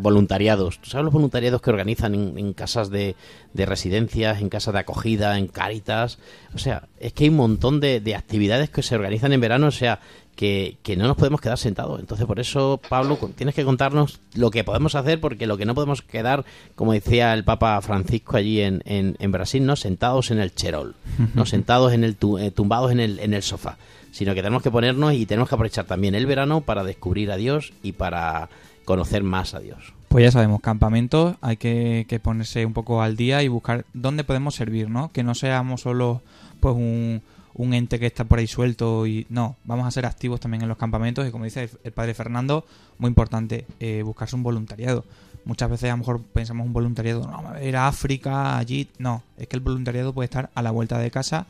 voluntariados. 0.00 0.80
¿Tú 0.80 0.90
sabes 0.90 1.04
los 1.04 1.12
voluntariados 1.12 1.62
que 1.62 1.70
organizan 1.70 2.14
en, 2.14 2.52
casas 2.52 2.90
de, 2.90 3.14
de 3.52 3.66
residencias, 3.66 4.40
en 4.40 4.48
casas 4.48 4.74
de 4.74 4.80
acogida, 4.80 5.38
en 5.38 5.46
Cáritas? 5.46 6.18
O 6.52 6.58
sea, 6.58 6.88
es 6.98 7.12
que 7.12 7.24
hay 7.24 7.30
un 7.30 7.36
montón 7.36 7.78
de, 7.78 8.00
de 8.00 8.16
actividades 8.16 8.70
que 8.70 8.82
se 8.82 8.96
organizan 8.96 9.32
en 9.32 9.40
verano. 9.40 9.68
O 9.68 9.72
sea, 9.72 10.00
que, 10.36 10.96
no 10.96 11.06
nos 11.06 11.16
podemos 11.16 11.40
quedar 11.40 11.58
sentados. 11.58 12.00
Entonces, 12.00 12.26
por 12.26 12.40
eso, 12.40 12.80
Pablo, 12.88 13.18
tienes 13.36 13.54
que 13.54 13.64
contarnos 13.64 14.20
lo 14.34 14.50
que 14.50 14.64
podemos 14.64 14.94
hacer, 14.94 15.20
porque 15.20 15.46
lo 15.46 15.56
que 15.56 15.64
no 15.64 15.74
podemos 15.74 16.02
quedar, 16.02 16.44
como 16.74 16.92
decía 16.92 17.34
el 17.34 17.44
Papa 17.44 17.80
Francisco 17.82 18.36
allí 18.36 18.60
en, 18.60 18.82
en, 18.84 19.32
Brasil, 19.32 19.64
no 19.64 19.76
sentados 19.76 20.30
en 20.30 20.38
el 20.38 20.54
cherol, 20.54 20.94
no 21.34 21.46
sentados 21.46 21.92
en 21.92 22.04
el 22.04 22.16
eh, 22.38 22.50
tumbados 22.50 22.92
en 22.92 23.00
el, 23.00 23.18
en 23.20 23.34
el 23.34 23.42
sofá, 23.42 23.76
sino 24.10 24.34
que 24.34 24.42
tenemos 24.42 24.62
que 24.62 24.70
ponernos 24.70 25.12
y 25.14 25.26
tenemos 25.26 25.48
que 25.48 25.54
aprovechar 25.54 25.84
también 25.84 26.14
el 26.14 26.26
verano 26.26 26.62
para 26.62 26.84
descubrir 26.84 27.30
a 27.30 27.36
Dios 27.36 27.72
y 27.82 27.92
para 27.92 28.48
conocer 28.84 29.22
más 29.22 29.54
a 29.54 29.60
Dios. 29.60 29.92
Pues 30.08 30.24
ya 30.24 30.30
sabemos, 30.30 30.60
campamentos, 30.60 31.36
hay 31.40 31.56
que, 31.56 32.04
que 32.08 32.20
ponerse 32.20 32.66
un 32.66 32.74
poco 32.74 33.00
al 33.00 33.16
día 33.16 33.42
y 33.42 33.48
buscar 33.48 33.86
dónde 33.94 34.24
podemos 34.24 34.54
servir, 34.54 34.90
¿no? 34.90 35.10
Que 35.10 35.22
no 35.22 35.34
seamos 35.34 35.82
solo 35.82 36.20
pues 36.60 36.74
un, 36.74 37.22
un 37.54 37.74
ente 37.74 37.98
que 37.98 38.06
está 38.06 38.24
por 38.24 38.38
ahí 38.38 38.46
suelto 38.46 39.06
y 39.06 39.26
no, 39.28 39.56
vamos 39.64 39.86
a 39.86 39.90
ser 39.90 40.06
activos 40.06 40.40
también 40.40 40.62
en 40.62 40.68
los 40.68 40.78
campamentos 40.78 41.26
y 41.26 41.30
como 41.30 41.44
dice 41.44 41.70
el, 41.84 41.92
padre 41.92 42.14
Fernando, 42.14 42.64
muy 42.98 43.08
importante, 43.08 43.66
eh, 43.80 44.02
buscarse 44.02 44.36
un 44.36 44.42
voluntariado. 44.42 45.04
Muchas 45.44 45.70
veces 45.70 45.90
a 45.90 45.94
lo 45.94 45.98
mejor 45.98 46.22
pensamos 46.22 46.66
un 46.66 46.72
voluntariado, 46.72 47.26
no, 47.26 47.60
ir 47.62 47.76
África, 47.76 48.56
allí, 48.56 48.88
no, 48.98 49.22
es 49.36 49.48
que 49.48 49.56
el 49.56 49.62
voluntariado 49.62 50.12
puede 50.14 50.26
estar 50.26 50.50
a 50.54 50.62
la 50.62 50.70
vuelta 50.70 50.98
de 50.98 51.10
casa 51.10 51.46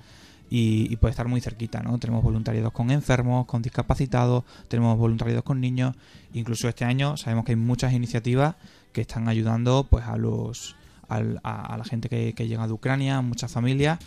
y, 0.49 0.97
puede 0.97 1.13
estar 1.13 1.29
muy 1.29 1.41
cerquita, 1.41 1.81
¿no? 1.83 1.99
Tenemos 1.99 2.23
voluntariados 2.23 2.73
con 2.73 2.91
enfermos, 2.91 3.47
con 3.47 3.63
discapacitados, 3.63 4.45
tenemos 4.69 4.99
voluntariados 4.99 5.45
con 5.45 5.61
niños, 5.61 5.95
incluso 6.35 6.69
este 6.69 6.85
año 6.85 7.17
sabemos 7.17 7.45
que 7.45 7.53
hay 7.53 7.57
muchas 7.57 7.93
iniciativas 7.93 8.57
que 8.93 9.01
están 9.03 9.29
ayudando 9.29 9.87
pues 9.89 10.05
a 10.05 10.17
los 10.17 10.77
a 11.09 11.77
la 11.77 11.85
gente 11.85 12.09
que, 12.09 12.33
que 12.33 12.49
llega 12.49 12.67
de 12.67 12.73
Ucrania, 12.73 13.21
muchas 13.21 13.53
familias 13.53 13.99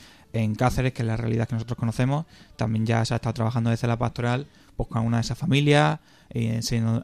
en 0.43 0.55
Cáceres, 0.55 0.93
que 0.93 1.01
es 1.01 1.07
la 1.07 1.17
realidad 1.17 1.47
que 1.47 1.55
nosotros 1.55 1.77
conocemos, 1.77 2.25
también 2.55 2.85
ya 2.85 3.03
se 3.05 3.13
ha 3.13 3.17
estado 3.17 3.33
trabajando 3.33 3.69
desde 3.69 3.87
la 3.87 3.97
pastoral 3.97 4.47
pues 4.75 4.89
con 4.89 5.05
una 5.05 5.17
de 5.17 5.21
esas 5.21 5.37
familias, 5.37 5.99
eh, 6.31 6.59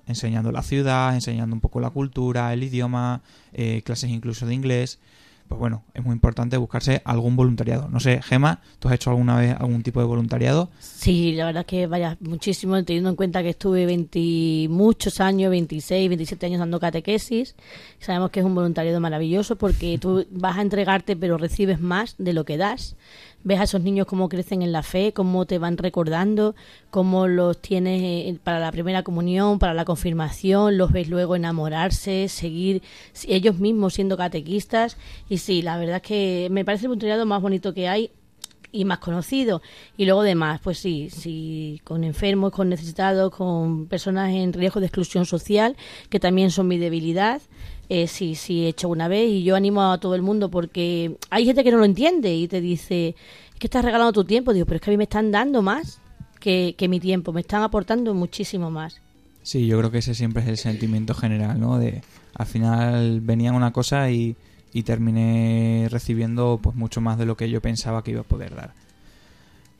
enseñando, 0.07 0.51
la 0.51 0.63
ciudad, 0.63 1.15
enseñando 1.15 1.55
un 1.55 1.61
poco 1.61 1.79
la 1.79 1.89
cultura, 1.89 2.51
el 2.53 2.63
idioma, 2.63 3.21
eh, 3.53 3.81
clases 3.83 4.09
incluso 4.09 4.45
de 4.45 4.53
inglés. 4.53 4.99
Pues 5.51 5.59
bueno, 5.59 5.83
es 5.93 6.01
muy 6.01 6.13
importante 6.13 6.55
buscarse 6.55 7.01
algún 7.03 7.35
voluntariado. 7.35 7.89
No 7.89 7.99
sé, 7.99 8.21
Gema, 8.21 8.61
¿tú 8.79 8.87
has 8.87 8.93
hecho 8.93 9.09
alguna 9.09 9.37
vez 9.37 9.53
algún 9.59 9.83
tipo 9.83 9.99
de 9.99 10.05
voluntariado? 10.05 10.69
Sí, 10.79 11.33
la 11.33 11.43
verdad 11.43 11.63
es 11.63 11.67
que 11.67 11.87
vaya 11.87 12.15
muchísimo, 12.21 12.81
teniendo 12.85 13.09
en 13.09 13.17
cuenta 13.17 13.43
que 13.43 13.49
estuve 13.49 13.85
20, 13.85 14.67
muchos 14.69 15.19
años, 15.19 15.51
26, 15.51 16.07
27 16.07 16.45
años 16.45 16.59
dando 16.59 16.79
catequesis. 16.79 17.57
Sabemos 17.99 18.31
que 18.31 18.39
es 18.39 18.45
un 18.45 18.55
voluntariado 18.55 19.01
maravilloso 19.01 19.57
porque 19.57 19.97
tú 19.97 20.25
vas 20.31 20.57
a 20.57 20.61
entregarte 20.61 21.17
pero 21.17 21.37
recibes 21.37 21.81
más 21.81 22.15
de 22.17 22.31
lo 22.31 22.45
que 22.45 22.55
das. 22.55 22.95
Ves 23.43 23.59
a 23.59 23.63
esos 23.63 23.81
niños 23.81 24.05
cómo 24.05 24.29
crecen 24.29 24.61
en 24.61 24.71
la 24.71 24.83
fe, 24.83 25.13
cómo 25.13 25.45
te 25.45 25.57
van 25.57 25.77
recordando, 25.77 26.55
cómo 26.89 27.27
los 27.27 27.59
tienes 27.59 28.01
eh, 28.03 28.39
para 28.43 28.59
la 28.59 28.71
primera 28.71 29.03
comunión, 29.03 29.57
para 29.57 29.73
la 29.73 29.85
confirmación, 29.85 30.77
los 30.77 30.91
ves 30.91 31.09
luego 31.09 31.35
enamorarse, 31.35 32.27
seguir 32.27 32.83
ellos 33.27 33.57
mismos 33.57 33.95
siendo 33.95 34.17
catequistas. 34.17 34.97
Y 35.27 35.39
sí, 35.39 35.61
la 35.61 35.77
verdad 35.77 35.97
es 35.97 36.01
que 36.03 36.47
me 36.51 36.63
parece 36.65 36.85
el 36.85 36.89
voluntariado 36.89 37.25
más 37.25 37.41
bonito 37.41 37.73
que 37.73 37.87
hay 37.87 38.11
y 38.71 38.85
más 38.85 38.99
conocido. 38.99 39.61
Y 39.97 40.05
luego 40.05 40.23
demás, 40.23 40.61
pues 40.63 40.79
sí, 40.79 41.09
sí, 41.09 41.81
con 41.83 42.03
enfermos, 42.03 42.51
con 42.51 42.69
necesitados, 42.69 43.31
con 43.31 43.87
personas 43.87 44.31
en 44.33 44.53
riesgo 44.53 44.79
de 44.79 44.87
exclusión 44.87 45.25
social, 45.25 45.75
que 46.09 46.19
también 46.19 46.51
son 46.51 46.67
mi 46.67 46.77
debilidad. 46.77 47.41
Eh, 47.93 48.07
sí, 48.07 48.35
sí, 48.35 48.63
he 48.63 48.69
hecho 48.69 48.87
una 48.87 49.09
vez 49.09 49.29
y 49.29 49.43
yo 49.43 49.57
animo 49.57 49.91
a 49.91 49.97
todo 49.97 50.15
el 50.15 50.21
mundo 50.21 50.49
porque 50.49 51.17
hay 51.29 51.43
gente 51.43 51.61
que 51.61 51.71
no 51.71 51.77
lo 51.77 51.83
entiende 51.83 52.33
y 52.33 52.47
te 52.47 52.61
dice, 52.61 53.09
es 53.09 53.59
que 53.59 53.67
estás 53.67 53.83
regalando 53.83 54.13
tu 54.13 54.23
tiempo. 54.23 54.53
Digo, 54.53 54.65
pero 54.65 54.77
es 54.77 54.81
que 54.81 54.91
a 54.91 54.93
mí 54.93 54.97
me 54.97 55.03
están 55.03 55.29
dando 55.29 55.61
más 55.61 55.99
que, 56.39 56.73
que 56.77 56.87
mi 56.87 57.01
tiempo, 57.01 57.33
me 57.33 57.41
están 57.41 57.63
aportando 57.63 58.13
muchísimo 58.13 58.71
más. 58.71 59.01
Sí, 59.43 59.67
yo 59.67 59.77
creo 59.77 59.91
que 59.91 59.97
ese 59.97 60.15
siempre 60.15 60.41
es 60.41 60.47
el 60.47 60.55
sentimiento 60.55 61.13
general, 61.13 61.59
¿no? 61.59 61.79
De 61.79 62.01
al 62.33 62.45
final 62.45 63.19
venía 63.19 63.51
una 63.51 63.73
cosa 63.73 64.09
y, 64.09 64.37
y 64.71 64.83
terminé 64.83 65.89
recibiendo 65.91 66.61
pues 66.63 66.77
mucho 66.77 67.01
más 67.01 67.17
de 67.17 67.25
lo 67.25 67.35
que 67.35 67.49
yo 67.49 67.59
pensaba 67.59 68.05
que 68.05 68.11
iba 68.11 68.21
a 68.21 68.23
poder 68.23 68.55
dar. 68.55 68.73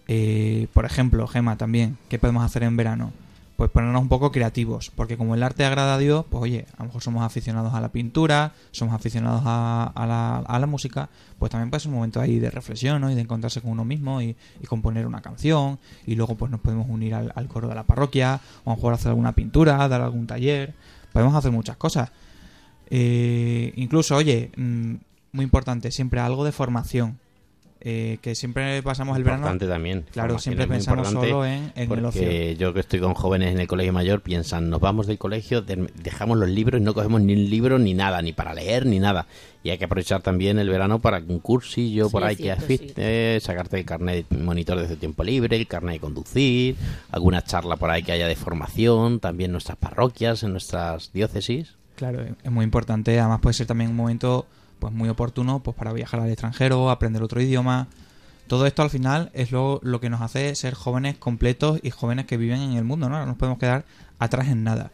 Eh, 0.10 0.68
por 0.74 0.84
ejemplo, 0.84 1.26
Gema, 1.28 1.56
también, 1.56 1.98
¿qué 2.10 2.20
podemos 2.20 2.44
hacer 2.44 2.64
en 2.64 2.76
verano? 2.76 3.14
Pues 3.62 3.70
ponernos 3.70 4.02
un 4.02 4.10
poco 4.10 4.32
creativos, 4.32 4.90
porque 4.90 5.18
como 5.18 5.36
el 5.36 5.44
arte 5.44 5.64
agrada 5.64 5.94
a 5.94 5.98
Dios, 6.00 6.26
pues 6.28 6.42
oye, 6.42 6.66
a 6.78 6.80
lo 6.80 6.86
mejor 6.86 7.04
somos 7.04 7.22
aficionados 7.22 7.76
a 7.76 7.80
la 7.80 7.90
pintura, 7.90 8.54
somos 8.72 8.96
aficionados 8.96 9.44
a, 9.46 10.48
la, 10.60 10.66
música, 10.66 11.10
pues 11.38 11.52
también 11.52 11.70
puede 11.70 11.82
ser 11.82 11.90
un 11.90 11.98
momento 11.98 12.20
ahí 12.20 12.40
de 12.40 12.50
reflexión. 12.50 13.08
Y 13.12 13.14
de 13.14 13.22
encontrarse 13.22 13.62
con 13.62 13.70
uno 13.70 13.86
mismo 13.86 14.20
y, 14.20 14.36
componer 14.68 15.06
una 15.06 15.22
canción, 15.22 15.78
y 16.08 16.16
luego 16.16 16.34
pues 16.34 16.50
nos 16.50 16.60
podemos 16.60 16.90
unir 16.90 17.14
al, 17.14 17.32
al 17.36 17.48
coro 17.48 17.68
de 17.68 17.76
la 17.76 17.84
parroquia, 17.84 18.42
o 18.64 18.72
a 18.72 18.74
lo 18.74 18.78
mejor 18.78 18.96
hacer 18.96 19.10
alguna 19.10 19.34
pintura, 19.34 19.88
dar 19.88 20.02
algún 20.02 20.26
taller, 20.26 20.74
podemos 21.14 21.36
hacer 21.36 21.52
muchas 21.52 21.78
cosas. 21.78 22.10
Eh, 22.90 23.74
incluso, 23.76 24.16
oye, 24.16 24.50
mm, 24.58 24.94
muy 25.34 25.44
importante, 25.44 25.92
siempre 25.92 26.20
algo 26.20 26.46
de 26.46 26.52
formación. 26.52 27.20
Eh, 27.84 28.20
que 28.22 28.36
siempre 28.36 28.84
pasamos 28.84 29.18
el 29.18 29.24
verano. 29.24 29.40
Importante 29.42 29.68
también. 29.68 30.06
Claro, 30.12 30.38
siempre 30.38 30.68
pensamos 30.68 31.10
solo 31.10 31.44
en, 31.46 31.72
en 31.76 31.92
el 31.92 32.06
ocio. 32.06 32.52
yo 32.52 32.74
que 32.76 32.80
estoy 32.80 33.00
con 33.00 33.16
jóvenes 33.16 33.52
en 33.54 33.60
el 33.60 33.66
colegio 33.68 33.92
mayor 33.92 34.22
piensan, 34.22 34.70
nos 34.70 34.80
vamos 34.80 35.08
del 35.08 35.18
colegio, 35.18 35.64
de- 35.64 35.90
dejamos 35.96 36.38
los 36.38 36.48
libros 36.48 36.80
y 36.80 36.84
no 36.84 36.94
cogemos 36.94 37.22
ni 37.22 37.34
un 37.34 37.50
libro 37.50 37.80
ni 37.80 37.96
nada, 37.96 38.22
ni 38.22 38.34
para 38.34 38.54
leer 38.54 38.86
ni 38.86 39.00
nada. 39.00 39.26
Y 39.64 39.72
hay 39.72 39.80
que 39.80 39.86
aprovechar 39.86 40.22
también 40.22 40.60
el 40.60 40.70
verano 40.70 41.00
para 41.00 41.18
un 41.28 41.40
cursillo 41.40 42.06
Sí, 42.06 42.12
por 42.12 42.24
ahí 42.24 42.36
que 42.36 42.52
asiste, 42.52 43.40
sacarte 43.40 43.80
el 43.80 43.86
carnet 43.86 44.28
de 44.30 44.38
monitor 44.44 44.80
desde 44.80 44.96
tiempo 44.96 45.24
libre, 45.24 45.56
el 45.58 45.66
carnet 45.68 45.96
de 45.96 46.00
conducir, 46.00 46.76
alguna 47.12 47.44
charla 47.44 47.78
por 47.78 47.90
ahí 47.90 48.04
que 48.04 48.12
haya 48.12 48.28
de 48.28 48.36
formación, 48.36 49.20
también 49.20 49.50
en 49.50 49.54
nuestras 49.54 49.78
parroquias, 49.78 50.44
en 50.44 50.52
nuestras 50.52 51.12
diócesis. 51.14 51.76
Claro, 51.96 52.24
es 52.44 52.52
muy 52.52 52.64
importante. 52.64 53.20
Además 53.20 53.40
puede 53.42 53.54
ser 53.54 53.68
también 53.68 53.90
un 53.92 53.96
momento 53.96 54.46
pues 54.82 54.94
muy 54.94 55.08
oportuno 55.10 55.62
pues 55.62 55.78
para 55.78 55.94
viajar 55.94 56.20
al 56.20 56.30
extranjero, 56.30 56.90
aprender 56.90 57.22
otro 57.22 57.40
idioma. 57.40 57.88
Todo 58.48 58.66
esto 58.66 58.82
al 58.82 58.90
final 58.90 59.30
es 59.34 59.52
lo, 59.52 59.80
lo 59.84 60.02
que 60.02 60.10
nos 60.10 60.22
hace 60.22 60.56
ser 60.56 60.74
jóvenes 60.74 61.18
completos 61.18 61.80
y 61.84 61.92
jóvenes 61.92 62.26
que 62.26 62.36
viven 62.36 62.60
en 62.60 62.74
el 62.74 62.84
mundo, 62.84 63.08
¿no? 63.08 63.20
No 63.20 63.28
nos 63.28 63.38
podemos 63.38 63.60
quedar 63.60 63.86
atrás 64.18 64.48
en 64.48 64.64
nada. 64.64 64.92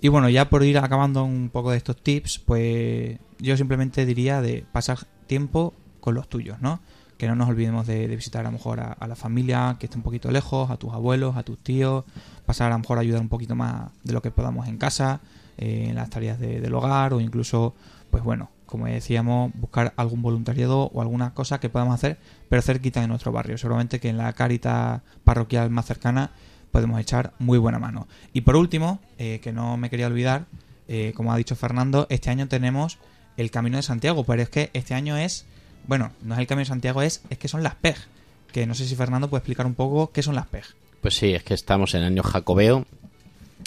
Y 0.00 0.08
bueno, 0.08 0.28
ya 0.28 0.50
por 0.50 0.64
ir 0.64 0.76
acabando 0.78 1.22
un 1.24 1.50
poco 1.50 1.70
de 1.70 1.76
estos 1.76 1.96
tips, 1.96 2.40
pues 2.40 3.18
yo 3.38 3.56
simplemente 3.56 4.04
diría 4.04 4.42
de 4.42 4.66
pasar 4.72 4.98
tiempo 5.28 5.72
con 6.00 6.16
los 6.16 6.28
tuyos, 6.28 6.60
¿no? 6.60 6.80
Que 7.16 7.28
no 7.28 7.36
nos 7.36 7.48
olvidemos 7.48 7.86
de, 7.86 8.08
visitar 8.08 8.40
a 8.40 8.48
lo 8.50 8.52
mejor 8.52 8.80
a, 8.80 9.06
la 9.06 9.16
familia 9.16 9.76
que 9.78 9.86
esté 9.86 9.96
un 9.96 10.02
poquito 10.02 10.32
lejos, 10.32 10.68
a 10.70 10.76
tus 10.76 10.92
abuelos, 10.92 11.36
a 11.36 11.44
tus 11.44 11.58
tíos, 11.58 12.04
pasar 12.44 12.72
a 12.72 12.74
lo 12.74 12.80
mejor 12.80 12.98
a 12.98 13.02
ayudar 13.02 13.20
un 13.20 13.28
poquito 13.28 13.54
más 13.54 13.90
de 14.02 14.12
lo 14.12 14.20
que 14.20 14.32
podamos 14.32 14.66
en 14.66 14.78
casa, 14.78 15.20
eh, 15.56 15.86
en 15.88 15.94
las 15.94 16.10
tareas 16.10 16.40
de- 16.40 16.60
del 16.60 16.74
hogar 16.74 17.14
o 17.14 17.20
incluso, 17.20 17.74
pues 18.10 18.24
bueno, 18.24 18.50
como 18.68 18.86
decíamos, 18.86 19.50
buscar 19.54 19.94
algún 19.96 20.22
voluntariado 20.22 20.90
o 20.92 21.00
alguna 21.00 21.32
cosa 21.32 21.58
que 21.58 21.70
podamos 21.70 21.94
hacer, 21.94 22.18
pero 22.48 22.62
cerquita 22.62 23.00
de 23.00 23.08
nuestro 23.08 23.32
barrio. 23.32 23.58
Seguramente 23.58 23.98
que 23.98 24.10
en 24.10 24.18
la 24.18 24.32
carita 24.34 25.02
parroquial 25.24 25.70
más 25.70 25.86
cercana 25.86 26.30
podemos 26.70 27.00
echar 27.00 27.32
muy 27.38 27.58
buena 27.58 27.78
mano. 27.78 28.06
Y 28.32 28.42
por 28.42 28.56
último, 28.56 29.00
eh, 29.18 29.40
que 29.42 29.52
no 29.52 29.78
me 29.78 29.88
quería 29.88 30.06
olvidar, 30.06 30.44
eh, 30.86 31.12
como 31.16 31.32
ha 31.32 31.36
dicho 31.36 31.56
Fernando, 31.56 32.06
este 32.10 32.30
año 32.30 32.46
tenemos 32.46 32.98
el 33.38 33.50
Camino 33.50 33.78
de 33.78 33.82
Santiago, 33.82 34.24
pero 34.24 34.42
es 34.42 34.50
que 34.50 34.70
este 34.74 34.94
año 34.94 35.16
es, 35.16 35.46
bueno, 35.86 36.12
no 36.22 36.34
es 36.34 36.40
el 36.40 36.46
Camino 36.46 36.64
de 36.64 36.68
Santiago, 36.68 37.00
es, 37.00 37.22
es 37.30 37.38
que 37.38 37.48
son 37.48 37.62
las 37.62 37.74
PEG. 37.76 37.96
Que 38.52 38.66
no 38.66 38.74
sé 38.74 38.86
si 38.86 38.96
Fernando 38.96 39.30
puede 39.30 39.40
explicar 39.40 39.66
un 39.66 39.74
poco 39.74 40.12
qué 40.12 40.22
son 40.22 40.34
las 40.34 40.46
PEG. 40.46 40.64
Pues 41.00 41.14
sí, 41.14 41.32
es 41.34 41.42
que 41.42 41.54
estamos 41.54 41.94
en 41.94 42.02
año 42.02 42.22
jacobeo. 42.22 42.86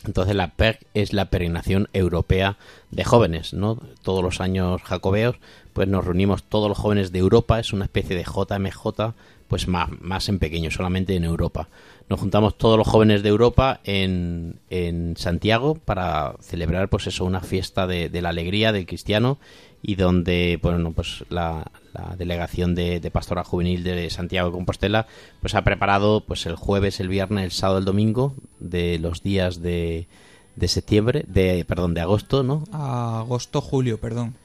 Entonces 0.06 0.36
la 0.36 0.56
PEG 0.56 0.80
es 0.94 1.14
la 1.14 1.26
peregrinación 1.26 1.88
europea 1.94 2.58
de 2.90 3.04
jóvenes, 3.04 3.54
¿no? 3.54 3.78
Todos 4.02 4.24
los 4.24 4.42
años 4.42 4.82
jacobeos, 4.82 5.36
pues 5.74 5.88
nos 5.88 6.06
reunimos 6.06 6.44
todos 6.44 6.68
los 6.68 6.78
jóvenes 6.78 7.12
de 7.12 7.20
Europa, 7.20 7.60
es 7.60 7.72
una 7.72 7.86
especie 7.86 8.16
de 8.16 8.24
JMJ, 8.24 9.14
pues 9.48 9.68
más, 9.68 9.90
más 10.00 10.28
en 10.30 10.40
pequeño, 10.40 10.72
solamente 10.72 11.16
en 11.16 11.24
Europa. 11.24 11.70
Nos 12.10 12.20
juntamos 12.20 12.58
todos 12.58 12.78
los 12.78 12.88
jóvenes 12.88 13.22
de 13.22 13.30
Europa 13.30 13.80
en, 13.84 14.60
en 14.70 15.16
Santiago 15.18 15.76
para 15.76 16.36
celebrar, 16.42 16.90
pues 16.90 17.08
eso, 17.08 17.24
una 17.24 17.42
fiesta 17.42 17.86
de 17.88 18.22
la 18.22 18.30
alegría 18.30 18.72
del 18.72 18.86
cristiano 18.86 19.38
y 19.82 19.96
donde, 19.96 20.60
bueno, 20.62 20.92
pues 20.92 21.24
la, 21.30 21.72
la 21.94 22.16
delegación 22.16 22.76
de, 22.76 23.00
de 23.00 23.12
Pastora 23.12 23.44
Juvenil 23.44 23.84
de 23.84 24.10
Santiago 24.10 24.50
de 24.50 24.54
Compostela, 24.54 25.08
pues 25.42 25.56
ha 25.56 25.64
preparado, 25.64 26.22
pues 26.22 26.46
el 26.46 26.56
jueves, 26.56 27.00
el 27.00 27.08
viernes, 27.08 27.46
el 27.46 27.52
sábado, 27.52 27.80
el 27.80 27.86
domingo 27.86 28.36
de 28.60 29.00
los 29.00 29.24
días 29.24 29.62
de, 29.62 30.08
de 30.56 30.68
septiembre, 30.68 31.26
de, 31.28 31.66
perdón, 31.66 31.94
de 31.94 32.02
agosto, 32.02 32.44
¿no? 32.44 32.64
Agosto, 32.72 33.62
julio, 33.62 34.00
perdón. 34.00 34.36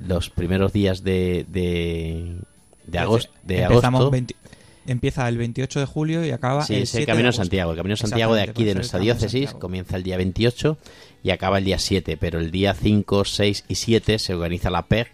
Los 0.00 0.30
primeros 0.30 0.72
días 0.72 1.02
de, 1.02 1.46
de, 1.48 2.36
de, 2.86 2.98
agosto, 2.98 3.32
de 3.42 3.62
Empezamos 3.62 4.00
agosto. 4.00 4.10
20 4.10 4.36
empieza 4.86 5.28
el 5.28 5.38
28 5.38 5.80
de 5.80 5.86
julio 5.86 6.24
y 6.24 6.30
acaba 6.30 6.64
Sí, 6.64 6.74
el 6.74 6.82
es 6.82 6.94
el 6.94 6.98
7 6.98 7.06
Camino 7.12 7.28
de. 7.28 7.32
Santiago. 7.32 7.70
El 7.72 7.76
Camino 7.76 7.94
de 7.94 8.00
Santiago 8.00 8.34
de 8.34 8.42
aquí, 8.42 8.50
de 8.50 8.52
por 8.52 8.64
eso 8.64 8.74
nuestra 8.74 8.98
el 8.98 9.04
diócesis, 9.04 9.52
comienza 9.52 9.96
el 9.96 10.02
día 10.02 10.16
28 10.16 10.78
y 11.22 11.30
acaba 11.30 11.58
el 11.58 11.64
día 11.64 11.78
7. 11.78 12.16
Pero 12.16 12.38
el 12.38 12.50
día 12.50 12.74
5, 12.74 13.24
6 13.24 13.64
y 13.68 13.74
7 13.74 14.18
se 14.18 14.34
organiza 14.34 14.70
la 14.70 14.86
PEG, 14.86 15.08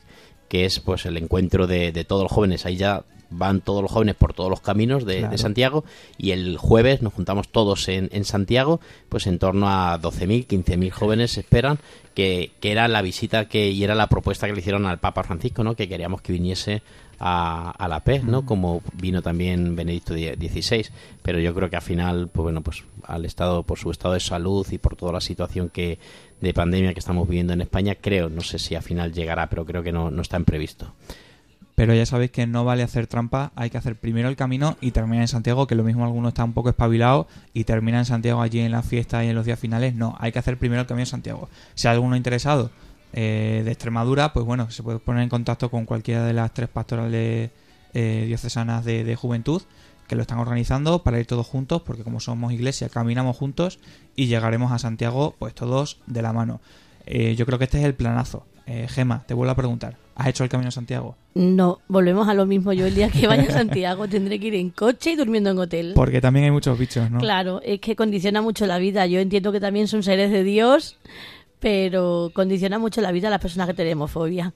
que 0.49 0.65
es 0.65 0.81
pues 0.81 1.07
el 1.07 1.17
encuentro 1.17 1.67
de, 1.67 1.93
de 1.93 2.05
todos 2.05 2.25
los 2.25 2.33
jóvenes. 2.33 2.67
Ahí 2.67 2.77
ya 2.77 3.05
van 3.33 3.61
todos 3.61 3.83
los 3.83 3.91
jóvenes 3.91 4.15
por 4.15 4.35
todos 4.35 4.51
los 4.51 4.61
caminos 4.61 5.05
de. 5.05 5.23
Santiago 5.39 5.85
y 6.19 6.31
el 6.31 6.57
jueves 6.59 7.03
nos 7.03 7.15
juntamos 7.15 7.49
todos 7.49 7.89
en, 7.89 8.09
en 8.13 8.25
Santiago, 8.25 8.81
pues 9.09 9.27
en 9.27 9.39
torno 9.39 9.69
a 9.69 9.99
12.000, 10.01 10.47
15.000 10.47 10.91
jóvenes 10.91 11.39
esperan, 11.39 11.79
que, 12.15 12.53
que 12.61 12.71
era 12.71 12.87
la 12.89 13.03
visita 13.03 13.49
que 13.49 13.71
y 13.71 13.83
era 13.83 13.95
la 13.95 14.09
propuesta 14.09 14.47
que 14.47 14.53
le 14.53 14.61
hicieron 14.61 14.87
al 14.87 14.99
Papa 15.01 15.25
Francisco, 15.25 15.65
¿no? 15.65 15.75
que 15.75 15.89
queríamos 15.89 16.21
que 16.21 16.33
viniese 16.33 16.83
a, 17.25 17.71
a 17.71 17.89
la 17.89 18.01
PEG, 18.01 18.25
¿no? 18.25 18.45
como 18.45 18.83
vino 18.95 19.23
también 19.23 19.77
Benedicto 19.77 20.13
XVI, 20.15 20.87
pero 21.23 21.39
yo 21.39 21.55
creo 21.55 21.71
que 21.71 21.77
al 21.77 21.83
final, 21.83 22.29
pues 22.29 22.43
bueno, 22.43 22.63
pues 22.63 22.83
al 23.05 23.25
estado, 23.25 23.63
por 23.63 23.79
su 23.79 23.91
estado 23.91 24.15
de 24.15 24.21
salud 24.21 24.67
y 24.71 24.79
por 24.79 24.97
toda 24.97 25.13
la 25.13 25.21
situación 25.21 25.69
que 25.69 25.99
de 26.41 26.53
pandemia 26.53 26.93
que 26.93 26.99
estamos 26.99 27.29
viviendo 27.29 27.53
en 27.53 27.61
España, 27.61 27.95
creo, 27.95 28.29
no 28.29 28.41
sé 28.41 28.59
si 28.59 28.75
al 28.75 28.83
final 28.83 29.13
llegará, 29.13 29.49
pero 29.49 29.65
creo 29.65 29.85
que 29.85 29.93
no, 29.93 30.11
no 30.11 30.23
está 30.23 30.37
en 30.37 30.45
previsto. 30.45 30.93
Pero 31.77 31.95
ya 31.95 32.05
sabéis 32.05 32.33
que 32.33 32.47
no 32.47 32.65
vale 32.65 32.83
hacer 32.83 33.07
trampa, 33.07 33.53
hay 33.55 33.71
que 33.71 33.79
hacer 33.79 33.97
primero 33.97 34.29
el 34.29 34.37
camino 34.37 34.77
y 34.81 34.91
terminar 34.91 35.23
en 35.23 35.29
Santiago, 35.29 35.67
que 35.67 35.75
lo 35.75 35.85
mismo 35.85 36.05
alguno 36.05 36.29
está 36.29 36.45
un 36.45 36.53
poco 36.53 36.69
espabilado 36.69 37.29
y 37.55 37.65
termina 37.65 37.99
en 37.99 38.05
Santiago 38.05 38.43
allí 38.43 38.61
en 38.61 38.73
la 38.73 38.83
fiesta 38.83 39.25
y 39.25 39.29
en 39.29 39.37
los 39.37 39.47
días 39.47 39.59
finales. 39.59 39.95
No, 39.95 40.17
hay 40.19 40.33
que 40.33 40.39
hacer 40.39 40.59
primero 40.59 40.83
el 40.83 40.87
camino 40.87 41.03
en 41.03 41.07
Santiago. 41.07 41.49
Si 41.75 41.89
hay 41.89 41.95
alguno 41.95 42.17
interesado 42.17 42.71
eh, 43.13 43.63
de 43.65 43.71
Extremadura, 43.71 44.33
pues 44.33 44.47
bueno, 44.47 44.71
se 44.71 44.83
puede 44.83 44.99
poner 44.99 45.23
en 45.23 45.29
contacto 45.29 45.71
con 45.71 45.85
cualquiera 45.87 46.25
de 46.25 46.33
las 46.33 46.53
tres 46.55 46.69
pastorales 46.69 47.51
eh, 47.95 48.25
diocesanas 48.27 48.85
de, 48.85 49.05
de 49.05 49.17
juventud 49.17 49.63
que 50.09 50.17
lo 50.17 50.23
están 50.23 50.39
organizando 50.39 51.03
para 51.03 51.19
ir 51.21 51.27
todos 51.27 51.47
juntos, 51.47 51.83
porque 51.83 52.03
como 52.03 52.21
somos 52.21 52.53
iglesia, 52.53 52.89
caminamos 52.89 53.37
juntos 53.37 53.79
y 54.15 54.27
llegaremos 54.27 54.71
a 54.73 54.79
Santiago 54.79 55.35
pues 55.39 55.55
todos 55.55 56.01
de 56.07 56.21
la 56.21 56.33
mano. 56.33 56.61
Eh, 57.07 57.35
yo 57.35 57.47
creo 57.47 57.59
que 57.59 57.65
este 57.65 57.79
es 57.79 57.85
el 57.85 57.95
planazo. 57.95 58.45
Eh, 58.67 58.87
Gema, 58.89 59.25
te 59.27 59.35
vuelvo 59.35 59.53
a 59.53 59.57
preguntar. 59.57 59.97
¿Has 60.15 60.29
hecho 60.29 60.45
el 60.45 60.51
Camino 60.51 60.69
de 60.69 60.73
Santiago? 60.73 61.17
No, 61.35 61.81
volvemos 61.89 62.29
a 62.29 62.35
lo 62.35 62.45
mismo. 62.45 62.73
Yo 62.73 62.87
el 62.87 62.95
día 62.95 63.09
que 63.09 63.27
vaya 63.27 63.45
a 63.45 63.53
Santiago 63.53 64.07
tendré 64.07 64.39
que 64.39 64.49
ir 64.49 64.55
en 64.55 64.71
coche 64.71 65.13
y 65.13 65.17
durmiendo 65.17 65.51
en 65.51 65.59
hotel. 65.59 65.93
Porque 65.95 66.21
también 66.21 66.45
hay 66.45 66.51
muchos 66.51 66.79
bichos, 66.79 67.11
¿no? 67.11 67.19
Claro, 67.19 67.61
es 67.65 67.81
que 67.81 67.97
condiciona 67.97 68.43
mucho 68.43 68.67
la 68.67 68.79
vida. 68.79 69.07
Yo 69.07 69.19
entiendo 69.19 69.51
que 69.51 69.61
también 69.61 69.89
son 69.89 70.03
seres 70.03 70.31
de 70.31 70.45
Dios, 70.45 70.99
pero 71.63 72.31
condiciona 72.35 72.79
mucho 72.81 73.01
la 73.01 73.13
vida 73.13 73.29
a 73.29 73.31
las 73.31 73.41
personas 73.41 73.69
que 73.69 73.75
tenemos 73.75 74.11
fobia. 74.11 74.53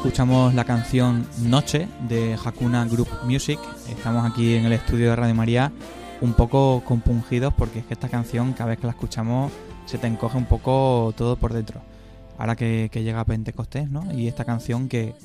Escuchamos 0.07 0.54
la 0.54 0.62
canción 0.62 1.26
Noche 1.42 1.88
de 2.09 2.38
Hakuna 2.42 2.84
Group 2.84 3.09
Music. 3.24 3.59
Estamos 3.88 4.24
aquí 4.24 4.54
en 4.54 4.64
el 4.64 4.72
estudio 4.72 5.11
de 5.11 5.16
Radio 5.16 5.34
María 5.34 5.72
un 6.20 6.32
poco 6.32 6.80
compungidos 6.84 7.52
porque 7.52 7.80
es 7.80 7.86
que 7.86 7.94
esta 7.94 8.09
canción 8.09 8.52
cada 8.52 8.70
vez 8.70 8.78
que 8.78 8.86
la 8.86 8.92
escuchamos 8.92 9.50
se 9.84 9.98
te 9.98 10.07
encoge 10.07 10.38
un 10.38 10.44
poco 10.44 11.12
todo 11.16 11.34
por 11.34 11.52
dentro. 11.52 11.82
Ahora 12.38 12.54
que, 12.54 12.88
llega 12.94 13.24
Pentecostés, 13.24 13.90
¿no? 13.90 14.07
Y 14.12 14.28
esta 14.28 14.44
canción 14.44 14.88
que, 14.88 15.16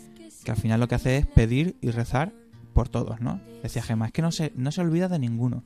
que 0.44 0.50
al 0.50 0.58
final 0.58 0.80
lo 0.80 0.88
que 0.88 0.96
hace 0.96 1.18
es 1.18 1.28
pedir 1.28 1.78
y 1.80 1.92
rezar 1.92 2.34
por 2.74 2.90
todos, 2.90 3.22
¿no? 3.22 3.40
Decía 3.62 3.84
Gemma, 3.84 4.08
es 4.08 4.12
que 4.12 4.24
no 4.24 4.32
se, 4.32 4.52
no 4.56 4.72
se 4.72 4.82
olvida 4.82 5.08
de 5.08 5.20
ninguno. 5.20 5.64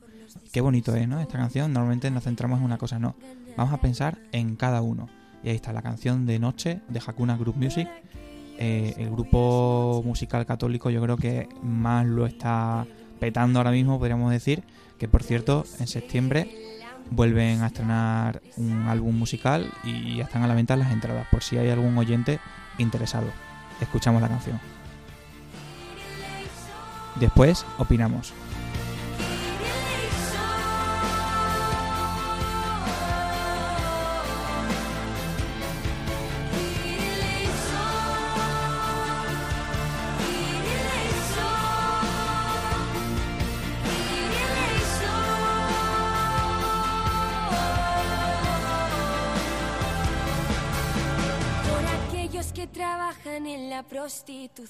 Qué 0.52 0.60
bonito 0.60 0.94
es, 0.94 1.08
¿no? 1.08 1.20
Esta 1.20 1.38
canción 1.38 1.72
normalmente 1.72 2.10
nos 2.10 2.24
centramos 2.24 2.58
en 2.58 2.66
una 2.66 2.76
cosa, 2.76 2.98
no. 2.98 3.16
Vamos 3.56 3.72
a 3.72 3.80
pensar 3.80 4.18
en 4.32 4.56
cada 4.56 4.82
uno. 4.82 5.08
Y 5.42 5.48
ahí 5.48 5.56
está 5.56 5.72
la 5.72 5.80
canción 5.80 6.26
de 6.26 6.38
Noche 6.38 6.82
de 6.88 7.00
Hakuna 7.04 7.38
Group 7.38 7.56
Music. 7.56 7.88
Eh, 8.58 8.94
el 8.98 9.10
grupo 9.10 10.02
musical 10.04 10.46
católico 10.46 10.90
yo 10.90 11.02
creo 11.02 11.16
que 11.16 11.48
más 11.62 12.06
lo 12.06 12.26
está 12.26 12.86
petando 13.20 13.58
ahora 13.58 13.70
mismo, 13.70 13.98
podríamos 13.98 14.30
decir. 14.30 14.62
Que 14.98 15.08
por 15.08 15.22
cierto, 15.22 15.64
en 15.78 15.86
septiembre 15.86 16.50
vuelven 17.10 17.62
a 17.62 17.66
estrenar 17.66 18.42
un 18.56 18.88
álbum 18.88 19.16
musical 19.16 19.70
y 19.84 20.16
ya 20.16 20.24
están 20.24 20.42
a 20.42 20.46
la 20.46 20.54
venta 20.54 20.76
las 20.76 20.92
entradas, 20.92 21.26
por 21.30 21.42
si 21.42 21.58
hay 21.58 21.68
algún 21.68 21.96
oyente 21.98 22.40
interesado. 22.78 23.26
Escuchamos 23.80 24.22
la 24.22 24.28
canción. 24.28 24.58
Después 27.20 27.64
opinamos. 27.78 28.32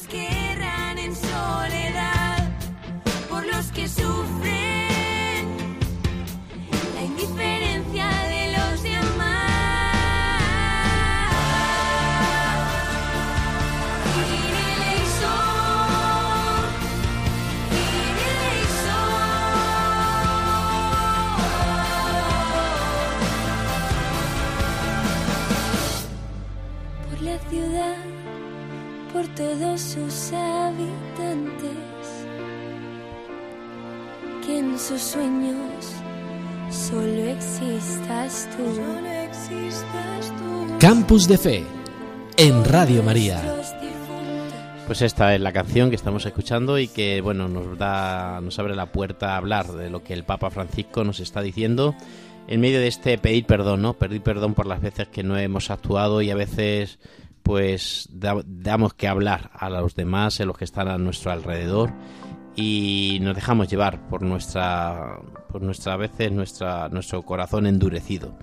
los 0.00 0.08
que 0.08 0.26
erran 0.52 0.98
en 0.98 1.14
soledad, 1.14 2.48
por 3.28 3.44
los 3.46 3.66
sufren 3.88 5.78
la 6.94 7.02
indiferencia 7.02 8.08
de 8.28 8.52
los 8.56 8.82
demás. 8.82 9.20
Eleison, 14.26 15.30
por 27.10 27.20
la 27.22 27.38
ciudad, 27.50 28.19
por 29.12 29.26
todos 29.34 29.80
sus 29.80 30.32
habitantes, 30.32 31.70
que 34.46 34.58
en 34.58 34.78
sus 34.78 35.00
sueños 35.00 35.94
solo 36.70 37.26
existas 37.26 38.48
tú. 38.56 38.74
Solo 38.74 39.10
existas 39.10 40.32
tú. 40.38 40.78
Campus 40.78 41.26
de 41.26 41.38
Fe 41.38 41.64
en 42.36 42.64
Radio 42.64 43.02
María. 43.02 43.42
Pues 44.86 45.02
esta 45.02 45.34
es 45.34 45.40
la 45.40 45.52
canción 45.52 45.90
que 45.90 45.96
estamos 45.96 46.24
escuchando 46.26 46.78
y 46.78 46.88
que 46.88 47.20
bueno 47.20 47.48
nos 47.48 47.78
da 47.78 48.40
nos 48.40 48.58
abre 48.58 48.74
la 48.74 48.86
puerta 48.86 49.34
a 49.34 49.36
hablar 49.36 49.68
de 49.68 49.88
lo 49.88 50.02
que 50.02 50.14
el 50.14 50.24
Papa 50.24 50.50
Francisco 50.50 51.04
nos 51.04 51.20
está 51.20 51.42
diciendo 51.42 51.94
en 52.48 52.60
medio 52.60 52.80
de 52.80 52.88
este 52.88 53.16
pedir 53.18 53.46
perdón, 53.46 53.82
¿no? 53.82 53.94
Pedir 53.94 54.20
perdón 54.22 54.54
por 54.54 54.66
las 54.66 54.80
veces 54.80 55.06
que 55.06 55.22
no 55.22 55.38
hemos 55.38 55.70
actuado 55.70 56.22
y 56.22 56.30
a 56.30 56.34
veces 56.34 56.98
pues 57.42 58.08
da- 58.12 58.42
damos 58.46 58.94
que 58.94 59.08
hablar 59.08 59.50
a 59.54 59.68
los 59.70 59.94
demás, 59.94 60.40
a 60.40 60.44
los 60.44 60.56
que 60.58 60.64
están 60.64 60.88
a 60.88 60.98
nuestro 60.98 61.30
alrededor 61.32 61.92
y 62.56 63.18
nos 63.22 63.34
dejamos 63.34 63.68
llevar 63.68 64.08
por 64.08 64.22
nuestra 64.22 65.18
por 65.50 65.62
nuestra 65.62 65.96
veces 65.96 66.32
nuestra 66.32 66.88
nuestro 66.88 67.22
corazón 67.22 67.66
endurecido 67.66 68.36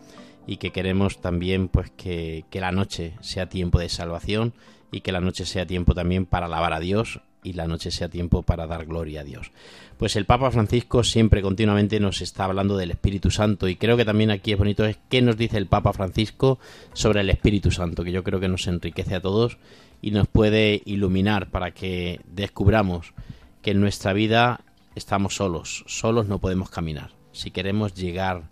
y 0.45 0.57
que 0.57 0.71
queremos 0.71 1.19
también 1.21 1.67
pues 1.67 1.91
que, 1.91 2.45
que 2.49 2.59
la 2.61 2.71
noche 2.71 3.13
sea 3.21 3.49
tiempo 3.49 3.79
de 3.79 3.89
salvación 3.89 4.53
y 4.91 5.01
que 5.01 5.11
la 5.11 5.19
noche 5.19 5.45
sea 5.45 5.65
tiempo 5.65 5.93
también 5.93 6.25
para 6.25 6.45
alabar 6.45 6.73
a 6.73 6.79
Dios 6.79 7.19
y 7.47 7.53
la 7.53 7.65
noche 7.65 7.91
sea 7.91 8.09
tiempo 8.09 8.43
para 8.43 8.67
dar 8.67 8.85
gloria 8.85 9.21
a 9.21 9.23
Dios. 9.23 9.51
Pues 9.97 10.17
el 10.17 10.25
Papa 10.25 10.51
Francisco 10.51 11.03
siempre 11.03 11.41
continuamente 11.41 11.99
nos 11.99 12.21
está 12.21 12.43
hablando 12.43 12.75
del 12.75 12.91
Espíritu 12.91 13.31
Santo 13.31 13.69
y 13.69 13.77
creo 13.77 13.95
que 13.95 14.03
también 14.03 14.31
aquí 14.31 14.51
es 14.51 14.57
bonito 14.57 14.85
es 14.85 14.97
qué 15.09 15.21
nos 15.21 15.37
dice 15.37 15.57
el 15.57 15.67
Papa 15.67 15.93
Francisco 15.93 16.59
sobre 16.93 17.21
el 17.21 17.29
Espíritu 17.29 17.71
Santo, 17.71 18.03
que 18.03 18.11
yo 18.11 18.23
creo 18.23 18.41
que 18.41 18.49
nos 18.49 18.67
enriquece 18.67 19.15
a 19.15 19.21
todos 19.21 19.57
y 20.01 20.11
nos 20.11 20.27
puede 20.27 20.81
iluminar 20.85 21.49
para 21.49 21.71
que 21.71 22.19
descubramos 22.27 23.13
que 23.61 23.71
en 23.71 23.79
nuestra 23.79 24.11
vida 24.11 24.61
estamos 24.95 25.35
solos, 25.35 25.85
solos 25.87 26.27
no 26.27 26.39
podemos 26.39 26.69
caminar. 26.69 27.11
Si 27.31 27.51
queremos 27.51 27.93
llegar 27.93 28.49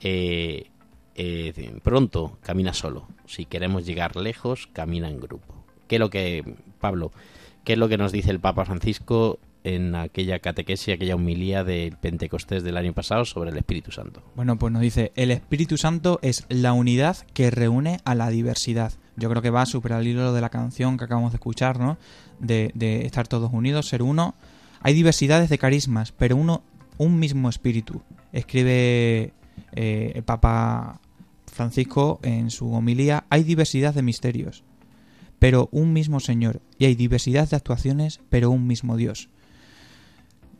eh, 0.00 0.70
eh, 1.14 1.78
pronto, 1.82 2.38
camina 2.42 2.72
solo. 2.72 3.08
Si 3.26 3.44
queremos 3.44 3.84
llegar 3.84 4.16
lejos, 4.16 4.68
camina 4.72 5.10
en 5.10 5.20
grupo. 5.20 5.54
¿Qué 5.86 5.96
es 5.96 6.00
lo 6.00 6.10
que, 6.10 6.44
Pablo, 6.80 7.12
qué 7.68 7.74
es 7.74 7.78
lo 7.78 7.90
que 7.90 7.98
nos 7.98 8.12
dice 8.12 8.30
el 8.30 8.40
Papa 8.40 8.64
Francisco 8.64 9.40
en 9.62 9.94
aquella 9.94 10.38
catequesis, 10.38 10.94
aquella 10.94 11.16
humilía 11.16 11.64
del 11.64 11.98
Pentecostés 11.98 12.62
del 12.62 12.78
año 12.78 12.94
pasado 12.94 13.26
sobre 13.26 13.50
el 13.50 13.58
Espíritu 13.58 13.92
Santo? 13.92 14.22
Bueno, 14.36 14.58
pues 14.58 14.72
nos 14.72 14.80
dice, 14.80 15.12
el 15.16 15.30
Espíritu 15.30 15.76
Santo 15.76 16.18
es 16.22 16.46
la 16.48 16.72
unidad 16.72 17.18
que 17.34 17.50
reúne 17.50 18.00
a 18.06 18.14
la 18.14 18.30
diversidad. 18.30 18.94
Yo 19.16 19.28
creo 19.28 19.42
que 19.42 19.50
va 19.50 19.66
súper 19.66 19.92
al 19.92 20.06
hilo 20.06 20.32
de 20.32 20.40
la 20.40 20.48
canción 20.48 20.96
que 20.96 21.04
acabamos 21.04 21.32
de 21.32 21.36
escuchar, 21.36 21.78
¿no? 21.78 21.98
De, 22.38 22.70
de 22.74 23.04
estar 23.04 23.28
todos 23.28 23.52
unidos, 23.52 23.86
ser 23.86 24.00
uno. 24.00 24.34
Hay 24.80 24.94
diversidades 24.94 25.50
de 25.50 25.58
carismas, 25.58 26.12
pero 26.12 26.36
uno, 26.36 26.62
un 26.96 27.18
mismo 27.18 27.50
espíritu. 27.50 28.00
Escribe 28.32 29.34
eh, 29.72 30.12
el 30.14 30.22
Papa 30.22 31.02
Francisco 31.52 32.18
en 32.22 32.48
su 32.48 32.72
homilía, 32.72 33.24
hay 33.28 33.42
diversidad 33.42 33.92
de 33.92 34.00
misterios, 34.00 34.64
pero 35.38 35.68
un 35.72 35.92
mismo 35.92 36.20
Señor. 36.20 36.60
Y 36.78 36.86
hay 36.86 36.94
diversidad 36.94 37.48
de 37.48 37.56
actuaciones, 37.56 38.20
pero 38.28 38.50
un 38.50 38.66
mismo 38.66 38.96
Dios. 38.96 39.28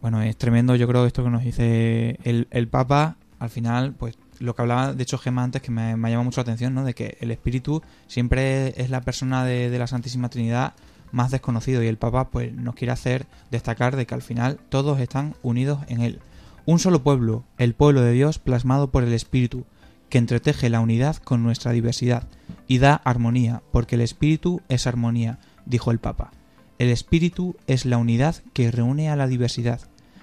Bueno, 0.01 0.22
es 0.22 0.37
tremendo, 0.37 0.76
yo 0.76 0.87
creo, 0.87 1.07
esto 1.07 1.24
que 1.24 1.31
nos 1.31 1.43
dice 1.43 2.18
el, 2.24 2.68
Papa. 2.68 3.16
Al 3.39 3.51
final, 3.51 3.95
pues 3.95 4.16
lo 4.39 4.55
que 4.55 4.62
hablaba, 4.62 4.93
de 4.93 5.03
hecho, 5.03 5.18
Gemma 5.18 5.45
antes, 5.45 5.62
que 5.62 5.70
me, 5.70 5.97
me 5.97 6.11
llama 6.11 6.24
mucho 6.24 6.41
la 6.41 6.43
atención, 6.43 6.74
¿no? 6.74 6.85
De 6.85 6.95
que 6.95 7.16
el 7.20 7.31
Espíritu 7.31 7.83
siempre 8.07 8.81
es 8.81 8.91
la 8.91 9.01
persona 9.01 9.45
de, 9.45 9.70
de 9.70 9.79
la 9.79 9.87
Santísima 9.87 10.29
Trinidad 10.29 10.74
más 11.12 11.31
desconocido 11.31 11.83
y 11.83 11.87
el 11.87 11.97
Papa 11.97 12.29
pues 12.29 12.53
nos 12.53 12.74
quiere 12.74 12.93
hacer 12.93 13.26
destacar 13.51 13.97
de 13.97 14.07
que 14.07 14.14
al 14.14 14.22
final 14.22 14.59
todos 14.68 15.01
están 15.01 15.35
unidos 15.43 15.81
en 15.89 16.01
él. 16.01 16.20
Un 16.66 16.79
solo 16.79 17.03
pueblo, 17.03 17.45
el 17.57 17.74
pueblo 17.74 18.03
de 18.03 18.12
Dios 18.12 18.39
plasmado 18.39 18.91
por 18.91 19.03
el 19.03 19.12
Espíritu, 19.12 19.64
que 20.09 20.19
entreteje 20.19 20.71
la 20.71 20.81
unidad 20.81 21.17
con 21.17 21.43
nuestra 21.43 21.73
diversidad 21.73 22.29
y 22.67 22.79
da 22.79 22.95
armonía, 22.95 23.63
porque 23.73 23.97
el 23.97 24.01
Espíritu 24.01 24.61
es 24.69 24.87
armonía, 24.87 25.39
dijo 25.67 25.91
el 25.91 25.99
Papa. 25.99 26.33
El 26.79 26.89
Espíritu 26.89 27.57
es 27.67 27.85
la 27.85 27.99
unidad 27.99 28.37
que 28.53 28.71
reúne 28.71 29.11
a 29.11 29.17
la 29.17 29.27
diversidad. 29.27 29.81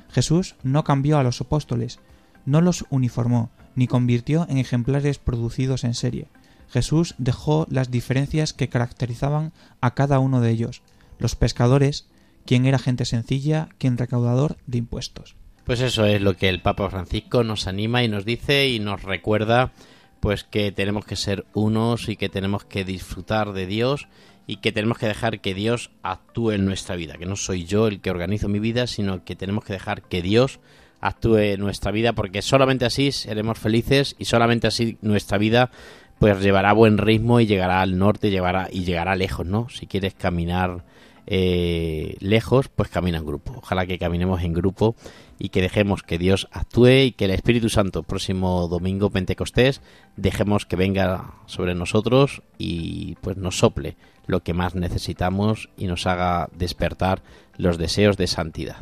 Jesús 0.10 0.56
no 0.64 0.84
cambió 0.84 1.18
a 1.18 1.24
los 1.24 1.42
apóstoles, 1.42 2.00
no 2.46 2.62
los 2.62 2.86
uniformó, 2.90 3.52
ni 3.76 3.88
convirtió 3.88 4.48
en 4.50 4.58
ejemplares 4.58 5.20
producidos 5.20 5.84
en 5.84 5.94
serie. 5.94 6.30
Jesús 6.70 7.16
dejó 7.18 7.68
las 7.70 7.92
diferencias 7.92 8.54
que 8.54 8.70
caracterizaban 8.70 9.54
a 9.82 9.94
cada 9.94 10.20
uno 10.20 10.42
de 10.42 10.52
ellos. 10.52 10.82
Los 11.20 11.36
pescadores, 11.36 12.08
quien 12.46 12.66
era 12.66 12.80
gente 12.80 13.06
sencilla, 13.06 13.70
quien 13.78 13.98
recaudador 13.98 14.58
de 14.66 14.78
impuestos. 14.78 15.36
Pues 15.66 15.82
eso 15.82 16.05
es 16.05 16.22
lo 16.22 16.38
que 16.38 16.47
el 16.47 16.61
Papa 16.61 16.89
Francisco 16.91 17.43
nos 17.43 17.66
anima 17.66 18.03
y 18.03 18.07
nos 18.07 18.24
dice 18.24 18.68
y 18.68 18.80
nos 18.80 19.01
recuerda 19.01 19.72
pues 20.20 20.43
que 20.43 20.72
tenemos 20.72 21.05
que 21.05 21.16
ser 21.16 21.45
unos 21.53 22.07
y 22.07 22.18
que 22.18 22.30
tenemos 22.30 22.66
que 22.66 22.86
disfrutar 22.86 23.51
de 23.51 23.66
Dios 23.66 24.07
y 24.45 24.57
que 24.57 24.72
tenemos 24.72 24.99
que 24.99 25.07
dejar 25.07 25.39
que 25.41 25.55
Dios 25.55 25.89
actúe 26.03 26.51
en 26.51 26.66
nuestra 26.66 26.95
vida, 26.95 27.18
que 27.18 27.26
no 27.26 27.36
soy 27.36 27.66
yo 27.66 27.88
el 27.88 27.99
que 27.99 28.11
organizo 28.11 28.47
mi 28.47 28.59
vida, 28.59 28.86
sino 28.86 29.24
que 29.24 29.36
tenemos 29.36 29.66
que 29.66 29.74
dejar 29.74 30.03
que 30.03 30.22
Dios 30.22 30.59
actúe 31.01 31.38
en 31.38 31.61
nuestra 31.61 31.91
vida 31.91 32.13
porque 32.13 32.43
solamente 32.43 32.86
así 32.86 33.11
seremos 33.11 33.57
felices 33.57 34.16
y 34.20 34.26
solamente 34.26 34.68
así 34.68 34.99
nuestra 35.01 35.39
vida 35.39 35.72
pues 36.20 36.39
llevará 36.41 36.74
buen 36.74 36.99
ritmo 36.99 37.39
y 37.39 37.47
llegará 37.47 37.82
al 37.82 37.97
norte, 37.97 38.30
llevará 38.30 38.70
y 38.72 38.84
llegará 38.84 39.16
lejos, 39.16 39.47
¿no? 39.47 39.68
Si 39.70 39.88
quieres 39.88 40.13
caminar 40.13 40.84
eh, 41.28 42.16
lejos, 42.20 42.70
pues 42.70 42.90
camina 42.90 43.18
en 43.18 43.26
grupo. 43.26 43.54
Ojalá 43.58 43.86
que 43.86 43.98
caminemos 43.98 44.44
en 44.44 44.54
grupo 44.54 44.96
y 45.40 45.50
que 45.50 45.62
dejemos 45.62 46.04
que 46.04 46.18
Dios 46.18 46.48
actúe 46.52 47.06
y 47.06 47.12
que 47.12 47.26
el 47.26 47.32
Espíritu 47.32 47.70
Santo, 47.70 48.04
próximo 48.04 48.68
domingo 48.68 49.10
Pentecostés, 49.10 49.82
dejemos 50.16 50.66
que 50.66 50.76
venga 50.76 51.34
sobre 51.46 51.76
nosotros 51.76 52.42
y 52.58 53.16
pues 53.22 53.38
nos 53.38 53.60
sople 53.60 53.98
lo 54.28 54.44
que 54.44 54.54
más 54.54 54.76
necesitamos 54.76 55.70
y 55.78 55.88
nos 55.88 56.08
haga 56.08 56.50
despertar 56.56 57.22
los 57.58 57.78
deseos 57.78 58.18
de 58.18 58.28
santidad. 58.28 58.78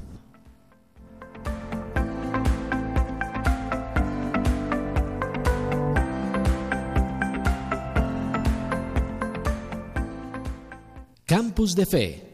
Campus 11.26 11.76
de 11.76 11.86
Fe 11.88 12.33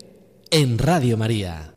en 0.51 0.77
Radio 0.79 1.17
María. 1.17 1.75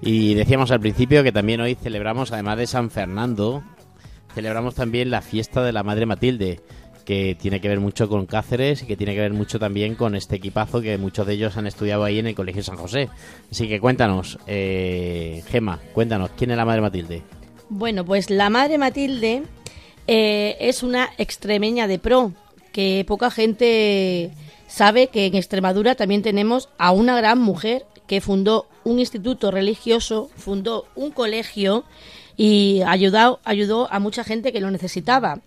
Y 0.00 0.34
decíamos 0.34 0.72
al 0.72 0.80
principio 0.80 1.22
que 1.22 1.30
también 1.30 1.60
hoy 1.60 1.76
celebramos, 1.76 2.32
además 2.32 2.58
de 2.58 2.66
San 2.66 2.90
Fernando, 2.90 3.62
celebramos 4.34 4.74
también 4.74 5.10
la 5.10 5.22
fiesta 5.22 5.62
de 5.62 5.72
la 5.72 5.84
Madre 5.84 6.06
Matilde, 6.06 6.60
que 7.04 7.36
tiene 7.40 7.60
que 7.60 7.68
ver 7.68 7.78
mucho 7.78 8.08
con 8.08 8.26
Cáceres 8.26 8.82
y 8.82 8.86
que 8.86 8.96
tiene 8.96 9.14
que 9.14 9.20
ver 9.20 9.32
mucho 9.32 9.60
también 9.60 9.94
con 9.94 10.16
este 10.16 10.36
equipazo 10.36 10.80
que 10.80 10.98
muchos 10.98 11.26
de 11.26 11.34
ellos 11.34 11.56
han 11.56 11.68
estudiado 11.68 12.02
ahí 12.02 12.18
en 12.18 12.26
el 12.26 12.34
Colegio 12.34 12.64
San 12.64 12.76
José. 12.76 13.08
Así 13.50 13.68
que 13.68 13.78
cuéntanos, 13.78 14.38
eh, 14.48 15.44
Gema, 15.46 15.78
cuéntanos, 15.92 16.30
¿quién 16.36 16.50
es 16.50 16.56
la 16.56 16.64
Madre 16.64 16.80
Matilde? 16.80 17.22
Bueno, 17.68 18.04
pues 18.04 18.28
la 18.28 18.50
Madre 18.50 18.78
Matilde 18.78 19.44
eh, 20.06 20.56
es 20.60 20.82
una 20.82 21.10
extremeña 21.18 21.86
de 21.86 21.98
pro, 21.98 22.32
que 22.72 23.04
poca 23.06 23.30
gente 23.30 24.30
sabe 24.66 25.08
que 25.08 25.26
en 25.26 25.34
Extremadura 25.34 25.94
también 25.94 26.22
tenemos 26.22 26.68
a 26.78 26.92
una 26.92 27.16
gran 27.16 27.38
mujer 27.38 27.84
que 28.06 28.20
fundó 28.20 28.66
un 28.84 28.98
instituto 28.98 29.50
religioso, 29.50 30.30
fundó 30.36 30.86
un 30.96 31.10
colegio 31.10 31.84
y 32.36 32.82
ayudó, 32.86 33.40
ayudó 33.44 33.88
a 33.92 34.00
mucha 34.00 34.24
gente 34.24 34.52
que 34.52 34.60
lo 34.60 34.70
necesitaba. 34.70 35.40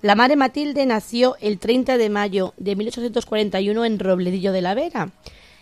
La 0.00 0.14
Madre 0.14 0.36
Matilde 0.36 0.86
nació 0.86 1.36
el 1.40 1.58
30 1.58 1.98
de 1.98 2.08
mayo 2.08 2.54
de 2.56 2.76
1841 2.76 3.84
en 3.84 3.98
Robledillo 3.98 4.52
de 4.52 4.62
la 4.62 4.74
Vera. 4.74 5.10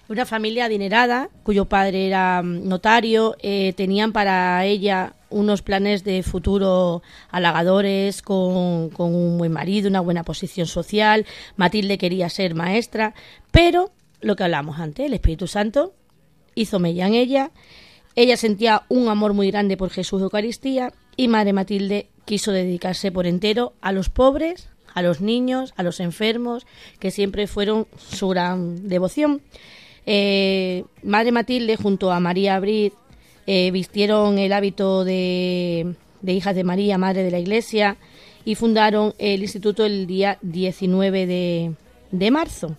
Una 0.08 0.26
familia 0.26 0.66
adinerada, 0.66 1.30
cuyo 1.42 1.64
padre 1.64 2.06
era 2.06 2.42
mm, 2.42 2.68
notario, 2.68 3.36
eh, 3.40 3.72
tenían 3.76 4.12
para 4.12 4.64
ella 4.64 5.14
unos 5.30 5.62
planes 5.62 6.04
de 6.04 6.22
futuro 6.22 7.02
halagadores, 7.30 8.22
con, 8.22 8.90
con 8.90 9.14
un 9.14 9.38
buen 9.38 9.52
marido, 9.52 9.88
una 9.88 10.00
buena 10.00 10.24
posición 10.24 10.66
social. 10.66 11.26
Matilde 11.56 11.98
quería 11.98 12.28
ser 12.28 12.54
maestra, 12.54 13.14
pero 13.50 13.92
lo 14.20 14.36
que 14.36 14.44
hablamos 14.44 14.78
antes, 14.78 15.06
el 15.06 15.14
Espíritu 15.14 15.46
Santo 15.46 15.94
hizo 16.54 16.78
mella 16.78 17.06
en 17.06 17.14
ella. 17.14 17.50
Ella 18.14 18.36
sentía 18.36 18.84
un 18.88 19.08
amor 19.08 19.34
muy 19.34 19.50
grande 19.50 19.76
por 19.76 19.90
Jesús 19.90 20.22
Eucaristía 20.22 20.92
y 21.16 21.28
Madre 21.28 21.52
Matilde 21.52 22.08
quiso 22.24 22.50
dedicarse 22.50 23.12
por 23.12 23.26
entero 23.26 23.74
a 23.80 23.92
los 23.92 24.10
pobres, 24.10 24.68
a 24.94 25.02
los 25.02 25.20
niños, 25.20 25.74
a 25.76 25.82
los 25.82 26.00
enfermos, 26.00 26.66
que 26.98 27.10
siempre 27.10 27.46
fueron 27.46 27.86
su 27.98 28.28
gran 28.28 28.88
devoción. 28.88 29.42
Eh, 30.06 30.84
Madre 31.02 31.32
Matilde 31.32 31.76
junto 31.76 32.10
a 32.10 32.20
María 32.20 32.56
Abril 32.56 32.92
eh, 33.46 33.70
vistieron 33.70 34.38
el 34.38 34.52
hábito 34.52 35.04
de, 35.04 35.94
de 36.22 36.32
hijas 36.32 36.54
de 36.54 36.64
María, 36.64 36.98
Madre 36.98 37.22
de 37.22 37.30
la 37.30 37.38
Iglesia, 37.38 37.96
y 38.44 38.54
fundaron 38.54 39.14
el 39.18 39.42
instituto 39.42 39.84
el 39.84 40.06
día 40.06 40.38
19 40.42 41.26
de, 41.26 41.72
de 42.10 42.30
marzo. 42.30 42.76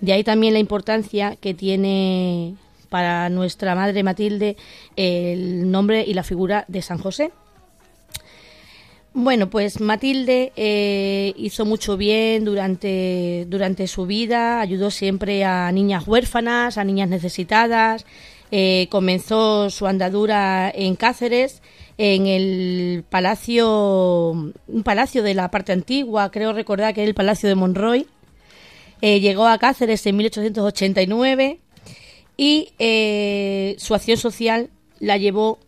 De 0.00 0.12
ahí 0.12 0.24
también 0.24 0.54
la 0.54 0.60
importancia 0.60 1.36
que 1.36 1.54
tiene 1.54 2.54
para 2.88 3.28
nuestra 3.28 3.74
Madre 3.74 4.02
Matilde 4.02 4.56
el 4.96 5.70
nombre 5.70 6.04
y 6.06 6.14
la 6.14 6.22
figura 6.22 6.64
de 6.68 6.82
San 6.82 6.98
José. 6.98 7.30
Bueno, 9.14 9.50
pues 9.50 9.80
Matilde 9.80 10.52
eh, 10.54 11.32
hizo 11.36 11.64
mucho 11.64 11.96
bien 11.96 12.44
durante, 12.44 13.46
durante 13.48 13.88
su 13.88 14.06
vida, 14.06 14.60
ayudó 14.60 14.90
siempre 14.90 15.44
a 15.44 15.72
niñas 15.72 16.06
huérfanas, 16.06 16.78
a 16.78 16.84
niñas 16.84 17.08
necesitadas, 17.08 18.06
eh, 18.50 18.88
comenzó 18.90 19.70
su 19.70 19.86
andadura 19.86 20.70
en 20.74 20.96
Cáceres, 20.96 21.62
en 21.98 22.26
el 22.26 23.04
palacio, 23.08 24.30
un 24.30 24.82
palacio 24.84 25.22
de 25.22 25.34
la 25.34 25.50
parte 25.50 25.72
antigua, 25.72 26.30
creo 26.30 26.52
recordar 26.52 26.94
que 26.94 27.02
es 27.02 27.08
el 27.08 27.14
Palacio 27.14 27.48
de 27.48 27.56
Monroy. 27.56 28.06
Eh, 29.02 29.20
llegó 29.20 29.46
a 29.46 29.58
Cáceres 29.58 30.06
en 30.06 30.16
1889 30.16 31.58
y 32.36 32.72
eh, 32.78 33.74
su 33.78 33.94
acción 33.94 34.16
social 34.16 34.70
la 35.00 35.16
llevó 35.16 35.58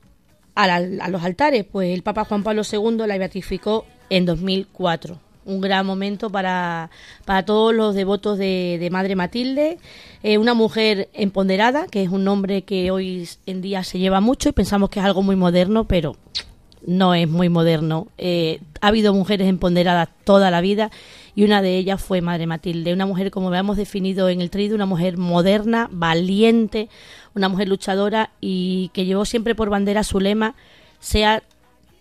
a, 0.55 0.65
a 0.65 1.09
los 1.09 1.23
altares, 1.23 1.65
pues 1.71 1.93
el 1.93 2.03
Papa 2.03 2.25
Juan 2.25 2.43
Pablo 2.43 2.63
II 2.71 3.07
la 3.07 3.19
beatificó 3.19 3.85
en 4.09 4.27
2004. 4.27 5.30
Un 5.45 5.61
gran 5.61 5.87
momento 5.87 6.31
para, 6.31 6.91
para 7.25 7.45
todos 7.45 7.75
los 7.75 7.95
devotos 7.95 8.39
de, 8.39 8.77
de 8.79 8.91
Madre 8.91 9.17
Matilde, 9.17 9.79
Eh, 10.23 10.37
una 10.37 10.53
mujer 10.53 11.09
empoderada, 11.15 11.87
que 11.87 12.03
es 12.03 12.11
un 12.11 12.25
nombre 12.25 12.61
que 12.61 12.91
hoy 12.91 13.27
en 13.47 13.63
día 13.63 13.83
se 13.85 13.99
lleva 13.99 14.21
mucho 14.21 14.51
y 14.51 14.53
pensamos 14.53 14.91
que 14.91 15.01
es 15.01 15.07
algo 15.07 15.23
muy 15.23 15.35
moderno, 15.35 15.85
pero 15.85 16.15
no 16.87 17.15
es 17.15 17.27
muy 17.27 17.49
moderno. 17.49 18.09
Eh, 18.19 18.61
ha 18.83 18.89
habido 18.89 19.15
mujeres 19.15 19.49
empoderadas 19.49 20.11
toda 20.25 20.51
la 20.51 20.61
vida 20.61 20.91
y 21.35 21.45
una 21.45 21.63
de 21.63 21.79
ellas 21.79 22.03
fue 22.03 22.21
Madre 22.21 22.47
Matilde, 22.47 22.93
una 22.93 23.07
mujer 23.07 23.31
como 23.31 23.49
habíamos 23.49 23.79
definido 23.79 24.29
en 24.29 24.43
el 24.43 24.51
trido, 24.51 24.75
una 24.75 24.85
mujer 24.85 25.17
moderna, 25.17 25.89
valiente, 25.91 26.91
una 27.35 27.49
mujer 27.49 27.69
luchadora 27.69 28.29
y 28.43 28.91
que 28.93 29.07
llevó 29.07 29.25
siempre 29.25 29.55
por 29.55 29.71
bandera 29.71 30.05
su 30.05 30.21
lema, 30.21 30.55
sea 30.99 31.43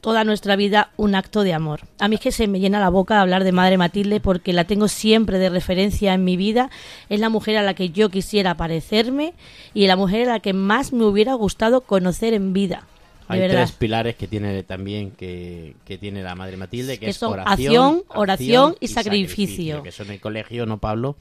toda 0.01 0.23
nuestra 0.23 0.55
vida 0.55 0.91
un 0.97 1.15
acto 1.15 1.43
de 1.43 1.53
amor. 1.53 1.81
A 1.99 2.07
mí 2.07 2.15
es 2.15 2.21
que 2.21 2.31
se 2.31 2.47
me 2.47 2.59
llena 2.59 2.79
la 2.79 2.89
boca 2.89 3.15
de 3.15 3.21
hablar 3.21 3.43
de 3.43 3.51
Madre 3.51 3.77
Matilde 3.77 4.19
porque 4.19 4.53
la 4.53 4.63
tengo 4.63 4.87
siempre 4.87 5.39
de 5.39 5.49
referencia 5.49 6.13
en 6.13 6.23
mi 6.23 6.37
vida. 6.37 6.69
Es 7.09 7.19
la 7.19 7.29
mujer 7.29 7.57
a 7.57 7.63
la 7.63 7.73
que 7.73 7.89
yo 7.89 8.09
quisiera 8.09 8.55
parecerme 8.55 9.33
y 9.73 9.87
la 9.87 9.95
mujer 9.95 10.29
a 10.29 10.33
la 10.33 10.39
que 10.39 10.53
más 10.53 10.93
me 10.93 11.05
hubiera 11.05 11.33
gustado 11.33 11.81
conocer 11.81 12.33
en 12.33 12.53
vida. 12.53 12.83
Hay 13.27 13.41
verdad. 13.41 13.57
tres 13.57 13.71
pilares 13.73 14.15
que 14.15 14.27
tiene 14.27 14.63
también 14.63 15.11
que, 15.11 15.75
que 15.85 15.99
tiene 15.99 16.23
la 16.23 16.33
Madre 16.33 16.57
Matilde, 16.57 16.97
que, 16.97 17.05
Que 17.05 17.11
es 17.11 17.21
oración, 17.21 17.53
acción, 17.53 18.03
oración 18.07 18.75
y 18.79 18.87
sacrificio. 18.87 19.83
Que 19.83 19.89
eso 19.89 20.01
en 20.01 20.11
el 20.11 20.19
colegio, 20.19 20.65
¿no, 20.65 20.79
Pablo? 20.79 21.15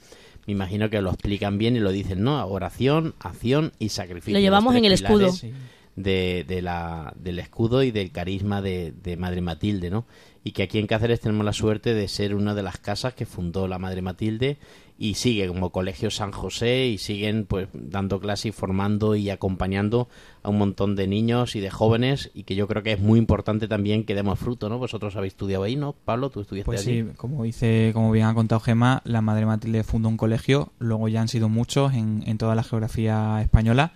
Me 0.46 0.52
imagino 0.52 0.88
que 0.88 1.02
lo 1.02 1.10
explican 1.10 1.58
bien 1.58 1.76
y 1.76 1.80
lo 1.80 1.92
dicen, 1.92 2.22
¿no? 2.22 2.42
Oración, 2.46 3.14
acción 3.20 3.72
y 3.78 3.90
sacrificio. 3.90 4.32
Lo 4.32 4.40
llevamos 4.40 4.74
en 4.74 4.86
el 4.86 4.92
escudo. 4.92 5.30
pilares 5.30 5.54
De, 6.00 6.44
de 6.46 6.62
la, 6.62 7.12
del 7.16 7.40
escudo 7.40 7.82
y 7.82 7.90
del 7.90 8.12
carisma 8.12 8.62
de, 8.62 8.92
de 9.02 9.16
Madre 9.16 9.40
Matilde, 9.40 9.90
¿no? 9.90 10.06
Y 10.44 10.52
que 10.52 10.62
aquí 10.62 10.78
en 10.78 10.86
Cáceres 10.86 11.18
tenemos 11.20 11.44
la 11.44 11.52
suerte 11.52 11.92
de 11.92 12.06
ser 12.06 12.36
una 12.36 12.54
de 12.54 12.62
las 12.62 12.78
casas 12.78 13.14
que 13.14 13.26
fundó 13.26 13.66
la 13.66 13.80
Madre 13.80 14.00
Matilde 14.00 14.58
y 14.96 15.14
sigue 15.14 15.48
como 15.48 15.70
Colegio 15.70 16.10
San 16.10 16.30
José 16.30 16.86
y 16.86 16.98
siguen 16.98 17.46
pues 17.46 17.68
dando 17.72 18.20
clase 18.20 18.48
y 18.48 18.52
formando 18.52 19.16
y 19.16 19.30
acompañando 19.30 20.08
a 20.44 20.50
un 20.50 20.58
montón 20.58 20.94
de 20.94 21.08
niños 21.08 21.56
y 21.56 21.60
de 21.60 21.70
jóvenes 21.70 22.30
y 22.32 22.44
que 22.44 22.54
yo 22.54 22.68
creo 22.68 22.82
que 22.84 22.92
es 22.92 23.00
muy 23.00 23.18
importante 23.18 23.66
también 23.66 24.04
que 24.04 24.14
demos 24.14 24.38
fruto, 24.38 24.68
¿no? 24.68 24.78
Vosotros 24.78 25.16
habéis 25.16 25.32
estudiado 25.32 25.64
ahí, 25.64 25.74
¿no? 25.76 25.94
Pablo, 26.04 26.30
tú 26.30 26.40
estudiaste 26.40 26.66
Pues 26.66 26.86
allí. 26.86 27.02
sí, 27.02 27.08
como 27.16 27.42
dice, 27.42 27.90
como 27.92 28.12
bien 28.12 28.26
ha 28.26 28.34
contado 28.34 28.60
Gema, 28.60 29.02
la 29.04 29.20
Madre 29.20 29.46
Matilde 29.46 29.82
fundó 29.82 30.08
un 30.08 30.16
colegio, 30.16 30.72
luego 30.78 31.08
ya 31.08 31.20
han 31.20 31.28
sido 31.28 31.48
muchos 31.48 31.92
en, 31.94 32.22
en 32.26 32.38
toda 32.38 32.54
la 32.54 32.62
geografía 32.62 33.40
española. 33.42 33.92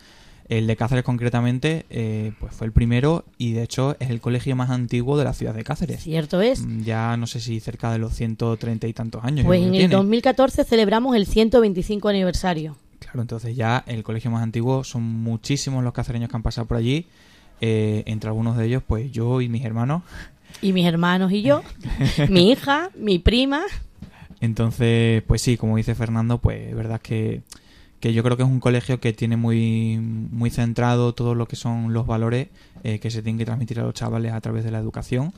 El 0.48 0.66
de 0.66 0.76
Cáceres 0.76 1.04
concretamente, 1.04 1.86
eh, 1.90 2.32
pues 2.40 2.54
fue 2.54 2.66
el 2.66 2.72
primero 2.72 3.24
y 3.38 3.52
de 3.52 3.62
hecho 3.62 3.96
es 4.00 4.10
el 4.10 4.20
colegio 4.20 4.54
más 4.56 4.70
antiguo 4.70 5.16
de 5.16 5.24
la 5.24 5.32
ciudad 5.32 5.54
de 5.54 5.64
Cáceres. 5.64 6.02
Cierto 6.02 6.40
es. 6.42 6.60
Mm, 6.62 6.82
Ya 6.82 7.16
no 7.16 7.26
sé 7.26 7.40
si 7.40 7.60
cerca 7.60 7.90
de 7.92 7.98
los 7.98 8.14
130 8.14 8.86
y 8.86 8.92
tantos 8.92 9.24
años. 9.24 9.46
Pues 9.46 9.60
en 9.60 9.66
el 9.68 9.72
tiene. 9.72 9.94
2014 9.94 10.64
celebramos 10.64 11.16
el 11.16 11.26
125 11.26 12.08
aniversario. 12.08 12.76
Claro, 12.98 13.22
entonces 13.22 13.56
ya 13.56 13.82
el 13.86 14.02
colegio 14.02 14.30
más 14.30 14.42
antiguo 14.42 14.84
son 14.84 15.02
muchísimos 15.02 15.82
los 15.82 15.92
cacereños 15.92 16.28
que 16.30 16.36
han 16.36 16.42
pasado 16.42 16.66
por 16.66 16.76
allí. 16.76 17.06
Eh, 17.60 18.02
entre 18.06 18.28
algunos 18.28 18.56
de 18.56 18.66
ellos, 18.66 18.82
pues 18.86 19.10
yo 19.12 19.40
y 19.40 19.48
mis 19.48 19.64
hermanos. 19.64 20.02
Y 20.60 20.72
mis 20.72 20.84
hermanos 20.86 21.32
y 21.32 21.42
yo, 21.42 21.62
mi 22.28 22.50
hija, 22.50 22.90
mi 22.96 23.18
prima. 23.18 23.62
Entonces, 24.40 25.22
pues 25.26 25.40
sí, 25.42 25.56
como 25.56 25.76
dice 25.76 25.94
Fernando, 25.94 26.38
pues 26.38 26.68
es 26.68 26.74
verdad 26.74 27.00
que, 27.00 27.42
que 28.02 28.12
yo 28.12 28.24
creo 28.24 28.36
que 28.36 28.42
es 28.42 28.48
un 28.48 28.58
colegio 28.58 28.98
que 28.98 29.12
tiene 29.12 29.36
muy, 29.36 29.96
muy 29.98 30.50
centrado 30.50 31.14
todo 31.14 31.36
lo 31.36 31.46
que 31.46 31.54
son 31.56 31.92
los 31.92 32.04
valores 32.04 32.48
eh, 32.82 32.98
que 32.98 33.12
se 33.12 33.22
tienen 33.22 33.38
que 33.38 33.44
transmitir 33.44 33.78
a 33.78 33.84
los 33.84 33.94
chavales 33.94 34.32
a 34.32 34.40
través 34.40 34.64
de 34.64 34.72
la 34.72 34.78
educación. 34.80 35.32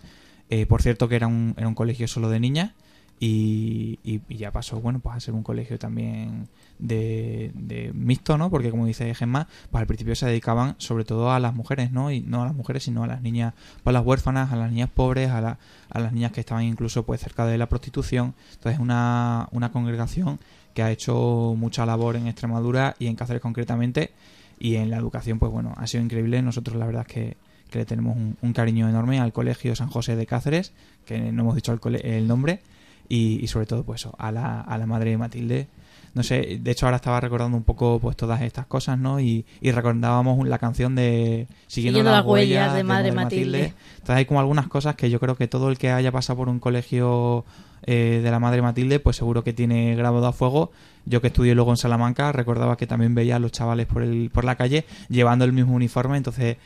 Eh, 0.48 0.64
por 0.64 0.80
cierto 0.80 1.06
que 1.06 1.16
era 1.16 1.26
un, 1.26 1.54
era 1.58 1.68
un 1.68 1.74
colegio 1.74 2.08
solo 2.08 2.30
de 2.30 2.40
niñas 2.40 2.72
y, 3.20 3.98
y- 4.02 4.20
ya 4.36 4.50
pasó, 4.50 4.80
bueno, 4.80 4.98
pues 5.00 5.14
a 5.14 5.20
ser 5.20 5.34
un 5.34 5.42
colegio 5.42 5.78
también 5.78 6.48
de, 6.78 7.52
de 7.54 7.92
mixto, 7.94 8.38
¿no? 8.38 8.48
Porque 8.50 8.70
como 8.70 8.86
dice 8.86 9.14
Gemma, 9.14 9.46
pues 9.70 9.80
al 9.82 9.86
principio 9.86 10.16
se 10.16 10.24
dedicaban 10.26 10.74
sobre 10.78 11.04
todo 11.04 11.32
a 11.32 11.40
las 11.40 11.54
mujeres, 11.54 11.92
¿no? 11.92 12.10
Y 12.10 12.20
no 12.22 12.42
a 12.42 12.46
las 12.46 12.54
mujeres, 12.54 12.82
sino 12.84 13.04
a 13.04 13.06
las 13.06 13.20
niñas, 13.20 13.52
pues 13.82 13.94
a 13.94 13.98
las 13.98 14.06
huérfanas, 14.06 14.52
a 14.52 14.56
las 14.56 14.70
niñas 14.70 14.88
pobres, 14.88 15.30
a, 15.30 15.40
la- 15.42 15.58
a 15.90 16.00
las 16.00 16.12
niñas 16.14 16.32
que 16.32 16.40
estaban 16.40 16.64
incluso 16.64 17.04
pues 17.04 17.20
cerca 17.20 17.44
de 17.46 17.58
la 17.58 17.68
prostitución. 17.68 18.34
Entonces 18.54 18.80
una, 18.80 19.48
una 19.52 19.70
congregación 19.70 20.40
que 20.74 20.82
ha 20.82 20.90
hecho 20.90 21.54
mucha 21.56 21.86
labor 21.86 22.16
en 22.16 22.26
Extremadura 22.26 22.96
y 22.98 23.06
en 23.06 23.16
Cáceres 23.16 23.40
concretamente 23.40 24.10
y 24.58 24.76
en 24.76 24.90
la 24.90 24.96
educación, 24.98 25.38
pues 25.38 25.50
bueno, 25.50 25.74
ha 25.76 25.86
sido 25.86 26.04
increíble. 26.04 26.42
Nosotros 26.42 26.76
la 26.76 26.86
verdad 26.86 27.06
es 27.08 27.14
que, 27.14 27.36
que 27.70 27.78
le 27.78 27.84
tenemos 27.86 28.16
un, 28.16 28.36
un 28.42 28.52
cariño 28.52 28.88
enorme 28.88 29.20
al 29.20 29.32
Colegio 29.32 29.74
San 29.74 29.88
José 29.88 30.16
de 30.16 30.26
Cáceres, 30.26 30.72
que 31.06 31.32
no 31.32 31.42
hemos 31.42 31.54
dicho 31.54 31.72
el, 31.72 31.80
cole- 31.80 32.16
el 32.16 32.26
nombre, 32.28 32.60
y, 33.08 33.38
y 33.42 33.46
sobre 33.48 33.66
todo 33.66 33.84
pues 33.84 34.02
eso, 34.02 34.14
a 34.18 34.30
la, 34.32 34.60
a 34.60 34.78
la 34.78 34.86
madre 34.86 35.16
Matilde. 35.16 35.68
No 36.14 36.22
sé, 36.22 36.60
de 36.62 36.70
hecho 36.70 36.86
ahora 36.86 36.96
estaba 36.96 37.18
recordando 37.18 37.56
un 37.56 37.64
poco 37.64 37.98
pues 37.98 38.16
todas 38.16 38.40
estas 38.42 38.66
cosas, 38.66 38.96
¿no? 38.96 39.18
Y, 39.18 39.44
y 39.60 39.72
recordábamos 39.72 40.46
la 40.46 40.58
canción 40.58 40.94
de 40.94 41.48
Siguiendo, 41.66 41.98
Siguiendo 41.98 42.10
las, 42.12 42.18
las 42.20 42.26
huellas 42.26 42.48
huellas 42.48 42.74
de 42.76 42.84
Madre 42.84 43.10
Matilde. 43.10 43.74
Entonces 43.94 44.16
hay 44.16 44.24
como 44.24 44.38
algunas 44.38 44.68
cosas 44.68 44.94
que 44.94 45.10
yo 45.10 45.18
creo 45.18 45.34
que 45.34 45.48
todo 45.48 45.70
el 45.70 45.76
que 45.76 45.90
haya 45.90 46.12
pasado 46.12 46.36
por 46.36 46.48
un 46.48 46.60
colegio 46.60 47.44
eh, 47.86 48.20
de 48.22 48.30
la 48.30 48.38
Madre 48.38 48.62
Matilde, 48.62 49.00
pues 49.00 49.16
seguro 49.16 49.44
que 49.44 49.52
tiene 49.52 49.94
grabado 49.96 50.26
a 50.26 50.32
fuego. 50.32 50.72
Yo 51.06 51.20
que 51.20 51.26
estudié 51.26 51.54
luego 51.54 51.70
en 51.70 51.76
Salamanca, 51.76 52.32
recordaba 52.32 52.76
que 52.76 52.86
también 52.86 53.14
veía 53.14 53.36
a 53.36 53.38
los 53.38 53.52
chavales 53.52 53.86
por, 53.86 54.02
el, 54.02 54.30
por 54.32 54.44
la 54.44 54.56
calle 54.56 54.86
llevando 55.08 55.44
el 55.44 55.52
mismo 55.52 55.74
uniforme, 55.74 56.16
entonces 56.16 56.56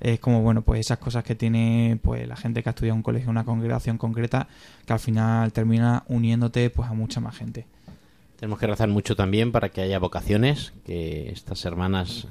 es 0.00 0.20
como, 0.20 0.42
bueno, 0.42 0.62
pues 0.62 0.78
esas 0.80 0.98
cosas 0.98 1.24
que 1.24 1.34
tiene 1.34 1.98
pues 2.02 2.28
la 2.28 2.36
gente 2.36 2.62
que 2.62 2.68
ha 2.68 2.70
estudiado 2.70 2.94
en 2.94 2.98
un 2.98 3.02
colegio, 3.02 3.28
una 3.30 3.44
congregación 3.44 3.98
concreta, 3.98 4.46
que 4.86 4.92
al 4.92 5.00
final 5.00 5.52
termina 5.52 6.04
uniéndote 6.06 6.70
pues 6.70 6.88
a 6.88 6.94
mucha 6.94 7.20
más 7.20 7.36
gente. 7.36 7.66
Tenemos 8.38 8.60
que 8.60 8.68
rezar 8.68 8.88
mucho 8.88 9.16
también 9.16 9.50
para 9.50 9.70
que 9.70 9.80
haya 9.80 9.98
vocaciones, 9.98 10.72
que 10.86 11.30
estas 11.32 11.64
hermanas, 11.64 12.28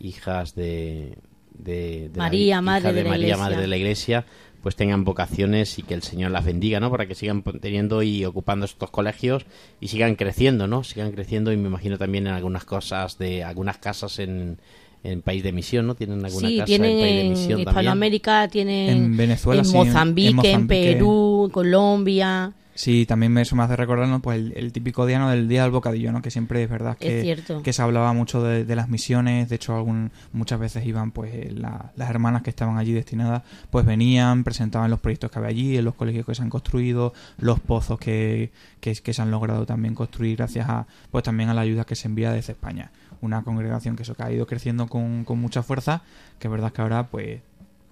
hijas 0.00 0.54
de, 0.54 1.18
de, 1.52 2.08
de 2.08 2.16
la 2.16 2.22
María, 2.24 2.46
hija 2.46 2.62
Madre 2.62 2.92
de 2.94 3.04
la 3.04 3.10
María. 3.10 3.36
Madre 3.36 3.60
de 3.60 3.66
la 3.66 3.76
Iglesia, 3.76 4.24
pues 4.62 4.76
tengan 4.76 5.04
vocaciones 5.04 5.78
y 5.78 5.82
que 5.82 5.94
el 5.94 6.02
Señor 6.02 6.30
las 6.30 6.44
bendiga, 6.44 6.78
¿no? 6.80 6.90
Para 6.90 7.06
que 7.06 7.14
sigan 7.14 7.42
teniendo 7.42 8.02
y 8.02 8.24
ocupando 8.24 8.64
estos 8.64 8.90
colegios 8.90 9.44
y 9.80 9.88
sigan 9.88 10.14
creciendo, 10.14 10.66
¿no? 10.68 10.84
Sigan 10.84 11.10
creciendo 11.12 11.52
y 11.52 11.56
me 11.56 11.68
imagino 11.68 11.98
también 11.98 12.26
en 12.28 12.32
algunas 12.34 12.64
cosas 12.64 13.18
de 13.18 13.42
algunas 13.42 13.78
casas 13.78 14.18
en, 14.20 14.58
en 15.02 15.20
país 15.22 15.42
de 15.42 15.52
misión, 15.52 15.86
¿no? 15.88 15.94
Tienen 15.96 16.24
alguna 16.24 16.48
Sí, 16.48 16.56
casa 16.58 16.66
tienen 16.66 16.92
en 16.92 17.00
país 17.00 17.14
de 17.16 17.20
en 17.22 17.28
misión 17.30 17.48
también. 17.64 17.68
Hispanoamérica, 17.68 18.48
tienen 18.48 18.88
En 18.90 19.16
Venezuela, 19.16 19.62
en 19.62 19.66
sí, 19.66 19.72
en- 19.76 19.80
en 19.80 19.86
Mozambique, 19.88 20.28
en, 20.30 20.36
Mozambique. 20.36 20.92
Perú, 20.92 21.42
en 21.46 21.50
Colombia. 21.50 22.52
Sí, 22.74 23.04
también 23.06 23.32
me- 23.32 23.42
eso 23.42 23.54
me 23.54 23.62
hace 23.64 23.76
recordar 23.76 24.08
¿no? 24.08 24.20
pues 24.20 24.38
el, 24.38 24.52
el 24.56 24.72
típico 24.72 25.04
día 25.04 25.18
¿no? 25.18 25.28
del 25.28 25.46
día 25.48 25.62
del 25.62 25.70
bocadillo, 25.72 26.10
¿no? 26.10 26.22
que 26.22 26.30
siempre 26.30 26.62
es 26.62 26.70
verdad 26.70 26.96
que, 26.96 27.20
cierto. 27.22 27.62
que 27.62 27.72
se 27.72 27.82
hablaba 27.82 28.12
mucho 28.14 28.42
de, 28.42 28.64
de 28.64 28.76
las 28.76 28.88
misiones, 28.88 29.48
de 29.50 29.56
hecho 29.56 29.76
algún, 29.76 30.10
muchas 30.32 30.58
veces 30.58 30.86
iban 30.86 31.10
pues 31.10 31.32
eh, 31.34 31.50
la- 31.54 31.92
las 31.96 32.08
hermanas 32.08 32.42
que 32.42 32.50
estaban 32.50 32.78
allí 32.78 32.92
destinadas, 32.92 33.42
pues 33.70 33.84
venían, 33.84 34.42
presentaban 34.42 34.90
los 34.90 35.00
proyectos 35.00 35.30
que 35.30 35.38
había 35.38 35.50
allí, 35.50 35.76
en 35.76 35.84
los 35.84 35.94
colegios 35.94 36.24
que 36.24 36.34
se 36.34 36.42
han 36.42 36.50
construido, 36.50 37.12
los 37.38 37.60
pozos 37.60 37.98
que, 37.98 38.52
que, 38.80 38.94
que 38.94 39.12
se 39.12 39.20
han 39.22 39.30
logrado 39.30 39.66
también 39.66 39.94
construir 39.94 40.36
gracias 40.38 40.68
a 40.68 40.86
pues 41.10 41.24
también 41.24 41.50
a 41.50 41.54
la 41.54 41.60
ayuda 41.60 41.84
que 41.84 41.94
se 41.94 42.08
envía 42.08 42.32
desde 42.32 42.52
España. 42.52 42.90
Una 43.20 43.42
congregación 43.44 43.94
que 43.96 44.02
eso 44.02 44.14
que 44.14 44.22
ha 44.24 44.32
ido 44.32 44.46
creciendo 44.46 44.88
con, 44.88 45.24
con 45.24 45.38
mucha 45.38 45.62
fuerza, 45.62 46.02
que 46.40 46.48
es 46.48 46.50
verdad 46.50 46.72
que 46.72 46.80
ahora 46.82 47.06
pues 47.08 47.40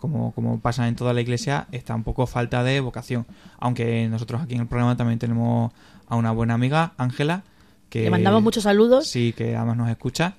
como, 0.01 0.33
como 0.33 0.59
pasa 0.61 0.89
en 0.89 0.97
toda 0.97 1.13
la 1.13 1.21
iglesia, 1.21 1.67
está 1.73 1.95
un 1.95 2.03
poco 2.03 2.27
falta 2.27 2.65
de 2.65 2.81
vocación. 2.81 3.27
Aunque 3.59 4.09
nosotros 4.09 4.43
aquí 4.43 4.55
en 4.55 4.63
el 4.63 4.67
programa 4.67 4.97
también 4.97 5.19
tenemos 5.19 5.73
a 6.09 6.17
una 6.17 6.33
buena 6.33 6.55
amiga, 6.55 6.93
Ángela, 6.97 7.43
que... 7.89 8.03
Le 8.05 8.11
mandamos 8.11 8.43
muchos 8.43 8.65
saludos. 8.65 9.07
Sí, 9.07 9.33
que 9.37 9.55
además 9.57 9.77
nos 9.77 9.91
escucha. 9.91 10.35